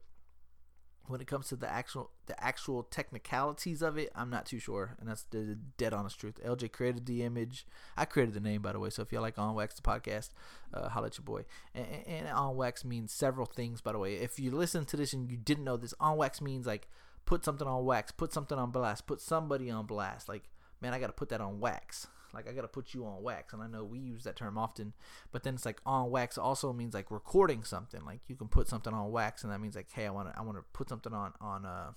when 1.08 1.22
it 1.22 1.28
comes 1.28 1.48
to 1.50 1.56
the 1.56 1.72
actual 1.72 2.12
the 2.26 2.42
actual 2.44 2.84
technicalities 2.84 3.82
of 3.82 3.98
it, 3.98 4.12
I'm 4.16 4.30
not 4.30 4.46
too 4.46 4.60
sure, 4.60 4.96
and 5.00 5.08
that's 5.10 5.24
the 5.24 5.58
dead 5.78 5.94
honest 5.94 6.20
truth. 6.20 6.40
LJ 6.44 6.72
created 6.72 7.06
the 7.06 7.24
image. 7.24 7.66
I 7.96 8.06
created 8.06 8.34
the 8.34 8.40
name, 8.40 8.62
by 8.62 8.74
the 8.74 8.80
way. 8.80 8.90
So 8.90 9.02
if 9.02 9.12
you 9.12 9.20
like 9.20 9.38
On 9.38 9.54
Wax 9.56 9.76
the 9.76 9.82
podcast, 9.82 10.30
uh, 10.74 10.90
holla 10.90 11.08
at 11.08 11.18
your 11.18 11.26
boy. 11.26 11.46
And, 11.74 11.86
and 12.08 12.28
On 12.30 12.56
Wax 12.56 12.84
means 12.84 13.12
several 13.12 13.46
things, 13.46 13.82
by 13.82 13.92
the 13.92 14.00
way. 14.00 14.16
If 14.16 14.40
you 14.40 14.52
listen 14.52 14.86
to 14.86 14.98
this 14.98 15.14
and 15.14 15.30
you 15.30 15.38
didn't 15.38 15.64
know 15.64 15.78
this, 15.78 15.94
On 16.00 16.18
Wax 16.18 16.42
means 16.42 16.66
like 16.66 16.90
put 17.26 17.44
something 17.44 17.68
on 17.68 17.86
wax, 17.86 18.12
put 18.12 18.34
something 18.34 18.58
on 18.58 18.72
blast, 18.72 19.08
put 19.08 19.22
somebody 19.22 19.70
on 19.70 19.86
blast. 19.86 20.30
Like 20.30 20.50
man, 20.82 20.94
I 20.94 21.00
got 21.00 21.08
to 21.08 21.14
put 21.14 21.30
that 21.30 21.42
on 21.42 21.60
wax. 21.60 22.08
Like 22.34 22.50
I 22.50 22.52
gotta 22.52 22.68
put 22.68 22.94
you 22.94 23.06
on 23.06 23.24
wax, 23.24 23.54
and 23.54 23.64
I 23.64 23.68
know 23.68 23.86
we 23.86 23.98
use 23.98 24.26
that 24.26 24.36
term 24.36 24.58
often, 24.58 24.92
but 25.32 25.44
then 25.44 25.56
it's 25.56 25.66
like 25.66 25.80
on 25.86 26.12
wax 26.12 26.38
also 26.38 26.74
means 26.74 26.94
like 26.94 27.10
recording 27.10 27.64
something. 27.64 28.04
Like 28.06 28.20
you 28.28 28.36
can 28.36 28.50
put 28.50 28.68
something 28.68 28.94
on 28.94 29.10
wax, 29.10 29.44
and 29.44 29.54
that 29.54 29.62
means 29.62 29.78
like, 29.78 29.88
hey, 29.94 30.06
I 30.06 30.10
want 30.10 30.34
to 30.34 30.38
I 30.38 30.42
want 30.42 30.58
to 30.58 30.64
put 30.74 30.90
something 30.90 31.14
on 31.14 31.32
on 31.40 31.66
uh, 31.66 31.92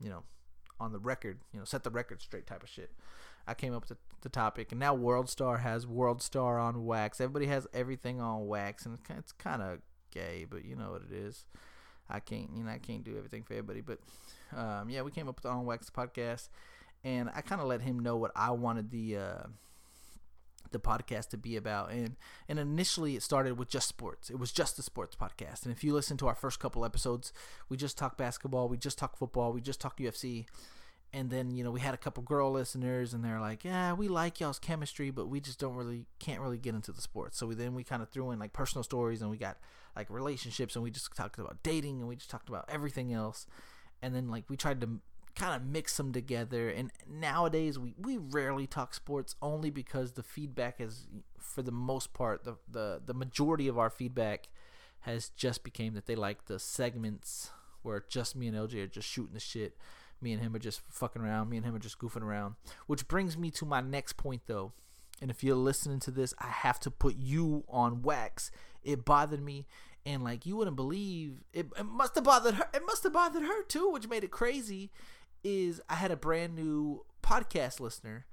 you 0.00 0.08
know, 0.08 0.22
on 0.78 0.92
the 0.92 0.98
record, 0.98 1.40
you 1.52 1.58
know, 1.58 1.64
set 1.64 1.82
the 1.82 1.90
record 1.90 2.22
straight 2.22 2.46
type 2.46 2.62
of 2.62 2.68
shit. 2.68 2.92
I 3.46 3.54
came 3.54 3.74
up 3.74 3.88
with 3.88 3.98
the, 3.98 4.18
the 4.22 4.28
topic, 4.28 4.70
and 4.70 4.78
now 4.78 4.94
World 4.94 5.28
Star 5.28 5.58
has 5.58 5.86
World 5.86 6.22
Star 6.22 6.58
on 6.58 6.84
wax. 6.84 7.20
Everybody 7.20 7.46
has 7.46 7.66
everything 7.74 8.20
on 8.20 8.46
wax, 8.46 8.86
and 8.86 8.98
it's 9.10 9.32
kind 9.32 9.62
of 9.62 9.78
gay, 10.12 10.46
but 10.48 10.64
you 10.64 10.76
know 10.76 10.92
what 10.92 11.02
it 11.02 11.12
is. 11.12 11.44
I 12.08 12.20
can't, 12.20 12.50
you 12.54 12.64
know, 12.64 12.70
I 12.70 12.78
can't 12.78 13.04
do 13.04 13.16
everything 13.16 13.42
for 13.42 13.54
everybody, 13.54 13.80
but 13.80 13.98
um, 14.56 14.90
yeah, 14.90 15.02
we 15.02 15.10
came 15.10 15.28
up 15.28 15.36
with 15.36 15.42
the 15.42 15.50
On 15.50 15.64
Wax 15.64 15.90
podcast, 15.90 16.48
and 17.04 17.30
I 17.34 17.40
kind 17.40 17.60
of 17.60 17.66
let 17.66 17.82
him 17.82 17.98
know 17.98 18.16
what 18.16 18.32
I 18.36 18.50
wanted 18.50 18.90
the 18.90 19.16
uh, 19.16 19.42
the 20.72 20.80
podcast 20.80 21.28
to 21.30 21.36
be 21.36 21.56
about. 21.56 21.90
And 21.90 22.16
and 22.48 22.58
initially 22.58 23.14
it 23.14 23.22
started 23.22 23.58
with 23.58 23.68
just 23.68 23.88
sports. 23.88 24.30
It 24.30 24.38
was 24.38 24.52
just 24.52 24.76
the 24.76 24.82
sports 24.82 25.14
podcast. 25.14 25.64
And 25.64 25.72
if 25.72 25.84
you 25.84 25.94
listen 25.94 26.16
to 26.18 26.26
our 26.26 26.34
first 26.34 26.58
couple 26.58 26.84
episodes, 26.84 27.32
we 27.68 27.76
just 27.76 27.96
talk 27.96 28.16
basketball, 28.16 28.68
we 28.68 28.76
just 28.76 28.98
talk 28.98 29.16
football, 29.16 29.52
we 29.52 29.60
just 29.60 29.80
talk 29.80 29.98
UFC. 29.98 30.46
And 31.14 31.28
then, 31.28 31.50
you 31.50 31.62
know, 31.62 31.70
we 31.70 31.80
had 31.80 31.92
a 31.92 31.98
couple 31.98 32.22
girl 32.22 32.50
listeners 32.50 33.12
and 33.12 33.22
they're 33.22 33.40
like, 33.40 33.64
Yeah, 33.64 33.92
we 33.92 34.08
like 34.08 34.40
y'all's 34.40 34.58
chemistry, 34.58 35.10
but 35.10 35.28
we 35.28 35.40
just 35.40 35.58
don't 35.60 35.74
really 35.76 36.06
can't 36.18 36.40
really 36.40 36.58
get 36.58 36.74
into 36.74 36.90
the 36.90 37.02
sports. 37.02 37.38
So 37.38 37.46
we 37.46 37.54
then 37.54 37.74
we 37.74 37.84
kind 37.84 38.02
of 38.02 38.08
threw 38.08 38.30
in 38.30 38.38
like 38.38 38.54
personal 38.54 38.82
stories 38.82 39.20
and 39.20 39.30
we 39.30 39.36
got 39.36 39.58
like 39.94 40.08
relationships 40.08 40.74
and 40.74 40.82
we 40.82 40.90
just 40.90 41.14
talked 41.14 41.38
about 41.38 41.62
dating 41.62 42.00
and 42.00 42.08
we 42.08 42.16
just 42.16 42.30
talked 42.30 42.48
about 42.48 42.64
everything 42.72 43.12
else. 43.12 43.46
And 44.02 44.14
then 44.14 44.28
like 44.28 44.44
we 44.48 44.56
tried 44.56 44.80
to 44.80 45.00
kind 45.34 45.54
of 45.54 45.66
mix 45.66 45.96
them 45.96 46.12
together. 46.12 46.68
And 46.68 46.90
nowadays, 47.08 47.78
we, 47.78 47.94
we 47.98 48.18
rarely 48.18 48.66
talk 48.66 48.94
sports 48.94 49.34
only 49.40 49.70
because 49.70 50.12
the 50.12 50.22
feedback 50.22 50.80
is, 50.80 51.06
for 51.38 51.62
the 51.62 51.72
most 51.72 52.12
part, 52.12 52.44
the, 52.44 52.56
the, 52.70 53.00
the 53.04 53.14
majority 53.14 53.68
of 53.68 53.78
our 53.78 53.90
feedback 53.90 54.48
has 55.00 55.30
just 55.30 55.64
became 55.64 55.94
that 55.94 56.06
they 56.06 56.14
like 56.14 56.46
the 56.46 56.58
segments 56.58 57.50
where 57.82 58.04
just 58.08 58.36
me 58.36 58.46
and 58.46 58.56
LJ 58.56 58.84
are 58.84 58.86
just 58.86 59.08
shooting 59.08 59.34
the 59.34 59.40
shit. 59.40 59.76
Me 60.20 60.32
and 60.32 60.40
him 60.40 60.54
are 60.54 60.60
just 60.60 60.80
fucking 60.88 61.20
around. 61.20 61.50
Me 61.50 61.56
and 61.56 61.66
him 61.66 61.74
are 61.74 61.80
just 61.80 61.98
goofing 61.98 62.22
around. 62.22 62.54
Which 62.86 63.08
brings 63.08 63.36
me 63.36 63.50
to 63.52 63.64
my 63.64 63.80
next 63.80 64.12
point, 64.12 64.42
though. 64.46 64.72
And 65.20 65.30
if 65.30 65.42
you're 65.42 65.56
listening 65.56 65.98
to 66.00 66.10
this, 66.10 66.34
I 66.38 66.48
have 66.48 66.78
to 66.80 66.90
put 66.90 67.16
you 67.16 67.64
on 67.68 68.02
wax. 68.02 68.50
It 68.84 69.04
bothered 69.04 69.42
me 69.42 69.66
and 70.04 70.24
like 70.24 70.46
you 70.46 70.56
wouldn't 70.56 70.76
believe 70.76 71.44
it, 71.52 71.66
it 71.78 71.84
must 71.84 72.14
have 72.14 72.24
bothered 72.24 72.54
her 72.54 72.68
it 72.74 72.82
must 72.86 73.02
have 73.04 73.12
bothered 73.12 73.42
her 73.42 73.62
too 73.64 73.90
which 73.90 74.08
made 74.08 74.24
it 74.24 74.30
crazy 74.30 74.90
is 75.44 75.80
I 75.88 75.94
had 75.94 76.10
a 76.10 76.16
brand 76.16 76.54
new 76.54 77.04
podcast 77.22 77.80
listener 77.80 78.26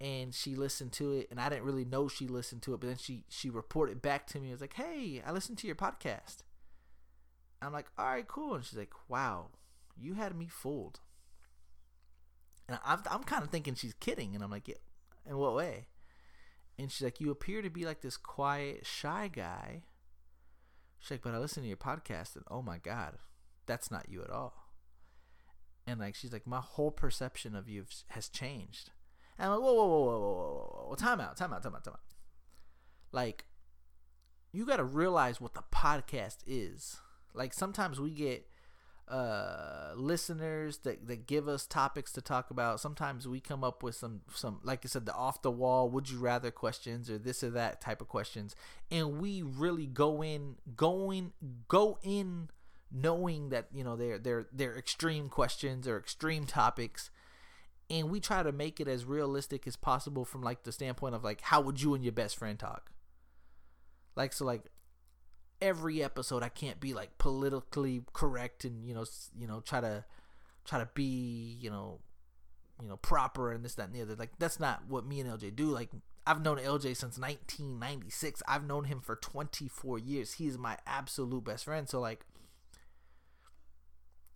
and 0.00 0.34
she 0.34 0.54
listened 0.54 0.92
to 0.92 1.12
it 1.12 1.28
and 1.30 1.40
I 1.40 1.48
didn't 1.48 1.64
really 1.64 1.84
know 1.84 2.08
she 2.08 2.26
listened 2.26 2.62
to 2.62 2.74
it, 2.74 2.80
but 2.80 2.86
then 2.86 2.96
she 2.98 3.24
she 3.28 3.50
reported 3.50 4.00
back 4.00 4.26
to 4.28 4.40
me. 4.40 4.48
It 4.48 4.52
was 4.52 4.60
like, 4.60 4.74
"Hey, 4.74 5.22
I 5.26 5.32
listened 5.32 5.58
to 5.58 5.66
your 5.66 5.76
podcast." 5.76 6.38
I'm 7.60 7.72
like, 7.72 7.86
"All 7.98 8.06
right, 8.06 8.26
cool." 8.26 8.54
And 8.54 8.64
she's 8.64 8.78
like, 8.78 8.92
"Wow, 9.08 9.48
you 9.96 10.14
had 10.14 10.36
me 10.36 10.46
fooled." 10.46 11.00
And 12.68 12.78
I'm 12.84 13.02
I'm 13.10 13.24
kind 13.24 13.42
of 13.42 13.50
thinking 13.50 13.74
she's 13.74 13.94
kidding, 13.94 14.34
and 14.34 14.44
I'm 14.44 14.50
like, 14.50 14.68
yeah, 14.68 14.76
"In 15.26 15.36
what 15.36 15.54
way?" 15.54 15.88
And 16.78 16.92
she's 16.92 17.02
like, 17.02 17.20
"You 17.20 17.30
appear 17.30 17.62
to 17.62 17.70
be 17.70 17.84
like 17.84 18.00
this 18.00 18.16
quiet, 18.16 18.86
shy 18.86 19.28
guy." 19.28 19.82
She's 20.98 21.12
like, 21.12 21.22
"But 21.22 21.34
I 21.34 21.38
listen 21.38 21.62
to 21.62 21.68
your 21.68 21.76
podcast, 21.76 22.36
and 22.36 22.44
oh 22.50 22.62
my 22.62 22.78
god, 22.78 23.18
that's 23.66 23.90
not 23.90 24.08
you 24.08 24.22
at 24.22 24.30
all." 24.30 24.68
and 25.88 25.98
like 25.98 26.14
she's 26.14 26.32
like 26.32 26.46
my 26.46 26.60
whole 26.60 26.90
perception 26.90 27.56
of 27.56 27.68
you 27.68 27.86
has 28.08 28.28
changed. 28.28 28.90
And 29.38 29.46
i'm 29.46 29.52
like 29.52 29.60
whoa 29.60 29.72
whoa 29.72 29.86
whoa 29.86 29.98
whoa 29.98 30.18
whoa 30.18 30.20
whoa 30.20 30.86
whoa 30.88 30.94
time 30.96 31.20
out 31.20 31.36
time 31.36 31.52
out 31.52 31.62
time 31.62 31.74
out 31.74 31.84
time 31.84 31.94
out. 31.94 32.00
Like 33.10 33.46
you 34.52 34.66
got 34.66 34.76
to 34.76 34.84
realize 34.84 35.40
what 35.40 35.54
the 35.54 35.62
podcast 35.72 36.38
is. 36.46 36.98
Like 37.32 37.54
sometimes 37.54 37.98
we 37.98 38.10
get 38.10 38.46
uh 39.10 39.92
listeners 39.96 40.78
that, 40.78 41.06
that 41.06 41.26
give 41.26 41.48
us 41.48 41.66
topics 41.66 42.12
to 42.12 42.20
talk 42.20 42.50
about. 42.50 42.80
Sometimes 42.80 43.26
we 43.26 43.40
come 43.40 43.64
up 43.64 43.82
with 43.82 43.94
some 43.94 44.20
some 44.34 44.60
like 44.62 44.80
i 44.84 44.88
said 44.88 45.06
the 45.06 45.14
off 45.14 45.42
the 45.42 45.50
wall 45.50 45.88
would 45.90 46.10
you 46.10 46.18
rather 46.18 46.50
questions 46.50 47.10
or 47.10 47.18
this 47.18 47.42
or 47.42 47.50
that 47.50 47.80
type 47.80 48.00
of 48.00 48.08
questions. 48.08 48.54
And 48.90 49.20
we 49.20 49.42
really 49.42 49.86
go 49.86 50.22
in 50.22 50.56
going 50.76 51.32
go 51.68 51.98
in 52.02 52.50
knowing 52.90 53.50
that 53.50 53.68
you 53.72 53.84
know 53.84 53.96
they're 53.96 54.18
they're 54.18 54.46
they're 54.52 54.76
extreme 54.76 55.28
questions 55.28 55.86
or 55.88 55.98
extreme 55.98 56.46
topics. 56.46 57.10
And 57.90 58.10
we 58.10 58.20
try 58.20 58.42
to 58.42 58.52
make 58.52 58.80
it 58.80 58.88
as 58.88 59.06
realistic 59.06 59.66
as 59.66 59.74
possible 59.74 60.26
from 60.26 60.42
like 60.42 60.64
the 60.64 60.72
standpoint 60.72 61.14
of 61.14 61.24
like 61.24 61.40
how 61.40 61.60
would 61.62 61.80
you 61.80 61.94
and 61.94 62.04
your 62.04 62.12
best 62.12 62.36
friend 62.36 62.58
talk? 62.58 62.90
Like 64.14 64.32
so 64.32 64.44
like 64.44 64.64
every 65.60 66.02
episode 66.02 66.42
i 66.42 66.48
can't 66.48 66.80
be 66.80 66.94
like 66.94 67.16
politically 67.18 68.02
correct 68.12 68.64
and 68.64 68.84
you 68.86 68.94
know 68.94 69.04
you 69.38 69.46
know 69.46 69.60
try 69.60 69.80
to 69.80 70.04
try 70.64 70.78
to 70.78 70.88
be 70.94 71.56
you 71.60 71.70
know 71.70 71.98
you 72.80 72.88
know 72.88 72.96
proper 72.96 73.50
and 73.50 73.64
this 73.64 73.74
that 73.74 73.86
and 73.88 73.94
the 73.94 74.02
other 74.02 74.14
like 74.14 74.30
that's 74.38 74.60
not 74.60 74.82
what 74.88 75.06
me 75.06 75.20
and 75.20 75.30
lj 75.30 75.54
do 75.54 75.66
like 75.66 75.90
i've 76.26 76.42
known 76.42 76.58
lj 76.58 76.82
since 76.82 77.18
1996 77.18 78.42
i've 78.46 78.66
known 78.66 78.84
him 78.84 79.00
for 79.00 79.16
24 79.16 79.98
years 79.98 80.34
he's 80.34 80.56
my 80.56 80.76
absolute 80.86 81.44
best 81.44 81.64
friend 81.64 81.88
so 81.88 82.00
like 82.00 82.24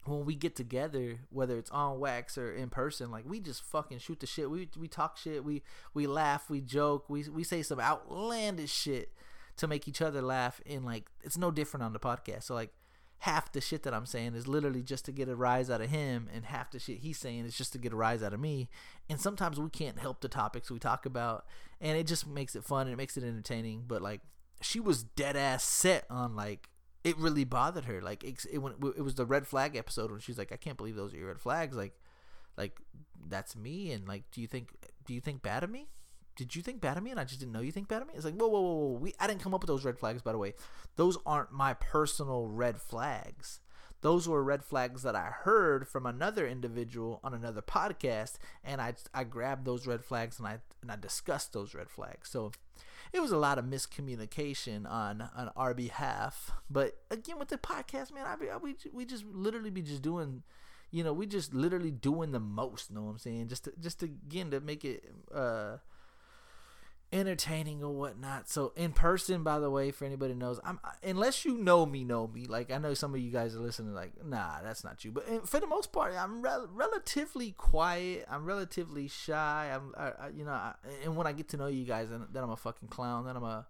when 0.04 0.24
we 0.24 0.34
get 0.34 0.56
together, 0.56 1.20
whether 1.30 1.56
it's 1.56 1.70
on 1.70 2.00
wax 2.00 2.36
or 2.36 2.52
in 2.52 2.70
person, 2.70 3.10
like 3.10 3.24
we 3.24 3.38
just 3.38 3.62
fucking 3.62 3.98
shoot 3.98 4.18
the 4.20 4.26
shit. 4.26 4.50
We 4.50 4.68
we 4.76 4.88
talk 4.88 5.16
shit. 5.16 5.44
We 5.44 5.62
we 5.94 6.06
laugh. 6.06 6.50
We 6.50 6.60
joke. 6.60 7.08
We 7.08 7.22
we 7.28 7.44
say 7.44 7.62
some 7.62 7.78
outlandish 7.78 8.72
shit 8.72 9.12
to 9.56 9.66
make 9.66 9.86
each 9.88 10.02
other 10.02 10.22
laugh. 10.22 10.60
And 10.66 10.84
like 10.84 11.06
it's 11.22 11.38
no 11.38 11.50
different 11.50 11.84
on 11.84 11.92
the 11.92 12.00
podcast. 12.00 12.44
So 12.44 12.54
like 12.54 12.70
half 13.18 13.52
the 13.52 13.60
shit 13.60 13.84
that 13.84 13.94
I'm 13.94 14.06
saying 14.06 14.34
is 14.34 14.48
literally 14.48 14.82
just 14.82 15.04
to 15.04 15.12
get 15.12 15.28
a 15.28 15.36
rise 15.36 15.70
out 15.70 15.80
of 15.80 15.90
him, 15.90 16.28
and 16.32 16.44
half 16.44 16.70
the 16.70 16.78
shit 16.78 16.98
he's 16.98 17.18
saying 17.18 17.44
is 17.44 17.56
just 17.56 17.72
to 17.72 17.78
get 17.78 17.92
a 17.92 17.96
rise 17.96 18.22
out 18.22 18.34
of 18.34 18.40
me. 18.40 18.68
And 19.08 19.20
sometimes 19.20 19.60
we 19.60 19.70
can't 19.70 19.98
help 19.98 20.20
the 20.20 20.28
topics 20.28 20.70
we 20.70 20.78
talk 20.78 21.06
about, 21.06 21.46
and 21.80 21.96
it 21.96 22.06
just 22.06 22.26
makes 22.26 22.56
it 22.56 22.64
fun 22.64 22.86
and 22.86 22.94
it 22.94 22.96
makes 22.96 23.16
it 23.16 23.24
entertaining. 23.24 23.84
But 23.86 24.02
like 24.02 24.22
she 24.60 24.80
was 24.80 25.02
dead 25.02 25.36
ass 25.36 25.64
set 25.64 26.04
on 26.10 26.34
like 26.36 26.68
it 27.04 27.16
really 27.18 27.44
bothered 27.44 27.84
her. 27.84 28.00
Like 28.00 28.24
it, 28.24 28.44
it, 28.50 28.58
when, 28.58 28.74
it 28.96 29.02
was 29.02 29.14
the 29.14 29.26
red 29.26 29.46
flag 29.46 29.76
episode 29.76 30.10
when 30.10 30.20
she's 30.20 30.38
like, 30.38 30.52
I 30.52 30.56
can't 30.56 30.76
believe 30.76 30.96
those 30.96 31.12
are 31.14 31.16
your 31.16 31.28
red 31.28 31.40
flags. 31.40 31.76
Like, 31.76 31.94
like 32.56 32.78
that's 33.28 33.56
me. 33.56 33.92
And 33.92 34.06
like, 34.06 34.24
do 34.30 34.40
you 34.40 34.46
think 34.46 34.74
do 35.04 35.14
you 35.14 35.20
think 35.20 35.42
bad 35.42 35.64
of 35.64 35.70
me? 35.70 35.88
Did 36.36 36.56
you 36.56 36.62
think 36.62 36.80
bad 36.80 36.96
of 36.96 37.02
me 37.02 37.10
and 37.10 37.20
I 37.20 37.24
just 37.24 37.40
didn't 37.40 37.52
know 37.52 37.60
you 37.60 37.72
think 37.72 37.88
bad 37.88 38.02
of 38.02 38.08
me? 38.08 38.14
It's 38.14 38.24
like, 38.24 38.34
whoa, 38.34 38.48
whoa, 38.48 38.60
whoa, 38.60 38.72
whoa. 38.72 38.98
We, 38.98 39.14
I 39.20 39.26
didn't 39.26 39.42
come 39.42 39.54
up 39.54 39.62
with 39.62 39.68
those 39.68 39.84
red 39.84 39.98
flags, 39.98 40.22
by 40.22 40.32
the 40.32 40.38
way. 40.38 40.54
Those 40.96 41.18
aren't 41.26 41.52
my 41.52 41.74
personal 41.74 42.48
red 42.48 42.80
flags. 42.80 43.60
Those 44.00 44.28
were 44.28 44.42
red 44.42 44.64
flags 44.64 45.02
that 45.02 45.14
I 45.14 45.26
heard 45.26 45.86
from 45.86 46.06
another 46.06 46.46
individual 46.46 47.20
on 47.22 47.34
another 47.34 47.62
podcast, 47.62 48.34
and 48.64 48.80
I, 48.80 48.94
I 49.14 49.22
grabbed 49.22 49.64
those 49.64 49.86
red 49.86 50.04
flags 50.04 50.38
and 50.38 50.48
I 50.48 50.58
and 50.80 50.90
I 50.90 50.96
discussed 50.96 51.52
those 51.52 51.72
red 51.72 51.88
flags. 51.88 52.28
So 52.28 52.50
it 53.12 53.20
was 53.20 53.30
a 53.30 53.36
lot 53.36 53.58
of 53.58 53.64
miscommunication 53.64 54.90
on 54.90 55.30
on 55.36 55.52
our 55.54 55.72
behalf. 55.72 56.50
But 56.68 56.96
again, 57.12 57.38
with 57.38 57.48
the 57.48 57.58
podcast, 57.58 58.12
man, 58.12 58.26
I, 58.26 58.54
I 58.54 58.56
we 58.56 58.74
we 58.92 59.04
just 59.04 59.24
literally 59.24 59.70
be 59.70 59.82
just 59.82 60.02
doing 60.02 60.42
you 60.92 61.02
know, 61.02 61.14
we 61.14 61.26
just 61.26 61.54
literally 61.54 61.90
doing 61.90 62.32
the 62.32 62.40
most. 62.40 62.90
Know 62.90 63.02
what 63.02 63.12
I'm 63.12 63.18
saying? 63.18 63.48
Just 63.48 63.64
to, 63.64 63.72
just 63.80 64.00
to, 64.00 64.06
again 64.06 64.50
to 64.50 64.60
make 64.60 64.84
it 64.84 65.02
uh, 65.34 65.78
entertaining 67.12 67.82
or 67.82 67.92
whatnot. 67.92 68.48
So 68.48 68.72
in 68.74 68.92
person, 68.92 69.42
by 69.42 69.58
the 69.58 69.70
way, 69.70 69.90
for 69.90 70.04
anybody 70.04 70.34
knows, 70.34 70.58
I'm 70.64 70.80
unless 71.02 71.44
you 71.44 71.58
know 71.58 71.84
me, 71.84 72.04
know 72.04 72.26
me. 72.26 72.46
Like 72.46 72.70
I 72.72 72.78
know 72.78 72.94
some 72.94 73.14
of 73.14 73.20
you 73.20 73.30
guys 73.30 73.54
are 73.54 73.60
listening, 73.60 73.94
like, 73.94 74.12
nah, 74.24 74.62
that's 74.62 74.82
not 74.82 75.04
you. 75.04 75.12
But 75.12 75.48
for 75.48 75.60
the 75.60 75.66
most 75.66 75.92
part, 75.92 76.14
I'm 76.16 76.42
rel- 76.42 76.70
relatively 76.72 77.52
quiet. 77.52 78.26
I'm 78.30 78.44
relatively 78.44 79.08
shy. 79.08 79.70
I'm, 79.74 79.94
I, 79.96 80.26
I, 80.26 80.28
you 80.34 80.44
know, 80.44 80.52
I, 80.52 80.74
and 81.04 81.16
when 81.16 81.26
I 81.26 81.32
get 81.32 81.48
to 81.50 81.56
know 81.56 81.66
you 81.66 81.84
guys, 81.84 82.08
then, 82.08 82.26
then 82.32 82.42
I'm 82.42 82.50
a 82.50 82.56
fucking 82.56 82.88
clown. 82.88 83.26
Then 83.26 83.36
I'm 83.36 83.44
a 83.44 83.66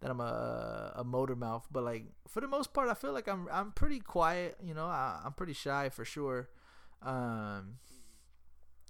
that 0.00 0.10
I'm 0.10 0.20
a 0.20 0.92
a 0.96 1.04
motor 1.04 1.36
mouth. 1.36 1.66
But 1.70 1.84
like 1.84 2.04
for 2.28 2.40
the 2.40 2.48
most 2.48 2.72
part, 2.72 2.88
I 2.88 2.94
feel 2.94 3.12
like 3.12 3.28
I'm 3.28 3.48
I'm 3.52 3.72
pretty 3.72 4.00
quiet. 4.00 4.56
You 4.62 4.74
know, 4.74 4.86
I, 4.86 5.20
I'm 5.24 5.32
pretty 5.32 5.52
shy 5.54 5.88
for 5.90 6.04
sure. 6.04 6.48
Um, 7.02 7.78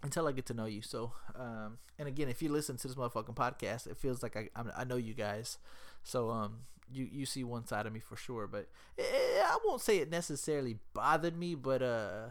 until 0.02 0.26
I 0.26 0.32
get 0.32 0.46
to 0.46 0.54
know 0.54 0.66
you. 0.66 0.82
So, 0.82 1.12
um, 1.34 1.78
and 1.98 2.08
again, 2.08 2.28
if 2.28 2.42
you 2.42 2.50
listen 2.50 2.76
to 2.76 2.88
this 2.88 2.96
motherfucking 2.96 3.36
podcast, 3.36 3.86
it 3.86 3.96
feels 3.96 4.22
like 4.22 4.36
I 4.36 4.48
i 4.76 4.84
know 4.84 4.96
you 4.96 5.14
guys. 5.14 5.58
So, 6.02 6.30
um, 6.30 6.60
you 6.90 7.08
you 7.10 7.26
see 7.26 7.44
one 7.44 7.66
side 7.66 7.86
of 7.86 7.92
me 7.92 8.00
for 8.00 8.16
sure, 8.16 8.46
but 8.46 8.68
it, 8.98 9.42
I 9.44 9.58
won't 9.64 9.80
say 9.80 9.98
it 9.98 10.10
necessarily 10.10 10.78
bothered 10.94 11.36
me, 11.36 11.54
but 11.54 11.82
uh, 11.82 12.26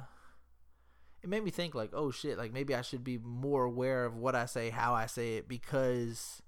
it 1.23 1.29
made 1.29 1.43
me 1.43 1.51
think 1.51 1.73
like, 1.73 1.91
oh 1.93 2.11
shit, 2.11 2.37
like 2.37 2.53
maybe 2.53 2.75
I 2.75 2.81
should 2.81 3.03
be 3.03 3.17
more 3.17 3.63
aware 3.63 4.05
of 4.05 4.15
what 4.15 4.35
I 4.35 4.45
say, 4.45 4.69
how 4.69 4.93
I 4.93 5.05
say 5.05 5.35
it, 5.35 5.47
because 5.47 6.41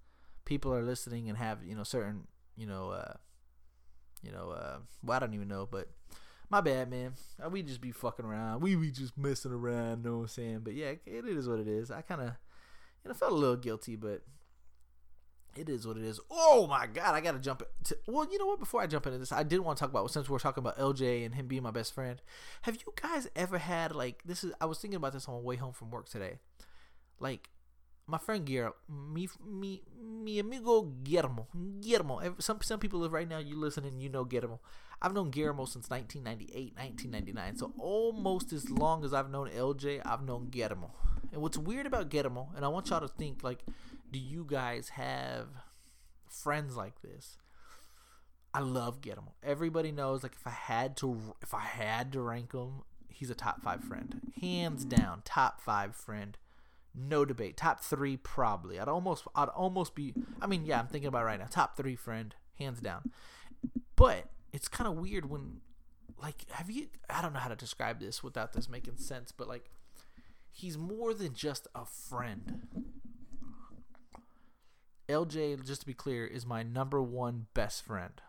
people 0.46 0.74
are 0.74 0.84
listening 0.84 1.30
and 1.30 1.38
have 1.38 1.64
you 1.64 1.76
know 1.76 1.84
certain 1.84 2.28
you 2.58 2.68
know 2.68 2.90
uh, 2.90 3.14
you 4.22 4.32
know 4.32 4.52
uh, 4.52 4.78
well 5.04 5.18
I 5.18 5.20
don't 5.20 5.34
even 5.34 5.48
know, 5.48 5.68
but 5.70 5.90
my 6.54 6.62
bad, 6.62 6.88
man. 6.88 7.14
Uh, 7.44 7.50
we 7.50 7.64
just 7.64 7.82
be 7.82 7.92
fucking 7.92 8.26
around. 8.26 8.62
We 8.62 8.76
be 8.76 8.92
just 8.92 9.18
messing 9.18 9.52
around. 9.52 10.04
Know 10.04 10.18
what 10.18 10.22
I'm 10.22 10.28
saying? 10.28 10.60
But 10.64 10.76
yeah, 10.76 10.94
it 11.04 11.26
is 11.26 11.50
what 11.50 11.60
it 11.60 11.68
is. 11.68 11.90
I 11.90 12.02
kind 12.02 12.22
of, 12.22 12.28
you 13.04 13.10
know, 13.10 13.14
felt 13.16 13.32
a 13.32 13.36
little 13.36 13.56
guilty, 13.56 13.96
but 13.96 14.22
it 15.56 15.68
is 15.68 15.88
what 15.88 15.98
it 15.98 16.04
is. 16.04 16.20
Oh 16.30 16.68
my 16.68 16.86
god, 16.86 17.16
I 17.16 17.22
gotta 17.22 17.40
jump. 17.40 17.64
To, 17.86 17.98
well, 18.08 18.28
you 18.32 18.38
know 18.38 18.46
what? 18.46 18.60
Before 18.60 18.84
I 18.84 18.86
jump 18.86 19.08
into 19.08 19.18
this, 19.18 19.32
I 19.32 19.42
did 19.42 19.62
want 19.62 19.80
to 19.80 19.82
talk 19.82 19.90
about 19.90 20.12
since 20.12 20.30
we're 20.30 20.38
talking 20.38 20.62
about 20.62 20.78
LJ 20.78 21.26
and 21.26 21.34
him 21.34 21.48
being 21.48 21.64
my 21.64 21.72
best 21.72 21.92
friend. 21.92 22.22
Have 22.64 22.76
you 22.76 22.94
guys 23.02 23.28
ever 23.36 23.58
had 23.58 23.96
like 23.96 24.22
this? 24.24 24.44
Is 24.44 24.54
I 24.62 24.66
was 24.66 24.78
thinking 24.78 24.98
about 24.98 25.14
this 25.14 25.28
on 25.28 25.34
my 25.34 25.42
way 25.42 25.56
home 25.56 25.74
from 25.74 25.90
work 25.90 26.08
today. 26.08 26.38
Like 27.20 27.50
my 28.08 28.18
friend 28.18 28.46
Guillermo, 28.46 28.76
me, 28.90 29.30
me, 29.46 29.82
mi 30.02 30.40
amigo 30.40 30.82
Guillermo, 31.04 31.48
Guillermo. 31.82 32.36
Some 32.40 32.60
some 32.62 32.80
people 32.80 33.00
live 33.00 33.14
right 33.14 33.28
now. 33.28 33.38
You 33.38 33.56
listening, 33.56 34.02
you 34.02 34.10
know 34.10 34.26
Guillermo. 34.26 34.60
I've 35.02 35.14
known 35.14 35.32
Guillermo 35.32 35.66
since 35.66 35.90
1998, 35.90 36.76
1999. 36.76 37.58
So 37.58 37.74
almost 37.78 38.54
as 38.54 38.70
long 38.70 39.04
as 39.04 39.14
I've 39.14 39.30
known 39.30 39.50
LJ, 39.50 40.02
I've 40.06 40.24
known 40.24 40.50
Guillermo. 40.50 40.92
And 41.32 41.42
what's 41.42 41.58
weird 41.58 41.86
about 41.86 42.10
Guillermo, 42.10 42.50
and 42.56 42.64
I 42.64 42.68
want 42.68 42.90
y'all 42.90 43.02
to 43.02 43.08
think 43.08 43.44
like, 43.44 43.60
do 44.12 44.20
you 44.20 44.46
guys 44.48 44.90
have 44.90 45.48
friends 46.30 46.76
like 46.76 47.02
this? 47.02 47.38
I 48.54 48.60
love 48.60 49.02
Guillermo. 49.02 49.34
Everybody 49.42 49.92
knows 49.92 50.24
like 50.24 50.34
if 50.34 50.46
I 50.46 50.52
had 50.52 50.98
to 50.98 51.36
if 51.42 51.54
I 51.54 51.62
had 51.62 52.12
to 52.14 52.22
rank 52.22 52.54
him, 52.54 52.84
he's 53.08 53.30
a 53.30 53.36
top 53.36 53.62
five 53.62 53.82
friend, 53.84 54.22
hands 54.42 54.84
down, 54.84 55.22
top 55.24 55.62
five 55.62 55.96
friend 55.96 56.38
no 56.96 57.26
debate. 57.26 57.58
Top 57.58 57.82
three, 57.82 58.18
probably. 58.18 58.80
I'd 58.80 58.88
almost, 58.88 59.26
I'd 59.36 59.50
almost 59.50 59.96
be. 59.96 60.14
I 60.42 60.48
mean, 60.48 60.66
yeah, 60.66 60.80
I'm 60.80 60.88
thinking 60.88 61.08
about 61.08 61.26
right 61.26 61.40
now. 61.40 61.48
Top 61.50 61.76
three, 61.76 61.96
friend, 61.96 62.36
hands 62.60 62.80
down. 62.80 63.12
But 63.96 64.30
it's 64.52 64.68
kind 64.68 64.88
of 64.88 64.98
weird 64.98 65.30
when, 65.30 65.62
like, 66.22 66.50
have 66.52 66.70
you? 66.70 66.88
I 67.10 67.22
don't 67.22 67.34
know 67.34 67.40
how 67.40 67.50
to 67.50 67.56
describe 67.56 68.00
this 68.00 68.24
without 68.24 68.54
this 68.54 68.70
making 68.70 68.98
sense, 68.98 69.32
but 69.32 69.48
like, 69.48 69.70
he's 70.52 70.78
more 70.78 71.14
than 71.14 71.34
just 71.34 71.68
a 71.74 71.86
friend. 71.86 72.68
LJ, 75.10 75.66
just 75.66 75.82
to 75.82 75.88
be 75.88 75.94
clear, 75.94 76.26
is 76.26 76.46
my 76.46 76.64
number 76.64 77.02
one 77.02 77.48
best 77.54 77.84
friend. 77.84 78.22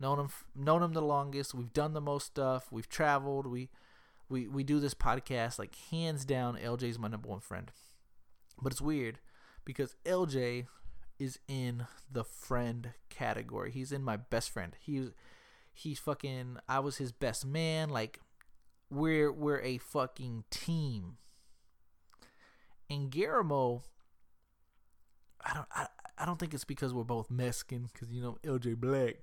Known 0.00 0.18
him, 0.18 0.28
known 0.54 0.82
him 0.82 0.92
the 0.92 1.00
longest. 1.00 1.54
We've 1.54 1.72
done 1.72 1.94
the 1.94 2.00
most 2.00 2.26
stuff. 2.26 2.70
We've 2.70 2.88
traveled. 2.88 3.46
We 3.46 3.70
we 4.34 4.48
we 4.48 4.64
do 4.64 4.80
this 4.80 4.94
podcast 4.94 5.60
like 5.60 5.76
hands 5.92 6.24
down 6.24 6.56
LJ 6.56 6.82
is 6.82 6.98
my 6.98 7.06
number 7.06 7.28
one 7.28 7.38
friend. 7.38 7.70
But 8.60 8.72
it's 8.72 8.80
weird 8.80 9.20
because 9.64 9.94
LJ 10.04 10.66
is 11.20 11.38
in 11.46 11.86
the 12.10 12.24
friend 12.24 12.90
category. 13.10 13.70
He's 13.70 13.92
in 13.92 14.02
my 14.02 14.16
best 14.16 14.50
friend. 14.50 14.76
He's 14.80 15.10
he's 15.72 16.00
fucking 16.00 16.56
I 16.68 16.80
was 16.80 16.96
his 16.96 17.12
best 17.12 17.46
man 17.46 17.90
like 17.90 18.18
we're 18.90 19.30
we're 19.30 19.60
a 19.60 19.78
fucking 19.78 20.42
team. 20.50 21.18
And 22.90 23.10
Guillermo 23.10 23.84
I 25.46 25.54
don't 25.54 25.68
I, 25.70 25.86
I 26.18 26.26
don't 26.26 26.40
think 26.40 26.54
it's 26.54 26.64
because 26.64 26.92
we're 26.92 27.04
both 27.04 27.30
Mexican 27.30 27.88
cuz 27.94 28.10
you 28.10 28.20
know 28.20 28.38
LJ 28.42 28.78
Black. 28.78 29.14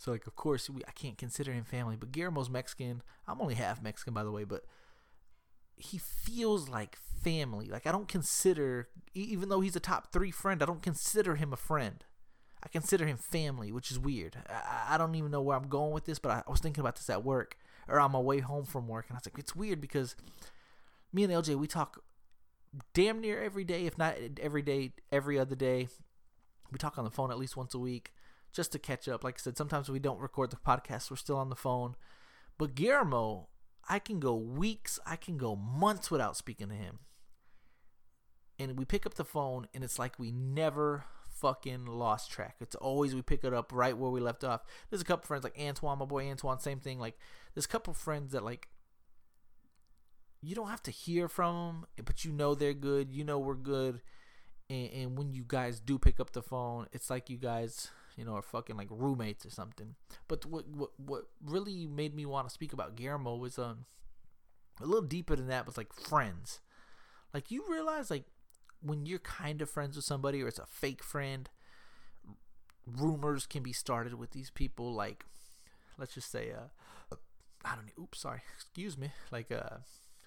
So 0.00 0.10
like, 0.12 0.26
of 0.26 0.34
course, 0.34 0.70
we, 0.70 0.80
I 0.88 0.92
can't 0.92 1.18
consider 1.18 1.52
him 1.52 1.62
family. 1.62 1.94
But 1.94 2.10
Guillermo's 2.10 2.48
Mexican. 2.48 3.02
I'm 3.28 3.38
only 3.38 3.54
half 3.54 3.82
Mexican, 3.82 4.14
by 4.14 4.24
the 4.24 4.30
way. 4.30 4.44
But 4.44 4.64
he 5.76 5.98
feels 5.98 6.70
like 6.70 6.96
family. 7.22 7.66
Like 7.66 7.86
I 7.86 7.92
don't 7.92 8.08
consider, 8.08 8.88
even 9.12 9.50
though 9.50 9.60
he's 9.60 9.76
a 9.76 9.80
top 9.80 10.10
three 10.10 10.30
friend, 10.30 10.62
I 10.62 10.66
don't 10.66 10.82
consider 10.82 11.36
him 11.36 11.52
a 11.52 11.56
friend. 11.56 12.02
I 12.64 12.68
consider 12.68 13.06
him 13.06 13.18
family, 13.18 13.70
which 13.72 13.90
is 13.90 13.98
weird. 13.98 14.38
I, 14.48 14.94
I 14.94 14.98
don't 14.98 15.14
even 15.16 15.30
know 15.30 15.42
where 15.42 15.56
I'm 15.56 15.68
going 15.68 15.92
with 15.92 16.06
this, 16.06 16.18
but 16.18 16.32
I, 16.32 16.42
I 16.46 16.50
was 16.50 16.60
thinking 16.60 16.80
about 16.80 16.96
this 16.96 17.10
at 17.10 17.22
work 17.22 17.58
or 17.86 18.00
on 18.00 18.12
my 18.12 18.18
way 18.20 18.38
home 18.38 18.64
from 18.64 18.88
work, 18.88 19.06
and 19.08 19.16
I 19.16 19.18
was 19.18 19.26
like, 19.26 19.38
it's 19.38 19.54
weird 19.54 19.82
because 19.82 20.16
me 21.12 21.24
and 21.24 21.32
LJ 21.32 21.56
we 21.56 21.66
talk 21.66 22.02
damn 22.94 23.20
near 23.20 23.42
every 23.42 23.64
day, 23.64 23.84
if 23.84 23.98
not 23.98 24.14
every 24.40 24.62
day, 24.62 24.92
every 25.12 25.38
other 25.38 25.56
day. 25.56 25.88
We 26.72 26.78
talk 26.78 26.96
on 26.96 27.04
the 27.04 27.10
phone 27.10 27.30
at 27.30 27.38
least 27.38 27.56
once 27.56 27.74
a 27.74 27.78
week 27.78 28.12
just 28.52 28.72
to 28.72 28.78
catch 28.78 29.08
up. 29.08 29.24
Like 29.24 29.36
I 29.38 29.42
said, 29.42 29.56
sometimes 29.56 29.88
we 29.88 29.98
don't 29.98 30.20
record 30.20 30.50
the 30.50 30.56
podcast, 30.56 31.10
we're 31.10 31.16
still 31.16 31.36
on 31.36 31.50
the 31.50 31.56
phone. 31.56 31.94
But 32.58 32.74
Guillermo, 32.74 33.48
I 33.88 33.98
can 33.98 34.20
go 34.20 34.34
weeks, 34.34 34.98
I 35.06 35.16
can 35.16 35.36
go 35.36 35.56
months 35.56 36.10
without 36.10 36.36
speaking 36.36 36.68
to 36.68 36.74
him. 36.74 37.00
And 38.58 38.78
we 38.78 38.84
pick 38.84 39.06
up 39.06 39.14
the 39.14 39.24
phone, 39.24 39.66
and 39.72 39.82
it's 39.82 39.98
like 39.98 40.18
we 40.18 40.30
never 40.30 41.04
fucking 41.40 41.86
lost 41.86 42.30
track. 42.30 42.56
It's 42.60 42.74
always 42.76 43.14
we 43.14 43.22
pick 43.22 43.44
it 43.44 43.54
up 43.54 43.72
right 43.72 43.96
where 43.96 44.10
we 44.10 44.20
left 44.20 44.44
off. 44.44 44.62
There's 44.90 45.00
a 45.00 45.06
couple 45.06 45.26
friends 45.26 45.44
like 45.44 45.58
Antoine, 45.58 45.98
my 45.98 46.04
boy 46.04 46.28
Antoine, 46.28 46.58
same 46.58 46.80
thing. 46.80 46.98
Like 46.98 47.18
there's 47.54 47.64
a 47.64 47.68
couple 47.68 47.94
friends 47.94 48.32
that 48.32 48.44
like 48.44 48.68
you 50.42 50.54
don't 50.54 50.68
have 50.68 50.82
to 50.84 50.90
hear 50.90 51.28
from 51.28 51.86
them, 51.96 52.04
but 52.04 52.24
you 52.24 52.32
know 52.32 52.54
they're 52.54 52.74
good. 52.74 53.10
You 53.10 53.24
know 53.24 53.38
we're 53.38 53.54
good. 53.54 54.02
And, 54.68 54.90
and 54.92 55.18
when 55.18 55.32
you 55.32 55.44
guys 55.46 55.80
do 55.80 55.98
pick 55.98 56.20
up 56.20 56.32
the 56.32 56.42
phone, 56.42 56.86
it's 56.92 57.10
like 57.10 57.30
you 57.30 57.38
guys 57.38 57.90
you 58.16 58.24
know, 58.24 58.32
or 58.32 58.42
fucking 58.42 58.76
like 58.76 58.88
roommates 58.90 59.46
or 59.46 59.50
something. 59.50 59.94
But 60.28 60.46
what 60.46 60.68
what 60.68 60.90
what 60.98 61.24
really 61.44 61.86
made 61.86 62.14
me 62.14 62.26
want 62.26 62.48
to 62.48 62.54
speak 62.54 62.72
about 62.72 62.96
Guillermo 62.96 63.36
was 63.36 63.58
um 63.58 63.86
a 64.80 64.86
little 64.86 65.02
deeper 65.02 65.36
than 65.36 65.48
that 65.48 65.66
was 65.66 65.76
like 65.76 65.92
friends. 65.92 66.60
Like 67.32 67.50
you 67.50 67.64
realize 67.68 68.10
like 68.10 68.24
when 68.82 69.06
you're 69.06 69.18
kind 69.18 69.60
of 69.60 69.70
friends 69.70 69.96
with 69.96 70.04
somebody 70.04 70.42
or 70.42 70.48
it's 70.48 70.58
a 70.58 70.66
fake 70.66 71.02
friend, 71.02 71.48
rumors 72.86 73.46
can 73.46 73.62
be 73.62 73.72
started 73.72 74.14
with 74.14 74.30
these 74.30 74.50
people 74.50 74.92
like 74.92 75.24
let's 75.98 76.14
just 76.14 76.30
say 76.30 76.50
uh 76.52 77.16
I 77.62 77.74
don't 77.74 77.84
know, 77.86 78.04
oops, 78.04 78.20
sorry, 78.20 78.40
excuse 78.56 78.96
me. 78.96 79.10
Like 79.30 79.52
uh 79.52 79.78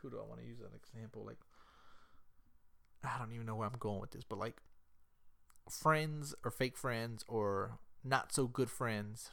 who 0.02 0.10
do 0.10 0.20
I 0.20 0.28
want 0.28 0.42
to 0.42 0.46
use 0.46 0.60
as 0.60 0.68
an 0.68 0.76
example? 0.76 1.24
Like 1.26 1.40
I 3.04 3.18
don't 3.18 3.34
even 3.34 3.46
know 3.46 3.56
where 3.56 3.68
I'm 3.68 3.78
going 3.80 4.00
with 4.00 4.12
this, 4.12 4.24
but 4.24 4.40
like 4.40 4.62
friends 5.70 6.36
or 6.44 6.52
fake 6.52 6.78
friends 6.78 7.24
or 7.28 7.80
not 8.04 8.34
so 8.34 8.48
good 8.48 8.70
friends 8.70 9.32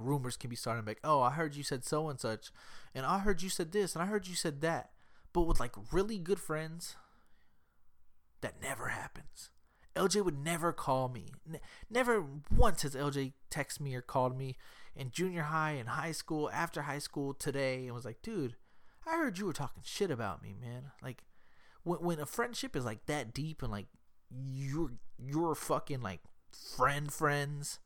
rumors 0.00 0.36
can 0.36 0.50
be 0.50 0.56
starting 0.56 0.84
like 0.84 0.98
oh 1.04 1.20
i 1.20 1.30
heard 1.30 1.54
you 1.54 1.62
said 1.62 1.84
so 1.84 2.08
and 2.08 2.18
such 2.18 2.50
and 2.94 3.06
i 3.06 3.18
heard 3.20 3.42
you 3.42 3.48
said 3.48 3.70
this 3.72 3.94
and 3.94 4.02
i 4.02 4.06
heard 4.06 4.26
you 4.26 4.34
said 4.34 4.60
that. 4.60 4.90
But 5.32 5.42
with 5.42 5.58
like 5.58 5.74
really 5.92 6.18
good 6.18 6.38
friends 6.38 6.94
that 8.40 8.62
never 8.62 8.88
happens. 8.88 9.50
Lj 9.96 10.24
would 10.24 10.38
never 10.38 10.72
call 10.72 11.08
me. 11.08 11.26
N- 11.48 11.60
never 11.90 12.24
once 12.50 12.82
has 12.82 12.94
lj 12.94 13.32
texted 13.50 13.80
me 13.80 13.94
or 13.94 14.00
called 14.00 14.38
me 14.38 14.56
in 14.94 15.10
junior 15.10 15.42
high 15.42 15.72
and 15.72 15.88
high 15.90 16.12
school 16.12 16.48
after 16.52 16.82
high 16.82 16.98
school 17.00 17.34
today 17.34 17.86
and 17.86 17.94
was 17.94 18.04
like 18.04 18.22
dude 18.22 18.54
i 19.04 19.16
heard 19.16 19.38
you 19.38 19.46
were 19.46 19.52
talking 19.52 19.82
shit 19.84 20.10
about 20.10 20.40
me 20.42 20.54
man. 20.60 20.92
Like 21.02 21.24
when, 21.82 22.00
when 22.00 22.20
a 22.20 22.26
friendship 22.26 22.76
is 22.76 22.84
like 22.84 23.06
that 23.06 23.34
deep 23.34 23.60
and 23.60 23.72
like 23.72 23.86
your 24.30 24.92
your 25.18 25.54
fucking 25.54 26.00
like 26.00 26.20
friend 26.52 27.12
friends. 27.12 27.78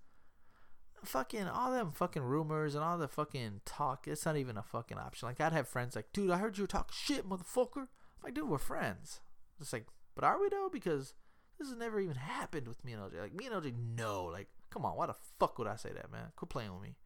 Fucking 1.04 1.46
all 1.46 1.70
them 1.70 1.92
fucking 1.92 2.22
rumors 2.22 2.74
and 2.74 2.82
all 2.82 2.98
the 2.98 3.06
fucking 3.06 3.60
talk 3.64 4.08
it's 4.08 4.26
not 4.26 4.36
even 4.36 4.56
a 4.56 4.62
fucking 4.62 4.98
option. 4.98 5.28
Like 5.28 5.40
i'd 5.40 5.52
have 5.52 5.68
friends 5.68 5.94
like 5.94 6.12
dude 6.12 6.30
i 6.30 6.38
heard 6.38 6.58
you 6.58 6.66
talk 6.66 6.92
shit 6.92 7.28
motherfucker. 7.28 7.86
I'm 7.86 8.24
like 8.24 8.34
dude 8.34 8.48
we're 8.48 8.58
friends. 8.58 9.20
It's 9.60 9.72
like 9.72 9.86
but 10.14 10.24
are 10.24 10.40
we 10.40 10.48
though? 10.48 10.68
Because 10.72 11.14
this 11.58 11.68
has 11.68 11.76
never 11.76 12.00
even 12.00 12.16
happened 12.16 12.66
with 12.66 12.84
me 12.84 12.92
and 12.92 13.02
lj 13.02 13.20
like 13.20 13.34
me 13.34 13.46
and 13.46 13.54
lj 13.54 13.72
no 13.96 14.24
like 14.24 14.48
come 14.70 14.84
on 14.84 14.96
why 14.96 15.06
the 15.06 15.14
fuck 15.38 15.58
would 15.58 15.68
i 15.68 15.76
say 15.76 15.90
that 15.92 16.10
man? 16.10 16.32
Quit 16.36 16.48
playing 16.48 16.72
with 16.72 16.82
me. 16.82 16.96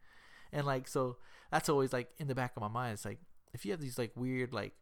And 0.51 0.65
like 0.65 0.87
so 0.87 1.17
that's 1.51 1.69
always 1.69 1.93
like 1.93 2.09
in 2.17 2.27
the 2.27 2.35
back 2.35 2.53
of 2.55 2.61
my 2.61 2.67
mind. 2.67 2.93
It's 2.93 3.05
like 3.05 3.19
if 3.53 3.63
you 3.63 3.71
have 3.71 3.81
these 3.81 3.99
like 3.99 4.11
weird 4.15 4.53
like 4.53 4.73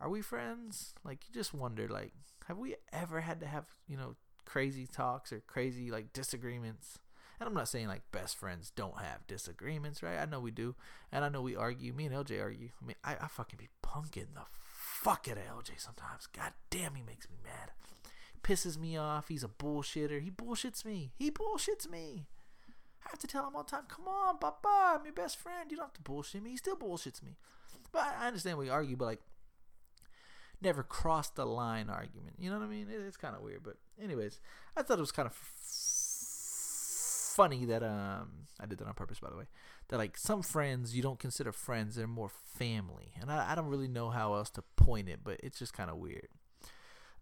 are 0.00 0.08
we 0.08 0.20
friends 0.20 0.94
like 1.04 1.20
you 1.26 1.34
just 1.34 1.54
wonder 1.54 1.88
like 1.88 2.12
have 2.46 2.58
we 2.58 2.74
ever 2.92 3.20
had 3.20 3.40
to 3.40 3.46
have 3.46 3.64
you 3.86 3.96
know 3.96 4.16
crazy 4.44 4.86
talks 4.86 5.32
or 5.32 5.40
crazy 5.40 5.90
like 5.90 6.12
disagreements 6.12 6.98
and 7.40 7.48
I'm 7.48 7.54
not 7.54 7.68
saying 7.68 7.88
like 7.88 8.02
best 8.12 8.36
friends 8.36 8.70
don't 8.74 8.98
have 8.98 9.26
disagreements, 9.26 10.02
right? 10.02 10.18
I 10.18 10.24
know 10.24 10.40
we 10.40 10.50
do. 10.50 10.76
And 11.10 11.24
I 11.24 11.28
know 11.28 11.42
we 11.42 11.56
argue. 11.56 11.92
Me 11.92 12.06
and 12.06 12.14
LJ 12.14 12.40
argue. 12.40 12.68
I 12.80 12.86
mean, 12.86 12.96
I, 13.02 13.16
I 13.20 13.26
fucking 13.26 13.58
be 13.58 13.68
punking 13.84 14.34
the 14.34 14.42
fuck 14.62 15.26
out 15.30 15.38
of 15.38 15.42
LJ 15.42 15.78
sometimes. 15.80 16.26
God 16.26 16.52
damn, 16.70 16.94
he 16.94 17.02
makes 17.02 17.28
me 17.28 17.36
mad. 17.42 17.72
Pisses 18.42 18.78
me 18.78 18.96
off. 18.96 19.28
He's 19.28 19.44
a 19.44 19.48
bullshitter. 19.48 20.22
He 20.22 20.30
bullshits 20.30 20.84
me. 20.84 21.12
He 21.18 21.30
bullshits 21.30 21.90
me. 21.90 22.26
I 23.04 23.10
have 23.10 23.18
to 23.18 23.26
tell 23.26 23.46
him 23.46 23.56
all 23.56 23.64
the 23.64 23.70
time, 23.70 23.84
come 23.86 24.08
on, 24.08 24.38
papa, 24.38 24.96
I'm 24.98 25.04
your 25.04 25.12
best 25.12 25.36
friend. 25.36 25.70
You 25.70 25.76
don't 25.76 25.86
have 25.86 25.94
to 25.94 26.02
bullshit 26.02 26.42
me. 26.42 26.50
He 26.50 26.56
still 26.56 26.76
bullshits 26.76 27.22
me. 27.22 27.36
But 27.92 28.16
I 28.18 28.28
understand 28.28 28.56
we 28.56 28.70
argue, 28.70 28.96
but 28.96 29.04
like, 29.04 29.20
never 30.64 30.82
crossed 30.82 31.36
the 31.36 31.46
line 31.46 31.90
argument. 31.90 32.36
You 32.38 32.50
know 32.50 32.58
what 32.58 32.64
I 32.64 32.68
mean? 32.68 32.88
It, 32.90 33.00
it's 33.06 33.16
kind 33.16 33.36
of 33.36 33.42
weird. 33.42 33.62
But, 33.62 33.76
anyways, 34.02 34.40
I 34.76 34.82
thought 34.82 34.98
it 34.98 35.02
was 35.02 35.12
kind 35.12 35.28
of 35.28 35.34
funny 37.34 37.64
that 37.64 37.82
um 37.82 38.28
I 38.60 38.66
did 38.66 38.78
that 38.78 38.86
on 38.86 38.94
purpose 38.94 39.18
by 39.18 39.28
the 39.28 39.36
way 39.36 39.46
that 39.88 39.96
like 39.96 40.16
some 40.16 40.40
friends 40.40 40.94
you 40.94 41.02
don't 41.02 41.18
consider 41.18 41.50
friends 41.50 41.96
they're 41.96 42.06
more 42.06 42.28
family 42.28 43.12
and 43.20 43.28
I, 43.28 43.50
I 43.50 43.54
don't 43.56 43.66
really 43.66 43.88
know 43.88 44.10
how 44.10 44.34
else 44.34 44.50
to 44.50 44.62
point 44.76 45.08
it 45.08 45.20
but 45.24 45.40
it's 45.42 45.58
just 45.58 45.72
kind 45.72 45.90
of 45.90 45.96
weird 45.96 46.28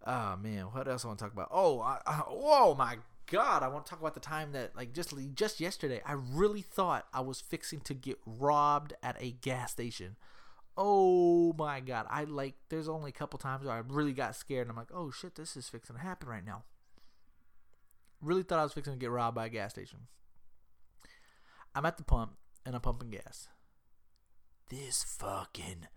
oh 0.05 0.35
man 0.35 0.65
what 0.65 0.87
else 0.87 1.03
I 1.03 1.07
want 1.07 1.17
to 1.17 1.25
talk 1.25 1.33
about 1.33 1.47
oh 1.49 1.79
I, 1.79 1.97
I, 2.05 2.21
oh 2.27 2.75
my 2.75 2.97
god 3.25 3.63
I 3.63 3.69
want 3.69 3.87
to 3.87 3.89
talk 3.89 4.01
about 4.01 4.13
the 4.13 4.19
time 4.19 4.51
that 4.51 4.75
like 4.75 4.93
just 4.93 5.15
just 5.33 5.59
yesterday 5.59 5.99
I 6.05 6.13
really 6.13 6.61
thought 6.61 7.07
I 7.11 7.21
was 7.21 7.41
fixing 7.41 7.79
to 7.81 7.95
get 7.95 8.19
robbed 8.27 8.93
at 9.01 9.17
a 9.19 9.31
gas 9.31 9.71
station 9.71 10.15
oh 10.77 11.53
my 11.57 11.79
god 11.79 12.07
I 12.09 12.23
like 12.23 12.55
there's 12.69 12.89
only 12.89 13.09
a 13.09 13.13
couple 13.13 13.37
times 13.37 13.65
where 13.65 13.75
I 13.75 13.79
really 13.79 14.13
got 14.13 14.35
scared 14.35 14.67
and 14.67 14.71
I'm 14.71 14.77
like 14.77 14.91
oh 14.93 15.11
shit 15.11 15.35
this 15.35 15.55
is 15.55 15.69
fixing 15.69 15.95
to 15.95 16.01
happen 16.01 16.27
right 16.27 16.45
now 16.45 16.63
Really 18.23 18.43
thought 18.43 18.59
I 18.59 18.63
was 18.63 18.71
fixing 18.71 18.93
to 18.93 18.99
get 18.99 19.11
robbed 19.11 19.35
by 19.35 19.47
a 19.47 19.49
gas 19.49 19.71
station. 19.71 20.07
I'm 21.75 21.85
at 21.85 21.97
the 21.97 22.03
pump 22.03 22.37
and 22.65 22.73
I'm 22.73 22.79
pumping 22.79 23.09
gas. 23.09 23.49
This 24.69 25.03
fucking 25.03 25.87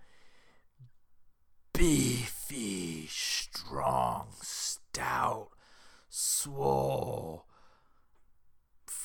beefy, 1.73 3.07
strong, 3.07 4.31
stout, 4.43 5.51
swole, 6.09 7.47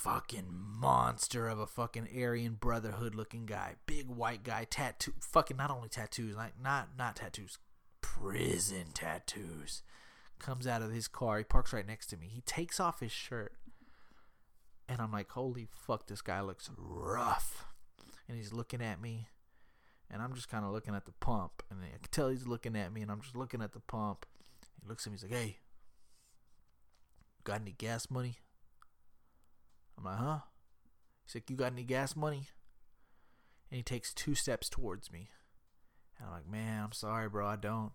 fucking 0.03 0.47
monster 0.49 1.47
of 1.47 1.59
a 1.59 1.67
fucking 1.67 2.07
Aryan 2.15 2.57
Brotherhood 2.59 3.13
looking 3.13 3.45
guy. 3.45 3.75
Big 3.85 4.07
white 4.07 4.43
guy, 4.43 4.65
tattoo, 4.69 5.13
fucking 5.19 5.57
not 5.57 5.69
only 5.69 5.89
tattoos, 5.89 6.35
like 6.35 6.53
not 6.61 6.89
not 6.97 7.15
tattoos, 7.15 7.59
prison 8.01 8.87
tattoos 8.93 9.83
comes 10.39 10.65
out 10.65 10.81
of 10.81 10.91
his 10.91 11.07
car. 11.07 11.37
He 11.37 11.43
parks 11.43 11.71
right 11.71 11.85
next 11.85 12.07
to 12.07 12.17
me. 12.17 12.27
He 12.27 12.41
takes 12.41 12.79
off 12.79 12.99
his 12.99 13.11
shirt. 13.11 13.53
And 14.89 14.99
I'm 14.99 15.11
like, 15.11 15.29
holy 15.29 15.67
fuck, 15.71 16.07
this 16.07 16.21
guy 16.21 16.41
looks 16.41 16.69
rough. 16.77 17.65
And 18.27 18.37
he's 18.37 18.51
looking 18.51 18.81
at 18.81 18.99
me. 18.99 19.27
And 20.09 20.21
I'm 20.21 20.33
just 20.33 20.49
kind 20.49 20.65
of 20.65 20.71
looking 20.71 20.95
at 20.95 21.05
the 21.05 21.13
pump. 21.13 21.63
And 21.69 21.79
I 21.81 21.97
can 21.97 22.11
tell 22.11 22.29
he's 22.29 22.47
looking 22.47 22.75
at 22.75 22.91
me. 22.91 23.01
And 23.01 23.11
I'm 23.11 23.21
just 23.21 23.35
looking 23.35 23.61
at 23.61 23.71
the 23.71 23.79
pump. 23.79 24.25
He 24.81 24.89
looks 24.89 25.05
at 25.05 25.13
me. 25.13 25.19
He's 25.21 25.29
like, 25.29 25.39
hey, 25.39 25.57
got 27.43 27.61
any 27.61 27.71
gas 27.71 28.09
money? 28.09 28.39
I'm 30.01 30.11
like, 30.11 30.19
huh? 30.19 30.39
He's 31.25 31.35
like, 31.35 31.49
you 31.49 31.55
got 31.55 31.71
any 31.71 31.83
gas 31.83 32.15
money? 32.15 32.47
And 33.69 33.77
he 33.77 33.83
takes 33.83 34.13
two 34.13 34.35
steps 34.35 34.67
towards 34.67 35.11
me. 35.11 35.29
And 36.17 36.27
I'm 36.27 36.33
like, 36.33 36.49
man, 36.49 36.83
I'm 36.83 36.91
sorry, 36.91 37.29
bro. 37.29 37.47
I 37.47 37.55
don't. 37.55 37.91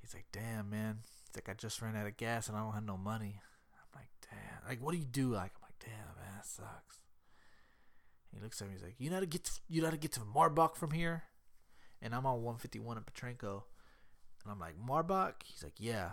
He's 0.00 0.14
like, 0.14 0.26
damn, 0.32 0.70
man 0.70 0.98
He's 1.26 1.36
like, 1.36 1.48
I 1.48 1.54
just 1.54 1.82
ran 1.82 1.96
out 1.96 2.06
of 2.06 2.16
gas 2.16 2.48
and 2.48 2.56
I 2.56 2.60
don't 2.60 2.74
have 2.74 2.84
no 2.84 2.96
money. 2.96 3.40
I'm 3.74 4.00
like, 4.00 4.08
damn. 4.30 4.68
Like, 4.68 4.82
what 4.82 4.92
do 4.92 4.98
you 4.98 5.04
do? 5.04 5.32
Like, 5.32 5.52
I'm 5.56 5.62
like, 5.62 5.78
damn, 5.80 6.16
man, 6.16 6.34
that 6.36 6.46
sucks. 6.46 6.98
He 8.32 8.40
looks 8.40 8.60
at 8.60 8.68
me. 8.68 8.74
He's 8.74 8.82
like, 8.82 8.94
you 8.98 9.10
know 9.10 9.16
how 9.16 9.20
to 9.20 9.26
get 9.26 9.44
to, 9.44 9.52
you 9.68 9.80
know 9.80 9.88
how 9.88 9.92
to 9.92 9.98
get 9.98 10.12
to 10.12 10.20
Marbach 10.20 10.76
from 10.76 10.92
here? 10.92 11.24
And 12.00 12.14
I'm 12.14 12.26
on 12.26 12.42
151 12.42 12.96
in 12.96 13.02
Potranco. 13.02 13.62
And 14.44 14.52
I'm 14.52 14.60
like, 14.60 14.74
Marbach? 14.78 15.34
He's 15.44 15.62
like, 15.62 15.74
yeah. 15.78 16.12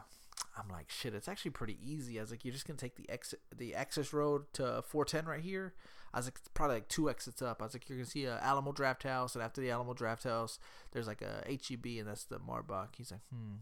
I'm 0.58 0.70
like, 0.70 0.90
shit, 0.90 1.16
it's 1.16 1.28
actually 1.28 1.52
pretty 1.52 1.78
easy. 1.84 2.20
I 2.20 2.22
was 2.22 2.32
like, 2.32 2.46
you're 2.46 2.54
just 2.54 2.68
gonna 2.68 2.78
take 2.78 2.96
the 2.96 3.10
exit, 3.10 3.40
the 3.56 3.74
access 3.76 4.14
road 4.14 4.44
to 4.54 4.84
410 4.88 5.26
right 5.26 5.42
here. 5.42 5.74
I 6.14 6.20
was 6.20 6.28
like, 6.28 6.36
it's 6.38 6.50
probably 6.50 6.76
like 6.76 6.90
two 6.90 7.10
exits 7.10 7.42
up. 7.42 7.62
I 7.62 7.66
was 7.66 7.74
like, 7.74 7.90
you're 7.90 7.98
gonna 7.98 8.06
see 8.06 8.26
a 8.26 8.40
Alamo 8.40 8.72
Draft 8.72 9.04
House, 9.04 9.36
and 9.36 9.44
after 9.44 9.62
the 9.62 9.72
Alamo 9.72 9.94
Draft 9.94 10.24
House, 10.26 10.60
there's 10.92 11.08
like 11.08 11.24
a 11.24 11.44
HEB, 11.48 11.86
and 12.00 12.08
that's 12.08 12.26
the 12.26 12.38
Marbach. 12.38 12.90
He's 12.98 13.12
like, 13.12 13.22
hmm, 13.34 13.56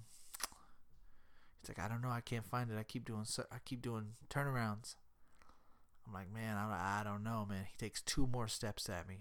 He's 1.62 1.70
like, 1.70 1.80
I 1.80 1.88
don't 1.88 2.02
know, 2.02 2.10
I 2.10 2.22
can't 2.22 2.46
find 2.46 2.72
it. 2.72 2.78
I 2.78 2.84
keep 2.84 3.06
doing, 3.06 3.26
I 3.52 3.58
keep 3.64 3.82
doing 3.82 4.14
turnarounds. 4.30 4.96
I'm 6.08 6.14
like, 6.14 6.34
man, 6.34 6.58
I, 6.58 6.64
don't, 6.64 6.72
I 6.74 7.02
don't 7.04 7.24
know, 7.24 7.46
man. 7.48 7.68
He 7.70 7.78
takes 7.78 8.02
two 8.02 8.28
more 8.28 8.48
steps 8.48 8.90
at 8.90 9.08
me, 9.08 9.20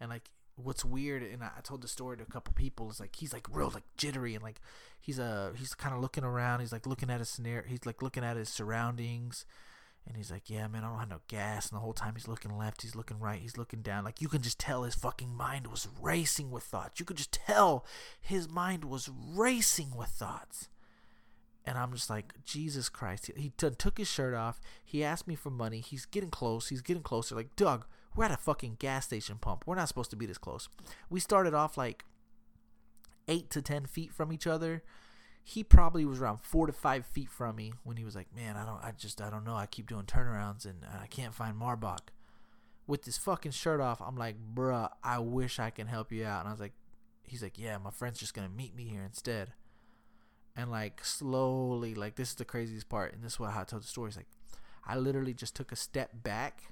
and 0.00 0.10
like, 0.10 0.30
what's 0.64 0.84
weird, 0.84 1.22
and 1.22 1.42
I 1.42 1.60
told 1.62 1.82
the 1.82 1.88
story 1.88 2.16
to 2.16 2.22
a 2.22 2.26
couple 2.26 2.52
people. 2.54 2.90
Is 2.90 3.00
like 3.00 3.16
he's 3.16 3.32
like 3.32 3.46
real 3.50 3.70
like 3.72 3.84
jittery, 3.96 4.34
and 4.34 4.42
like 4.42 4.60
he's 5.00 5.18
uh 5.18 5.52
he's 5.56 5.74
kind 5.74 5.94
of 5.94 6.00
looking 6.00 6.24
around. 6.24 6.60
He's 6.60 6.72
like 6.72 6.86
looking 6.86 7.10
at 7.10 7.20
his 7.20 7.28
scenario. 7.28 7.64
He's 7.66 7.86
like 7.86 8.02
looking 8.02 8.24
at 8.24 8.36
his 8.36 8.48
surroundings. 8.48 9.44
And 10.04 10.16
he's 10.16 10.32
like, 10.32 10.50
yeah, 10.50 10.66
man, 10.66 10.82
I 10.82 10.88
don't 10.88 10.98
have 10.98 11.10
no 11.10 11.20
gas. 11.28 11.70
And 11.70 11.76
the 11.76 11.80
whole 11.80 11.92
time 11.92 12.14
he's 12.16 12.26
looking 12.26 12.58
left, 12.58 12.82
he's 12.82 12.96
looking 12.96 13.20
right, 13.20 13.40
he's 13.40 13.56
looking 13.56 13.82
down. 13.82 14.02
Like, 14.02 14.20
you 14.20 14.26
can 14.26 14.42
just 14.42 14.58
tell 14.58 14.82
his 14.82 14.96
fucking 14.96 15.32
mind 15.32 15.68
was 15.68 15.86
racing 16.00 16.50
with 16.50 16.64
thoughts. 16.64 16.98
You 16.98 17.06
could 17.06 17.18
just 17.18 17.30
tell 17.30 17.86
his 18.20 18.48
mind 18.48 18.84
was 18.84 19.08
racing 19.08 19.94
with 19.96 20.08
thoughts 20.08 20.68
and 21.64 21.78
I'm 21.78 21.92
just 21.92 22.10
like, 22.10 22.34
Jesus 22.44 22.88
Christ. 22.88 23.30
He 23.36 23.50
t- 23.50 23.70
took 23.70 23.98
his 23.98 24.08
shirt 24.08 24.34
off. 24.34 24.60
He 24.84 25.04
asked 25.04 25.28
me 25.28 25.34
for 25.34 25.50
money. 25.50 25.80
He's 25.80 26.06
getting 26.06 26.30
close. 26.30 26.68
He's 26.68 26.82
getting 26.82 27.02
closer. 27.02 27.34
Like, 27.34 27.54
Doug, 27.56 27.86
we're 28.16 28.24
at 28.24 28.30
a 28.30 28.36
fucking 28.36 28.76
gas 28.78 29.04
station 29.06 29.38
pump. 29.40 29.64
We're 29.66 29.76
not 29.76 29.88
supposed 29.88 30.10
to 30.10 30.16
be 30.16 30.26
this 30.26 30.38
close. 30.38 30.68
We 31.10 31.20
started 31.20 31.54
off 31.54 31.76
like 31.76 32.04
eight 33.28 33.50
to 33.50 33.62
10 33.62 33.86
feet 33.86 34.12
from 34.12 34.32
each 34.32 34.46
other. 34.46 34.82
He 35.44 35.64
probably 35.64 36.04
was 36.04 36.20
around 36.20 36.38
four 36.42 36.66
to 36.66 36.72
five 36.72 37.04
feet 37.04 37.30
from 37.30 37.56
me 37.56 37.72
when 37.82 37.96
he 37.96 38.04
was 38.04 38.14
like, 38.14 38.34
man, 38.34 38.56
I 38.56 38.64
don't, 38.64 38.82
I 38.82 38.92
just, 38.96 39.20
I 39.20 39.30
don't 39.30 39.44
know. 39.44 39.56
I 39.56 39.66
keep 39.66 39.88
doing 39.88 40.04
turnarounds 40.04 40.64
and 40.64 40.84
I 41.00 41.06
can't 41.06 41.34
find 41.34 41.56
Marbach. 41.56 42.08
With 42.86 43.02
this 43.02 43.16
fucking 43.18 43.52
shirt 43.52 43.80
off, 43.80 44.00
I'm 44.00 44.16
like, 44.16 44.36
bruh, 44.54 44.90
I 45.02 45.18
wish 45.18 45.58
I 45.58 45.70
can 45.70 45.86
help 45.86 46.12
you 46.12 46.24
out. 46.24 46.40
And 46.40 46.48
I 46.48 46.52
was 46.52 46.60
like, 46.60 46.74
he's 47.24 47.42
like, 47.42 47.58
yeah, 47.58 47.78
my 47.78 47.90
friend's 47.90 48.18
just 48.18 48.34
going 48.34 48.48
to 48.48 48.54
meet 48.54 48.74
me 48.76 48.84
here 48.84 49.02
instead 49.02 49.52
and 50.56 50.70
like 50.70 51.04
slowly 51.04 51.94
like 51.94 52.16
this 52.16 52.30
is 52.30 52.34
the 52.34 52.44
craziest 52.44 52.88
part 52.88 53.12
and 53.14 53.22
this 53.22 53.34
is 53.34 53.40
what 53.40 53.54
I 53.54 53.64
told 53.64 53.82
the 53.82 53.86
story 53.86 54.10
is 54.10 54.16
like 54.16 54.28
I 54.86 54.96
literally 54.96 55.34
just 55.34 55.54
took 55.54 55.72
a 55.72 55.76
step 55.76 56.10
back 56.22 56.71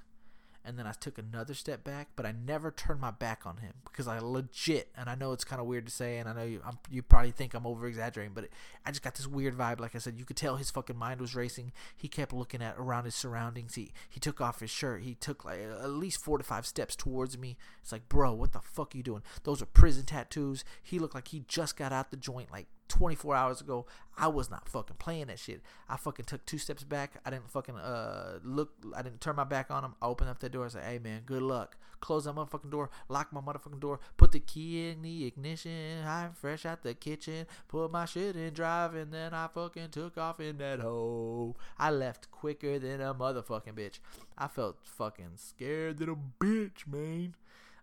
and 0.63 0.77
then 0.77 0.85
I 0.85 0.91
took 0.91 1.17
another 1.17 1.53
step 1.53 1.83
back, 1.83 2.09
but 2.15 2.25
I 2.25 2.31
never 2.31 2.71
turned 2.71 3.01
my 3.01 3.11
back 3.11 3.41
on 3.45 3.57
him 3.57 3.73
because 3.83 4.07
I 4.07 4.19
legit, 4.19 4.89
and 4.95 5.09
I 5.09 5.15
know 5.15 5.33
it's 5.33 5.43
kind 5.43 5.59
of 5.59 5.67
weird 5.67 5.85
to 5.87 5.91
say, 5.91 6.17
and 6.17 6.29
I 6.29 6.33
know 6.33 6.43
you, 6.43 6.61
I'm, 6.65 6.77
you 6.89 7.01
probably 7.01 7.31
think 7.31 7.53
I'm 7.53 7.65
over 7.65 7.87
exaggerating, 7.87 8.33
but 8.33 8.45
it, 8.45 8.53
I 8.85 8.91
just 8.91 9.01
got 9.01 9.15
this 9.15 9.27
weird 9.27 9.57
vibe. 9.57 9.79
Like 9.79 9.95
I 9.95 9.99
said, 9.99 10.17
you 10.17 10.25
could 10.25 10.37
tell 10.37 10.57
his 10.57 10.69
fucking 10.69 10.97
mind 10.97 11.19
was 11.19 11.35
racing. 11.35 11.71
He 11.95 12.07
kept 12.07 12.33
looking 12.33 12.61
at 12.61 12.75
around 12.77 13.05
his 13.05 13.15
surroundings. 13.15 13.75
He 13.75 13.91
he 14.09 14.19
took 14.19 14.39
off 14.39 14.59
his 14.59 14.69
shirt. 14.69 15.01
He 15.01 15.15
took 15.15 15.43
like 15.43 15.59
at 15.59 15.89
least 15.89 16.23
four 16.23 16.37
to 16.37 16.43
five 16.43 16.65
steps 16.65 16.95
towards 16.95 17.37
me. 17.37 17.57
It's 17.81 17.91
like, 17.91 18.07
bro, 18.07 18.33
what 18.33 18.53
the 18.53 18.61
fuck 18.61 18.93
are 18.93 18.97
you 18.97 19.03
doing? 19.03 19.23
Those 19.43 19.61
are 19.61 19.65
prison 19.67 20.05
tattoos. 20.05 20.63
He 20.83 20.99
looked 20.99 21.15
like 21.15 21.29
he 21.29 21.43
just 21.47 21.75
got 21.75 21.91
out 21.91 22.11
the 22.11 22.17
joint 22.17 22.51
like 22.51 22.67
24 22.91 23.35
hours 23.35 23.61
ago. 23.61 23.85
I 24.17 24.27
was 24.27 24.51
not 24.51 24.67
fucking 24.67 24.97
playing 24.99 25.27
that 25.27 25.39
shit. 25.39 25.61
I 25.89 25.95
fucking 25.95 26.25
took 26.25 26.45
two 26.45 26.57
steps 26.57 26.83
back. 26.83 27.13
I 27.25 27.29
didn't 27.29 27.49
fucking 27.49 27.77
uh 27.77 28.39
look. 28.43 28.73
I 28.95 29.01
didn't 29.01 29.21
turn 29.21 29.37
my 29.37 29.45
back 29.45 29.71
on 29.71 29.83
him. 29.83 29.95
I 30.01 30.07
opened 30.07 30.29
up 30.29 30.39
that 30.39 30.51
door. 30.51 30.65
I 30.65 30.69
said, 30.69 30.83
"Hey 30.83 30.99
man, 30.99 31.21
good 31.25 31.41
luck." 31.41 31.77
Close 32.01 32.25
that 32.25 32.35
motherfucking 32.35 32.71
door. 32.71 32.89
Lock 33.09 33.31
my 33.31 33.41
motherfucking 33.41 33.79
door. 33.79 33.99
Put 34.17 34.31
the 34.31 34.39
key 34.39 34.89
in 34.89 35.03
the 35.03 35.25
ignition. 35.25 36.03
I'm 36.05 36.33
fresh 36.33 36.65
out 36.65 36.81
the 36.81 36.95
kitchen. 36.95 37.45
Put 37.67 37.91
my 37.91 38.05
shit 38.05 38.35
in 38.35 38.53
drive, 38.53 38.95
and 38.95 39.13
then 39.13 39.33
I 39.33 39.47
fucking 39.47 39.89
took 39.91 40.17
off 40.17 40.39
in 40.39 40.57
that 40.57 40.79
hole. 40.79 41.57
I 41.77 41.91
left 41.91 42.31
quicker 42.31 42.79
than 42.79 43.01
a 43.01 43.13
motherfucking 43.13 43.75
bitch. 43.75 43.99
I 44.37 44.47
felt 44.47 44.77
fucking 44.83 45.33
scared 45.35 45.99
than 45.99 46.09
a 46.09 46.15
bitch, 46.43 46.87
man. 46.87 47.35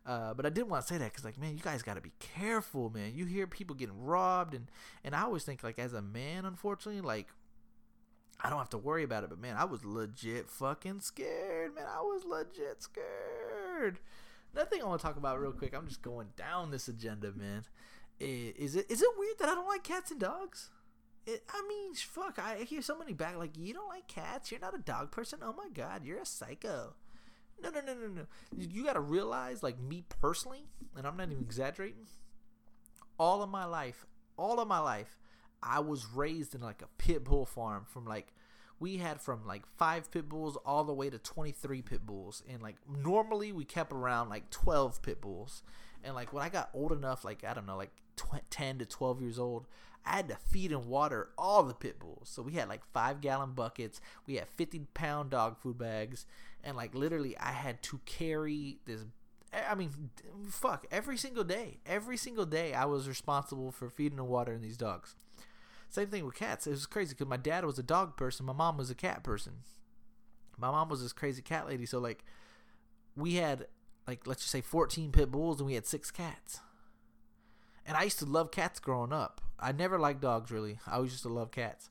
Uh, 0.08 0.32
but 0.32 0.46
I 0.46 0.48
didn't 0.48 0.70
want 0.70 0.86
to 0.86 0.88
say 0.88 0.96
that 0.96 1.12
because, 1.12 1.26
like, 1.26 1.36
man, 1.38 1.54
you 1.54 1.62
guys 1.62 1.82
got 1.82 1.96
to 1.96 2.00
be 2.00 2.12
careful, 2.18 2.88
man. 2.88 3.12
You 3.14 3.26
hear 3.26 3.46
people 3.46 3.76
getting 3.76 4.02
robbed, 4.02 4.54
and 4.54 4.70
and 5.04 5.14
I 5.14 5.22
always 5.22 5.44
think, 5.44 5.62
like, 5.62 5.78
as 5.78 5.92
a 5.92 6.00
man, 6.00 6.46
unfortunately, 6.46 7.02
like, 7.02 7.28
I 8.40 8.48
don't 8.48 8.58
have 8.58 8.70
to 8.70 8.78
worry 8.78 9.02
about 9.02 9.24
it. 9.24 9.28
But 9.28 9.38
man, 9.38 9.56
I 9.58 9.66
was 9.66 9.84
legit 9.84 10.48
fucking 10.48 11.00
scared. 11.00 11.74
Man, 11.74 11.84
I 11.86 12.00
was 12.00 12.24
legit 12.24 12.82
scared. 12.82 13.98
Another 14.54 14.70
thing 14.70 14.80
I 14.82 14.86
want 14.86 14.98
to 15.00 15.06
talk 15.06 15.18
about 15.18 15.40
real 15.40 15.52
quick. 15.52 15.74
I'm 15.74 15.86
just 15.86 16.00
going 16.00 16.28
down 16.38 16.70
this 16.70 16.88
agenda, 16.88 17.32
man. 17.36 17.64
Is 18.18 18.76
it 18.76 18.90
is 18.90 19.02
it 19.02 19.10
weird 19.18 19.38
that 19.40 19.50
I 19.50 19.54
don't 19.54 19.68
like 19.68 19.84
cats 19.84 20.10
and 20.10 20.18
dogs? 20.18 20.70
It, 21.26 21.42
I 21.50 21.62
mean, 21.68 21.92
fuck. 21.94 22.38
I 22.38 22.62
hear 22.64 22.80
so 22.80 22.96
many 22.96 23.12
back 23.12 23.36
like 23.36 23.58
you 23.58 23.74
don't 23.74 23.88
like 23.88 24.08
cats. 24.08 24.50
You're 24.50 24.60
not 24.60 24.74
a 24.74 24.78
dog 24.78 25.10
person. 25.10 25.40
Oh 25.42 25.52
my 25.52 25.68
god, 25.72 26.02
you're 26.02 26.18
a 26.18 26.24
psycho. 26.24 26.94
No, 27.62 27.70
no, 27.70 27.80
no, 27.80 27.94
no, 27.94 28.06
no. 28.08 28.26
You 28.56 28.84
got 28.84 28.92
to 28.94 29.00
realize, 29.00 29.62
like 29.62 29.80
me 29.80 30.04
personally, 30.20 30.66
and 30.96 31.06
I'm 31.06 31.16
not 31.16 31.30
even 31.30 31.42
exaggerating. 31.42 32.06
All 33.18 33.42
of 33.42 33.50
my 33.50 33.64
life, 33.64 34.06
all 34.36 34.60
of 34.60 34.68
my 34.68 34.78
life, 34.78 35.18
I 35.62 35.80
was 35.80 36.06
raised 36.14 36.54
in 36.54 36.60
like 36.60 36.82
a 36.82 36.88
pit 36.98 37.24
bull 37.24 37.44
farm 37.46 37.84
from 37.84 38.04
like 38.04 38.32
we 38.80 38.98
had 38.98 39.20
from 39.20 39.46
like 39.46 39.64
five 39.76 40.10
pit 40.10 40.28
bulls 40.28 40.56
all 40.64 40.84
the 40.84 40.92
way 40.92 41.10
to 41.10 41.18
23 41.18 41.82
pit 41.82 42.06
bulls 42.06 42.42
and 42.48 42.62
like 42.62 42.76
normally 42.88 43.52
we 43.52 43.64
kept 43.64 43.92
around 43.92 44.28
like 44.28 44.50
12 44.50 45.02
pit 45.02 45.20
bulls 45.20 45.62
and 46.04 46.14
like 46.14 46.32
when 46.32 46.44
i 46.44 46.48
got 46.48 46.70
old 46.72 46.92
enough 46.92 47.24
like 47.24 47.44
i 47.44 47.52
don't 47.52 47.66
know 47.66 47.76
like 47.76 47.90
10 48.50 48.78
to 48.78 48.86
12 48.86 49.20
years 49.20 49.38
old 49.38 49.66
i 50.06 50.16
had 50.16 50.28
to 50.28 50.36
feed 50.36 50.70
and 50.72 50.86
water 50.86 51.30
all 51.36 51.62
the 51.62 51.74
pit 51.74 51.98
bulls 51.98 52.28
so 52.32 52.42
we 52.42 52.52
had 52.52 52.68
like 52.68 52.84
five 52.92 53.20
gallon 53.20 53.52
buckets 53.52 54.00
we 54.26 54.36
had 54.36 54.48
50 54.48 54.86
pound 54.94 55.30
dog 55.30 55.58
food 55.58 55.78
bags 55.78 56.24
and 56.64 56.76
like 56.76 56.94
literally 56.94 57.36
i 57.38 57.52
had 57.52 57.82
to 57.82 58.00
carry 58.04 58.78
this 58.86 59.04
I 59.52 59.74
mean, 59.74 60.10
fuck, 60.50 60.86
every 60.90 61.16
single 61.16 61.44
day, 61.44 61.78
every 61.86 62.16
single 62.16 62.44
day, 62.44 62.74
I 62.74 62.84
was 62.84 63.08
responsible 63.08 63.72
for 63.72 63.88
feeding 63.88 64.18
and 64.18 64.28
watering 64.28 64.60
these 64.60 64.76
dogs. 64.76 65.14
Same 65.88 66.08
thing 66.08 66.24
with 66.26 66.34
cats. 66.34 66.66
It 66.66 66.70
was 66.70 66.86
crazy 66.86 67.14
because 67.14 67.28
my 67.28 67.38
dad 67.38 67.64
was 67.64 67.78
a 67.78 67.82
dog 67.82 68.16
person, 68.16 68.44
my 68.44 68.52
mom 68.52 68.76
was 68.76 68.90
a 68.90 68.94
cat 68.94 69.24
person. 69.24 69.54
My 70.58 70.70
mom 70.70 70.88
was 70.88 71.02
this 71.02 71.12
crazy 71.12 71.40
cat 71.40 71.66
lady, 71.66 71.86
so 71.86 71.98
like 71.98 72.24
we 73.16 73.34
had 73.34 73.68
like 74.06 74.26
let's 74.26 74.42
just 74.42 74.52
say 74.52 74.60
14 74.60 75.12
pit 75.12 75.30
bulls 75.30 75.60
and 75.60 75.66
we 75.66 75.74
had 75.74 75.86
six 75.86 76.10
cats. 76.10 76.60
And 77.86 77.96
I 77.96 78.02
used 78.02 78.18
to 78.18 78.26
love 78.26 78.50
cats 78.50 78.80
growing 78.80 79.12
up. 79.12 79.40
I 79.58 79.72
never 79.72 79.98
liked 79.98 80.20
dogs 80.20 80.50
really. 80.50 80.78
I 80.86 80.96
always 80.96 81.12
used 81.12 81.22
to 81.22 81.30
love 81.30 81.52
cats. 81.52 81.90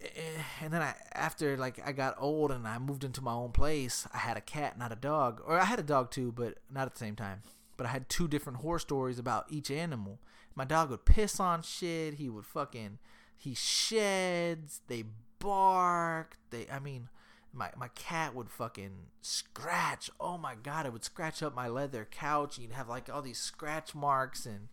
Eh, 0.00 0.42
and 0.60 0.72
then 0.72 0.82
I 0.82 0.94
after 1.12 1.56
like 1.56 1.80
I 1.84 1.92
got 1.92 2.14
old 2.18 2.50
and 2.52 2.66
I 2.66 2.78
moved 2.78 3.04
into 3.04 3.22
my 3.22 3.32
own 3.32 3.50
place, 3.52 4.06
I 4.12 4.18
had 4.18 4.36
a 4.36 4.40
cat, 4.40 4.78
not 4.78 4.92
a 4.92 4.96
dog. 4.96 5.42
Or 5.44 5.58
I 5.58 5.64
had 5.64 5.80
a 5.80 5.84
dog 5.84 6.10
too, 6.10 6.32
but 6.32 6.58
not 6.70 6.86
at 6.86 6.92
the 6.92 6.98
same 6.98 7.16
time. 7.16 7.42
But 7.76 7.86
I 7.86 7.90
had 7.90 8.08
two 8.08 8.28
different 8.28 8.60
horror 8.60 8.78
stories 8.78 9.18
about 9.18 9.46
each 9.50 9.70
animal. 9.70 10.18
My 10.54 10.64
dog 10.64 10.90
would 10.90 11.04
piss 11.04 11.38
on 11.40 11.62
shit. 11.62 12.14
He 12.14 12.28
would 12.28 12.46
fucking 12.46 12.98
he 13.36 13.54
sheds. 13.54 14.80
They 14.88 15.04
bark. 15.38 16.36
They 16.50 16.66
I 16.70 16.78
mean, 16.78 17.08
my 17.52 17.70
my 17.76 17.88
cat 17.88 18.34
would 18.34 18.50
fucking 18.50 19.06
scratch. 19.20 20.10
Oh 20.20 20.38
my 20.38 20.54
god, 20.54 20.86
it 20.86 20.92
would 20.92 21.04
scratch 21.04 21.42
up 21.42 21.54
my 21.54 21.68
leather 21.68 22.06
couch. 22.10 22.58
You'd 22.58 22.72
have 22.72 22.88
like 22.88 23.08
all 23.08 23.22
these 23.22 23.38
scratch 23.38 23.94
marks 23.94 24.46
and 24.46 24.68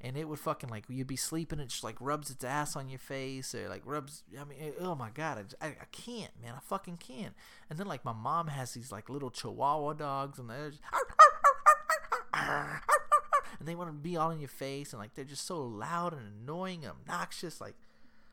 and 0.00 0.16
it 0.16 0.28
would 0.28 0.38
fucking 0.38 0.68
like 0.68 0.84
you'd 0.88 1.06
be 1.06 1.16
sleeping 1.16 1.60
it 1.60 1.68
just 1.68 1.84
like 1.84 1.96
rubs 2.00 2.30
its 2.30 2.44
ass 2.44 2.74
on 2.76 2.88
your 2.88 2.98
face 2.98 3.54
or 3.54 3.68
like 3.68 3.82
rubs 3.84 4.22
i 4.40 4.44
mean 4.44 4.58
it, 4.58 4.76
oh 4.80 4.94
my 4.94 5.10
god 5.10 5.44
I, 5.60 5.66
I, 5.66 5.68
I, 5.70 5.86
can't 5.92 6.30
man 6.42 6.54
i 6.56 6.60
fucking 6.60 6.96
can't. 6.96 7.34
And 7.68 7.78
then 7.78 7.86
like 7.86 8.04
my 8.04 8.12
mom 8.12 8.48
has 8.48 8.72
these 8.72 8.90
like 8.90 9.08
little 9.08 9.30
chihuahua 9.30 9.94
dogs 9.94 10.38
and 10.38 10.48
they're 10.48 10.70
just, 10.70 10.82
and 13.58 13.68
they 13.68 13.74
want 13.74 13.90
to 13.90 13.94
be 13.94 14.16
all 14.16 14.30
in 14.30 14.40
your 14.40 14.48
face 14.48 14.92
and 14.92 15.00
like 15.00 15.14
they're 15.14 15.24
just 15.24 15.46
so 15.46 15.60
loud 15.60 16.12
and 16.12 16.22
annoying 16.42 16.84
and 16.84 16.92
obnoxious 16.92 17.60
like 17.60 17.74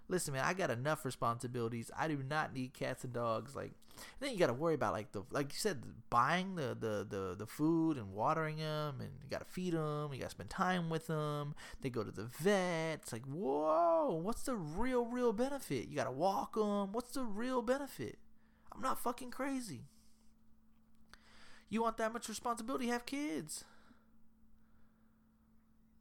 listen 0.08 0.34
man 0.34 0.44
i 0.46 0.54
got 0.54 0.72
enough 0.72 1.06
responsibilities. 1.06 1.92
I 1.98 2.08
do 2.08 2.24
not 2.28 2.54
need 2.54 2.74
cats 2.74 3.04
and 3.04 3.14
dogs 3.14 3.56
like 3.56 3.74
then 4.20 4.32
you 4.32 4.38
got 4.38 4.48
to 4.48 4.54
worry 4.54 4.74
about 4.74 4.94
like 4.94 5.12
the 5.12 5.24
like 5.32 5.52
you 5.52 5.58
said 5.60 5.84
buying 6.10 6.56
the, 6.56 6.76
the 6.80 7.06
the 7.10 7.36
the 7.38 7.46
food 7.46 7.98
and 7.98 8.14
watering 8.14 8.58
them 8.58 8.96
and 9.00 9.10
you 9.24 9.30
got 9.30 9.40
to 9.40 9.46
feed 9.46 9.74
them 9.74 10.14
you 10.14 10.20
got 10.20 10.26
to 10.26 10.32
spend 10.32 10.50
time 10.50 10.90
with 10.90 11.08
them 11.08 11.56
they 11.82 11.90
go 11.90 12.04
to 12.04 12.12
the 12.12 12.24
vet 12.24 13.00
it's 13.02 13.14
like 13.14 13.26
whoa 13.26 14.20
what's 14.22 14.44
the 14.44 14.56
real 14.56 15.06
real 15.06 15.34
benefit? 15.34 15.88
You 15.88 15.96
got 15.96 16.06
to 16.06 16.12
walk 16.12 16.56
them 16.56 16.92
what's 16.92 17.12
the 17.12 17.24
real 17.24 17.62
benefit? 17.62 18.18
I'm 18.74 18.82
not 18.82 19.00
fucking 19.00 19.32
crazy. 19.32 19.86
You 21.70 21.82
want 21.82 21.98
that 21.98 22.14
much 22.14 22.30
responsibility 22.30 22.88
have 22.88 23.06
kids. 23.06 23.66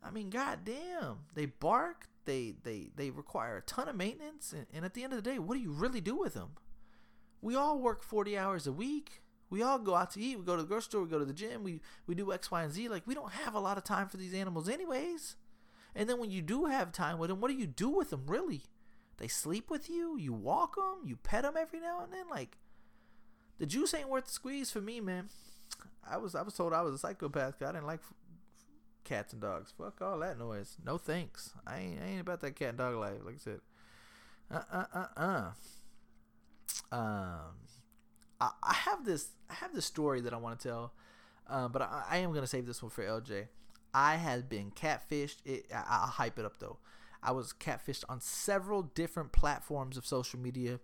I 0.03 0.11
mean, 0.11 0.31
goddamn, 0.31 1.25
they 1.35 1.47
bark. 1.47 2.07
They 2.25 2.55
they 2.63 2.91
they 2.95 3.11
require 3.11 3.57
a 3.59 3.63
ton 3.63 3.89
of 3.89 3.97
maintenance, 3.97 4.53
and, 4.53 4.67
and 4.73 4.85
at 4.85 4.95
the 4.95 5.05
end 5.05 5.13
of 5.13 5.23
the 5.23 5.31
day, 5.31 5.39
what 5.39 5.55
do 5.55 5.61
you 5.61 5.73
really 5.73 6.01
do 6.01 6.17
with 6.17 6.35
them? 6.35 6.51
We 7.47 7.55
all 7.55 7.79
work 7.79 8.03
forty 8.03 8.37
hours 8.37 8.67
a 8.67 8.73
week. 8.73 9.23
We 9.51 9.63
all 9.63 9.79
go 9.79 9.95
out 9.95 10.11
to 10.15 10.21
eat. 10.21 10.37
We 10.37 10.45
go 10.45 10.57
to 10.57 10.63
the 10.63 10.67
grocery 10.67 10.83
store. 10.83 11.03
We 11.03 11.09
go 11.09 11.21
to 11.21 11.25
the 11.25 11.33
gym. 11.33 11.63
We 11.63 11.81
we 12.09 12.17
do 12.17 12.33
X, 12.33 12.51
Y, 12.51 12.61
and 12.61 12.73
Z. 12.73 12.89
Like 12.89 13.07
we 13.07 13.15
don't 13.15 13.31
have 13.31 13.55
a 13.55 13.61
lot 13.61 13.79
of 13.79 13.85
time 13.85 14.09
for 14.09 14.17
these 14.17 14.35
animals, 14.35 14.69
anyways. 14.69 15.37
And 15.95 16.09
then 16.09 16.19
when 16.19 16.33
you 16.33 16.43
do 16.43 16.65
have 16.65 16.91
time 16.91 17.19
with 17.19 17.31
them, 17.31 17.41
what 17.41 17.53
do 17.53 17.57
you 17.57 17.69
do 17.69 17.89
with 17.89 18.11
them? 18.11 18.25
Really? 18.27 18.63
They 19.19 19.29
sleep 19.29 19.71
with 19.71 19.89
you. 19.89 20.19
You 20.19 20.33
walk 20.33 20.75
them. 20.75 21.07
You 21.07 21.15
pet 21.15 21.45
them 21.45 21.55
every 21.57 21.79
now 21.79 22.01
and 22.03 22.13
then. 22.13 22.25
Like 22.29 22.59
the 23.59 23.67
juice 23.67 23.95
ain't 23.95 24.09
worth 24.09 24.25
the 24.25 24.33
squeeze 24.33 24.73
for 24.73 24.81
me, 24.81 24.99
man. 24.99 25.29
I 26.05 26.17
was 26.17 26.35
I 26.35 26.43
was 26.43 26.55
told 26.55 26.73
I 26.73 26.83
was 26.83 26.95
a 26.95 26.99
psychopath. 26.99 27.63
I 27.63 27.71
didn't 27.71 27.87
like 27.87 28.01
cats 29.05 29.33
and 29.33 29.41
dogs. 29.41 29.73
Fuck 29.79 30.03
all 30.03 30.19
that 30.19 30.37
noise. 30.37 30.79
No 30.85 30.99
thanks. 30.99 31.53
I 31.65 31.79
ain't, 31.79 32.01
I 32.03 32.07
ain't 32.09 32.21
about 32.23 32.41
that 32.41 32.57
cat 32.57 32.71
and 32.71 32.79
dog 32.79 32.97
life. 32.97 33.21
Like 33.25 33.37
I 33.37 33.39
said. 33.39 33.61
Uh 34.51 34.63
uh 34.73 34.85
uh 34.93 35.07
uh. 35.17 35.51
Um, 36.93 37.57
I, 38.41 38.51
I 38.63 38.75
have 38.75 39.05
this 39.05 39.29
I 39.51 39.55
have 39.55 39.75
this 39.75 39.87
story 39.87 40.21
that 40.23 40.33
I 40.33 40.37
want 40.37 40.59
to 40.61 40.69
tell, 40.69 40.93
um, 41.49 41.73
but 41.73 41.83
I, 41.83 42.05
I 42.11 42.17
am 42.19 42.33
gonna 42.33 42.47
save 42.47 42.67
this 42.67 42.83
one 42.83 42.91
for 42.91 43.05
LJ. 43.05 43.47
I 43.95 44.17
had 44.17 44.49
been 44.49 44.71
catfished. 44.71 45.37
It, 45.45 45.67
I, 45.75 45.85
I'll 45.89 46.07
hype 46.09 46.39
it 46.39 46.45
up 46.45 46.59
though. 46.59 46.79
I 47.23 47.33
was 47.33 47.53
catfished 47.53 48.05
on 48.09 48.21
several 48.21 48.83
different 48.83 49.33
platforms 49.33 49.97
of 49.97 50.07
social 50.07 50.39
media, 50.39 50.81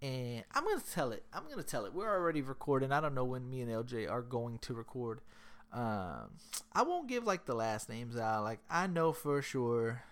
and 0.00 0.44
I'm 0.54 0.64
gonna 0.64 0.82
tell 0.92 1.12
it. 1.12 1.24
I'm 1.32 1.44
gonna 1.48 1.62
tell 1.62 1.84
it. 1.84 1.94
We're 1.94 2.12
already 2.12 2.42
recording. 2.42 2.92
I 2.92 3.00
don't 3.00 3.14
know 3.14 3.24
when 3.24 3.50
me 3.50 3.60
and 3.60 3.70
LJ 3.70 4.10
are 4.10 4.22
going 4.22 4.58
to 4.60 4.74
record. 4.74 5.20
Um, 5.72 6.30
I 6.72 6.82
won't 6.82 7.08
give 7.08 7.24
like 7.24 7.46
the 7.46 7.54
last 7.54 7.88
names 7.88 8.16
out. 8.16 8.44
Like 8.44 8.60
I 8.70 8.86
know 8.86 9.12
for 9.12 9.42
sure 9.42 10.04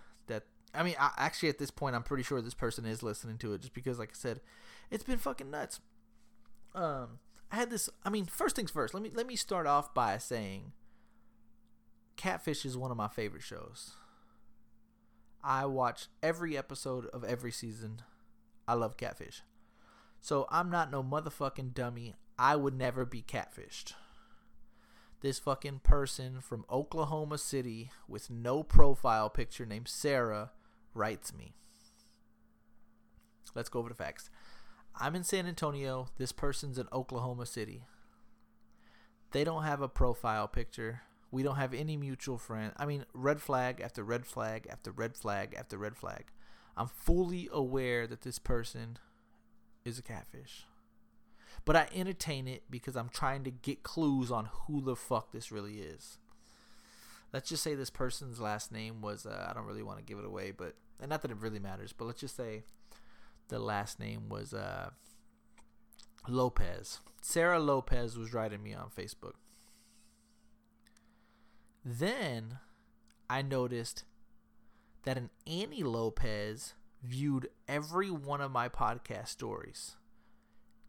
I 0.74 0.82
mean, 0.82 0.94
I, 0.98 1.11
actually 1.16 1.48
at 1.48 1.58
this 1.58 1.70
point, 1.70 1.94
I'm 1.94 2.02
pretty 2.02 2.22
sure 2.22 2.40
this 2.40 2.54
person 2.54 2.87
is 2.87 3.02
listening 3.02 3.38
to 3.38 3.52
it, 3.54 3.61
just 3.61 3.74
because, 3.74 3.98
like 3.98 4.11
I 4.11 4.16
said, 4.16 4.40
it's 4.90 5.04
been 5.04 5.18
fucking 5.18 5.50
nuts. 5.50 5.80
Um, 6.74 7.18
I 7.50 7.56
had 7.56 7.70
this. 7.70 7.90
I 8.04 8.11
mean, 8.11 8.26
first 8.26 8.56
things 8.56 8.70
first. 8.70 8.94
Let 8.94 9.02
me 9.02 9.11
let 9.12 9.26
me 9.26 9.37
start 9.37 9.66
off 9.66 9.92
by 9.92 10.16
saying, 10.18 10.72
Catfish 12.16 12.64
is 12.64 12.76
one 12.76 12.90
of 12.90 12.96
my 12.96 13.08
favorite 13.08 13.42
shows. 13.42 13.92
I 15.44 15.66
watch 15.66 16.06
every 16.22 16.56
episode 16.56 17.06
of 17.06 17.24
every 17.24 17.52
season. 17.52 18.02
I 18.66 18.74
love 18.74 18.96
Catfish. 18.96 19.42
So 20.20 20.46
I'm 20.50 20.70
not 20.70 20.90
no 20.90 21.02
motherfucking 21.02 21.74
dummy. 21.74 22.14
I 22.38 22.56
would 22.56 22.74
never 22.74 23.04
be 23.04 23.22
catfished 23.22 23.94
this 25.22 25.38
fucking 25.38 25.80
person 25.85 26.40
from 26.40 26.66
Oklahoma 26.70 27.38
City 27.38 27.90
with 28.08 28.28
no 28.28 28.62
profile 28.62 29.30
picture 29.30 29.64
named 29.64 29.88
Sarah 29.88 30.50
writes 30.94 31.35
me. 31.35 31.55
Let's 33.55 33.68
go 33.68 33.81
over 33.81 33.88
the 33.88 33.94
facts. 33.94 34.31
I'm 34.98 35.14
in 35.14 35.24
San 35.24 35.46
Antonio. 35.46 36.09
This 36.16 36.33
person's 36.33 36.78
in 36.78 36.87
Oklahoma 36.92 37.46
City. 37.46 37.85
They 39.33 39.44
don't 39.44 39.64
have 39.64 39.81
a 39.81 39.88
profile 39.88 40.48
picture. 40.48 41.02
We 41.31 41.42
don't 41.42 41.57
have 41.57 41.74
any 41.74 41.96
mutual 41.96 42.38
friend. 42.38 42.72
I 42.76 42.87
mean, 42.87 43.05
red 43.14 43.40
flag 43.40 43.81
after 43.81 44.05
red 44.05 44.26
flag 44.26 44.66
after 44.70 44.90
red 44.90 45.16
flag 45.16 45.55
after 45.59 45.78
red 45.78 45.96
flag. 45.96 46.26
I'm 46.76 46.88
fully 46.88 47.48
aware 47.52 48.07
that 48.07 48.22
this 48.22 48.38
person 48.38 48.98
is 49.85 49.98
a 49.98 50.02
catfish 50.02 50.66
but 51.64 51.76
I 51.76 51.88
entertain 51.94 52.48
it 52.48 52.64
because 52.70 52.96
I'm 52.96 53.09
trying 53.09 53.44
to 53.44 53.50
get 53.50 53.83
clues 53.83 54.31
on 54.31 54.48
who 54.66 54.81
the 54.81 54.96
fuck 54.96 55.33
this 55.33 55.52
really 55.52 55.78
is. 55.78 56.18
Let's 57.32 57.48
just 57.48 57.62
say 57.62 57.74
this 57.74 57.90
person's 57.90 58.40
last 58.40 58.70
name 58.72 59.00
was 59.00 59.24
uh, 59.24 59.46
I 59.48 59.54
don't 59.54 59.66
really 59.66 59.82
want 59.82 59.98
to 59.98 60.04
give 60.04 60.18
it 60.18 60.24
away, 60.24 60.50
but 60.50 60.74
and 61.00 61.08
not 61.10 61.22
that 61.22 61.30
it 61.30 61.40
really 61.40 61.58
matters, 61.58 61.92
but 61.92 62.04
let's 62.04 62.20
just 62.20 62.36
say 62.36 62.62
the 63.48 63.58
last 63.58 63.98
name 63.98 64.28
was 64.28 64.52
uh, 64.52 64.90
Lopez. 66.28 67.00
Sarah 67.20 67.60
Lopez 67.60 68.16
was 68.16 68.33
writing 68.33 68.62
me 68.62 68.74
on 68.74 68.88
Facebook. 68.90 69.35
Then 71.85 72.58
I 73.28 73.42
noticed 73.42 74.04
that 75.04 75.16
an 75.16 75.30
Annie 75.46 75.83
Lopez 75.83 76.74
viewed 77.02 77.48
every 77.66 78.10
one 78.10 78.40
of 78.40 78.52
my 78.52 78.68
podcast 78.68 79.28
stories 79.28 79.96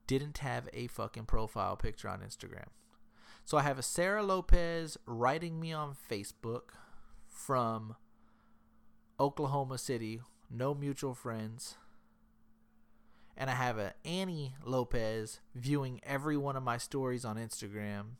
didn't 0.05 0.39
have 0.39 0.69
a 0.73 0.87
fucking 0.87 1.25
profile 1.25 1.75
picture 1.75 2.09
on 2.09 2.19
Instagram. 2.19 2.67
So 3.45 3.57
I 3.57 3.61
have 3.63 3.77
a 3.77 3.83
Sarah 3.83 4.23
Lopez 4.23 4.97
writing 5.05 5.59
me 5.59 5.73
on 5.73 5.95
Facebook 6.09 6.71
from 7.27 7.95
Oklahoma 9.19 9.77
City, 9.77 10.21
no 10.49 10.73
mutual 10.73 11.13
friends. 11.13 11.75
and 13.35 13.49
I 13.49 13.55
have 13.55 13.79
a 13.79 13.93
Annie 14.05 14.53
Lopez 14.63 15.39
viewing 15.55 15.99
every 16.03 16.37
one 16.37 16.55
of 16.55 16.61
my 16.63 16.77
stories 16.77 17.25
on 17.25 17.35
Instagram. 17.37 18.17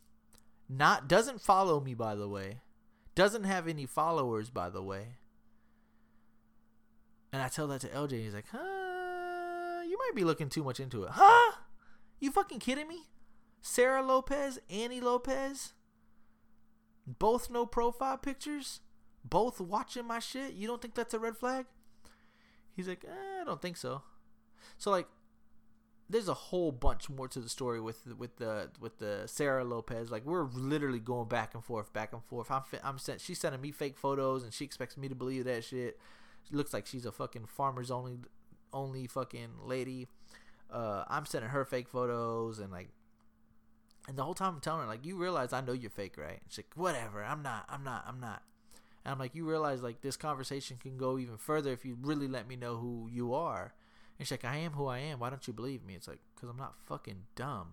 Not 0.68 1.08
doesn't 1.08 1.40
follow 1.42 1.80
me 1.80 1.94
by 1.94 2.16
the 2.16 2.28
way. 2.28 2.62
Doesn't 3.16 3.44
have 3.44 3.68
any 3.68 3.86
followers 3.86 4.50
by 4.50 4.70
the 4.72 4.82
way. 4.82 5.18
And 7.32 7.42
I 7.44 7.48
tell 7.48 7.68
that 7.68 7.82
to 7.82 7.88
LJ. 7.90 8.12
He's 8.24 8.34
like, 8.34 8.48
huh, 8.52 9.82
you 9.88 9.98
might 10.00 10.16
be 10.16 10.24
looking 10.24 10.50
too 10.50 10.64
much 10.64 10.80
into 10.80 11.04
it. 11.04 11.12
Huh? 11.14 11.52
You 12.20 12.32
fucking 12.32 12.60
kidding 12.60 12.88
me? 12.88 13.04
Sarah 13.66 14.04
Lopez, 14.04 14.60
Annie 14.70 15.00
Lopez, 15.00 15.72
both 17.08 17.50
no 17.50 17.66
profile 17.66 18.18
pictures, 18.18 18.82
both 19.24 19.62
watching 19.62 20.06
my 20.06 20.20
shit. 20.20 20.54
You 20.54 20.68
don't 20.68 20.82
think 20.82 20.96
that's 20.96 21.14
a 21.14 21.20
red 21.20 21.38
flag? 21.38 21.66
He's 22.76 22.90
like, 22.90 23.06
eh, 23.06 23.42
I 23.42 23.46
don't 23.46 23.62
think 23.62 23.78
so. 23.78 24.04
So 24.78 24.92
like, 24.92 25.08
there's 26.10 26.28
a 26.28 26.34
whole 26.34 26.74
bunch 26.74 27.10
more 27.10 27.30
to 27.30 27.40
the 27.40 27.48
story 27.48 27.80
with 27.80 28.06
with 28.18 28.36
the 28.36 28.70
with 28.82 29.00
the 29.00 29.24
Sarah 29.28 29.64
Lopez. 29.64 30.12
Like 30.12 30.26
we're 30.26 30.44
literally 30.44 31.00
going 31.00 31.30
back 31.30 31.56
and 31.56 31.64
forth, 31.64 31.94
back 31.94 32.12
and 32.12 32.22
forth. 32.22 32.52
I'm 32.52 32.64
I'm 32.84 32.98
sent. 32.98 33.22
She's 33.22 33.40
sending 33.40 33.62
me 33.62 33.72
fake 33.72 33.98
photos, 33.98 34.44
and 34.44 34.54
she 34.54 34.66
expects 34.66 34.98
me 34.98 35.08
to 35.08 35.16
believe 35.16 35.46
that 35.46 35.64
shit. 35.64 35.98
Looks 36.52 36.74
like 36.74 36.86
she's 36.86 37.06
a 37.06 37.14
fucking 37.14 37.46
farmers 37.46 37.90
only 37.90 38.18
only 38.74 39.08
fucking 39.08 39.52
lady. 39.64 40.08
Uh, 40.70 41.06
I'm 41.08 41.26
sending 41.26 41.52
her 41.52 41.64
fake 41.64 41.88
photos 41.88 42.60
and 42.60 42.72
like, 42.72 42.90
and 44.08 44.18
the 44.18 44.24
whole 44.24 44.34
time 44.34 44.56
I'm 44.56 44.62
telling 44.62 44.82
her 44.82 44.88
like, 44.88 45.06
you 45.06 45.16
realize 45.16 45.54
I 45.54 45.62
know 45.62 45.74
you're 45.74 45.90
fake, 45.90 46.18
right? 46.18 46.40
And 46.42 46.42
she's 46.50 46.60
like, 46.60 46.72
whatever. 46.76 47.24
I'm 47.24 47.42
not. 47.42 47.66
I'm 47.70 47.84
not. 47.84 48.04
I'm 48.08 48.20
not. 48.20 48.44
And 49.06 49.12
I'm 49.12 49.20
like, 49.20 49.36
you 49.36 49.46
realize 49.46 49.82
like 49.82 50.02
this 50.02 50.18
conversation 50.18 50.78
can 50.82 50.98
go 50.98 51.18
even 51.18 51.38
further 51.38 51.72
if 51.72 51.86
you 51.86 51.98
really 52.02 52.28
let 52.28 52.48
me 52.48 52.56
know 52.56 52.78
who 52.78 53.10
you 53.12 53.34
are. 53.34 53.74
And 54.18 54.28
she's 54.28 54.32
like, 54.32 54.46
I 54.46 54.58
am 54.58 54.74
who 54.74 54.88
I 54.88 55.00
am. 55.00 55.20
Why 55.20 55.30
don't 55.30 55.48
you 55.48 55.54
believe 55.54 55.84
me? 55.86 55.96
It's 55.96 56.08
like, 56.08 56.20
because 56.36 56.50
I'm 56.50 56.58
not 56.58 56.76
fucking 56.86 57.24
dumb. 57.36 57.72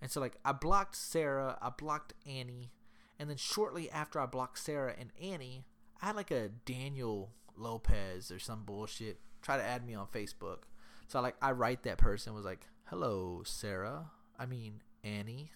And 0.00 0.10
so, 0.10 0.20
like, 0.20 0.36
I 0.44 0.52
blocked 0.52 0.96
Sarah, 0.96 1.58
I 1.62 1.70
blocked 1.70 2.14
Annie. 2.26 2.72
And 3.18 3.30
then 3.30 3.36
shortly 3.36 3.90
after 3.90 4.20
I 4.20 4.26
blocked 4.26 4.58
Sarah 4.58 4.94
and 4.98 5.10
Annie, 5.20 5.64
I 6.02 6.06
had 6.06 6.16
like 6.16 6.30
a 6.30 6.48
Daniel 6.48 7.30
Lopez 7.56 8.30
or 8.30 8.38
some 8.38 8.64
bullshit 8.64 9.20
try 9.40 9.56
to 9.56 9.62
add 9.62 9.86
me 9.86 9.94
on 9.94 10.06
Facebook. 10.06 10.64
So, 11.06 11.20
like, 11.20 11.36
I 11.40 11.52
write 11.52 11.84
that 11.84 11.98
person, 11.98 12.34
was 12.34 12.44
like, 12.44 12.66
hello, 12.86 13.42
Sarah. 13.44 14.10
I 14.38 14.46
mean, 14.46 14.82
Annie. 15.04 15.52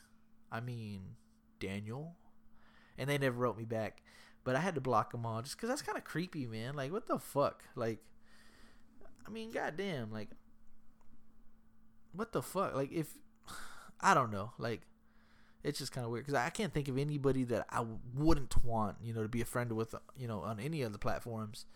I 0.53 0.61
mean, 0.61 1.17
Daniel. 1.59 2.17
And 2.97 3.09
they 3.09 3.19
never 3.19 3.39
wrote 3.39 3.59
me 3.59 3.65
back. 3.65 4.03
But 4.45 4.57
I 4.57 4.61
had 4.61 4.75
to 4.77 4.81
block 4.81 5.13
them 5.13 5.27
all 5.27 5.43
just 5.43 5.57
because 5.57 5.69
that's 5.69 5.83
kind 5.83 5.99
of 5.99 6.05
creepy, 6.05 6.47
man. 6.47 6.75
Like, 6.75 6.93
what 6.93 7.07
the 7.07 7.19
fuck? 7.19 7.65
Like, 7.75 7.99
I 9.27 9.31
mean, 9.31 9.51
goddamn, 9.51 10.11
like, 10.11 10.31
what 12.13 12.33
the 12.33 12.43
fuck? 12.43 12.75
Like, 12.75 12.93
if 12.93 13.19
I 14.01 14.15
don't 14.15 14.33
know, 14.33 14.53
like, 14.59 14.83
it's 15.65 15.79
just 15.79 15.93
kind 15.93 16.05
of 16.05 16.11
weird 16.11 16.25
because 16.25 16.41
I 16.41 16.51
can't 16.51 16.73
think 16.73 16.89
of 16.89 16.97
anybody 16.97 17.45
that 17.45 17.67
I 17.69 17.85
wouldn't 18.15 18.65
want, 18.65 18.97
you 19.03 19.13
know, 19.13 19.23
to 19.23 19.29
be 19.29 19.41
a 19.41 19.45
friend 19.45 19.73
with, 19.73 19.95
you 20.17 20.29
know, 20.29 20.41
on 20.41 20.61
any 20.61 20.83
of 20.83 20.93
the 20.93 20.99
platforms. 20.99 21.67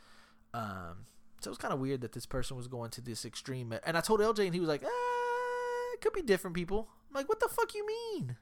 Um, 0.54 1.06
so 1.40 1.50
it's 1.50 1.58
kind 1.58 1.74
of 1.74 1.80
weird 1.80 2.00
that 2.02 2.12
this 2.12 2.26
person 2.26 2.56
was 2.56 2.68
going 2.68 2.90
to 2.92 3.00
this 3.00 3.24
extreme. 3.24 3.74
And 3.84 3.96
I 3.96 4.00
told 4.00 4.20
LJ, 4.20 4.46
and 4.46 4.54
he 4.54 4.60
was 4.60 4.68
like, 4.68 4.82
ah, 4.84 5.92
it 5.94 6.00
could 6.00 6.12
be 6.12 6.22
different 6.22 6.54
people. 6.54 6.88
I'm 7.12 7.20
like, 7.20 7.28
what 7.28 7.40
the 7.40 7.48
fuck 7.48 7.74
you 7.74 7.86
mean? 7.86 8.36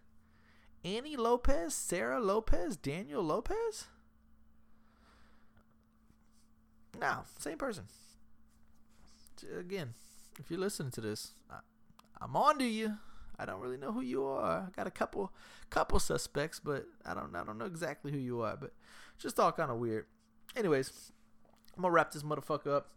Annie 0.85 1.17
Lopez, 1.17 1.75
Sarah 1.75 2.21
Lopez, 2.21 2.77
Daniel 2.77 3.23
Lopez? 3.23 3.89
No, 6.99 7.23
same 7.39 7.59
person 7.59 7.85
again, 9.59 9.95
if 10.39 10.51
you're 10.51 10.61
listening 10.61 10.91
to 10.93 11.01
this, 11.01 11.33
I'm 12.21 12.37
on 12.37 12.59
to 12.59 12.65
you. 12.65 12.97
I 13.39 13.47
don't 13.47 13.61
really 13.61 13.79
know 13.79 13.93
who 13.93 14.03
you 14.03 14.25
are. 14.25 14.69
I 14.69 14.71
got 14.77 14.87
a 14.87 14.91
couple 14.91 15.33
couple 15.71 15.99
suspects, 15.99 16.61
but 16.61 16.85
I 17.07 17.15
don't 17.15 17.35
I 17.35 17.45
don't 17.45 17.59
know 17.59 17.65
exactly 17.65 18.13
who 18.13 18.19
you 18.19 18.43
are. 18.43 18.57
But 18.57 18.73
just 19.19 19.41
all 19.41 19.53
kind 19.53 19.71
of 19.71 19.79
weird. 19.79 20.07
Anyways, 20.55 21.13
I'm 21.77 21.83
gonna 21.83 21.93
wrap 21.93 22.13
this 22.13 22.23
motherfucker 22.23 22.75
up. 22.75 22.91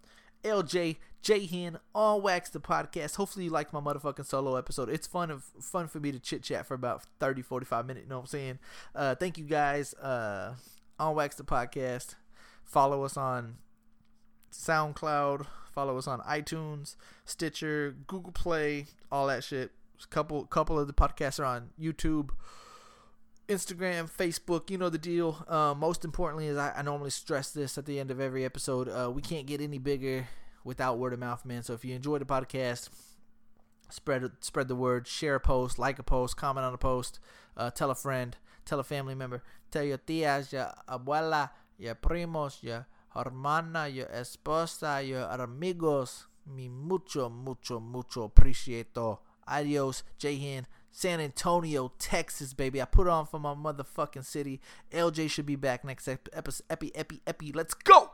LJ 0.43 0.97
Jahan 1.23 1.79
on 1.95 2.21
Wax 2.21 2.49
the 2.49 2.59
podcast. 2.59 3.15
Hopefully 3.15 3.45
you 3.45 3.51
liked 3.51 3.73
my 3.73 3.79
motherfucking 3.79 4.25
solo 4.25 4.55
episode. 4.55 4.89
It's 4.89 5.07
fun 5.07 5.31
of 5.31 5.43
fun 5.59 5.87
for 5.87 5.99
me 5.99 6.11
to 6.11 6.19
chit 6.19 6.43
chat 6.43 6.67
for 6.67 6.75
about 6.75 7.03
30 7.19 7.41
45 7.41 7.87
minutes, 7.87 8.03
you 8.03 8.09
know 8.09 8.17
what 8.17 8.23
I'm 8.23 8.27
saying? 8.27 8.59
Uh 8.93 9.15
thank 9.15 9.37
you 9.37 9.45
guys 9.45 9.93
uh 9.95 10.55
on 10.99 11.15
Wax 11.15 11.35
the 11.35 11.43
podcast. 11.43 12.15
Follow 12.63 13.03
us 13.03 13.17
on 13.17 13.55
SoundCloud, 14.51 15.47
Follow 15.73 15.97
us 15.97 16.07
on 16.07 16.19
iTunes, 16.21 16.95
Stitcher, 17.25 17.95
Google 18.05 18.31
Play, 18.31 18.85
all 19.11 19.25
that 19.27 19.43
shit. 19.43 19.71
A 20.03 20.07
couple 20.07 20.45
couple 20.45 20.77
of 20.77 20.85
the 20.85 20.93
podcasts 20.93 21.39
are 21.39 21.45
on 21.45 21.69
YouTube, 21.81 22.29
Instagram, 23.49 24.09
Facebook. 24.09 24.69
You 24.69 24.77
know 24.77 24.89
the 24.89 24.99
deal. 24.99 25.43
Uh, 25.47 25.73
most 25.75 26.05
importantly, 26.05 26.45
is 26.47 26.57
I, 26.57 26.73
I, 26.75 26.81
normally 26.83 27.09
stress 27.09 27.51
this 27.51 27.77
at 27.77 27.85
the 27.85 27.99
end 27.99 28.11
of 28.11 28.19
every 28.19 28.45
episode. 28.45 28.87
Uh, 28.87 29.09
we 29.11 29.23
can't 29.23 29.47
get 29.47 29.61
any 29.61 29.79
bigger 29.79 30.27
without 30.63 30.97
word 30.97 31.13
of 31.13 31.19
mouth, 31.19 31.45
man. 31.45 31.63
So 31.63 31.73
if 31.73 31.83
you 31.85 31.95
enjoy 31.95 32.19
the 32.19 32.25
podcast, 32.25 32.89
spread 33.89 34.29
spread 34.39 34.67
the 34.67 34.75
word, 34.75 35.07
share 35.07 35.35
a 35.35 35.39
post, 35.39 35.77
like 35.77 35.99
a 35.99 36.03
post, 36.03 36.37
comment 36.37 36.65
on 36.65 36.73
a 36.73 36.77
post, 36.77 37.19
uh, 37.57 37.69
tell 37.71 37.91
a 37.91 37.95
friend, 37.95 38.35
tell 38.65 38.79
a 38.79 38.83
family 38.83 39.15
member, 39.15 39.43
tell 39.71 39.83
your 39.83 39.97
tias, 39.97 40.51
your 40.51 40.71
abuela, 40.87 41.51
your 41.77 41.95
primos, 41.95 42.63
your 42.63 42.87
hermana, 43.15 43.87
your 43.87 44.07
esposa, 44.07 45.05
your 45.07 45.23
amigos. 45.29 46.27
Mi 46.45 46.67
mucho, 46.67 47.29
mucho, 47.29 47.79
mucho 47.79 48.27
appreciato. 48.27 49.19
Adios, 49.47 50.03
Jahan. 50.17 50.67
San 50.91 51.19
Antonio, 51.19 51.91
Texas, 51.97 52.53
baby. 52.53 52.79
I 52.81 52.85
put 52.85 53.07
on 53.07 53.25
for 53.25 53.39
my 53.39 53.55
motherfucking 53.55 54.25
city. 54.25 54.61
LJ 54.91 55.29
should 55.31 55.47
be 55.47 55.55
back 55.55 55.83
next 55.83 56.07
episode. 56.07 56.65
Epi, 56.69 56.91
epi, 56.95 57.21
epi. 57.25 57.51
Let's 57.51 57.73
go! 57.73 58.11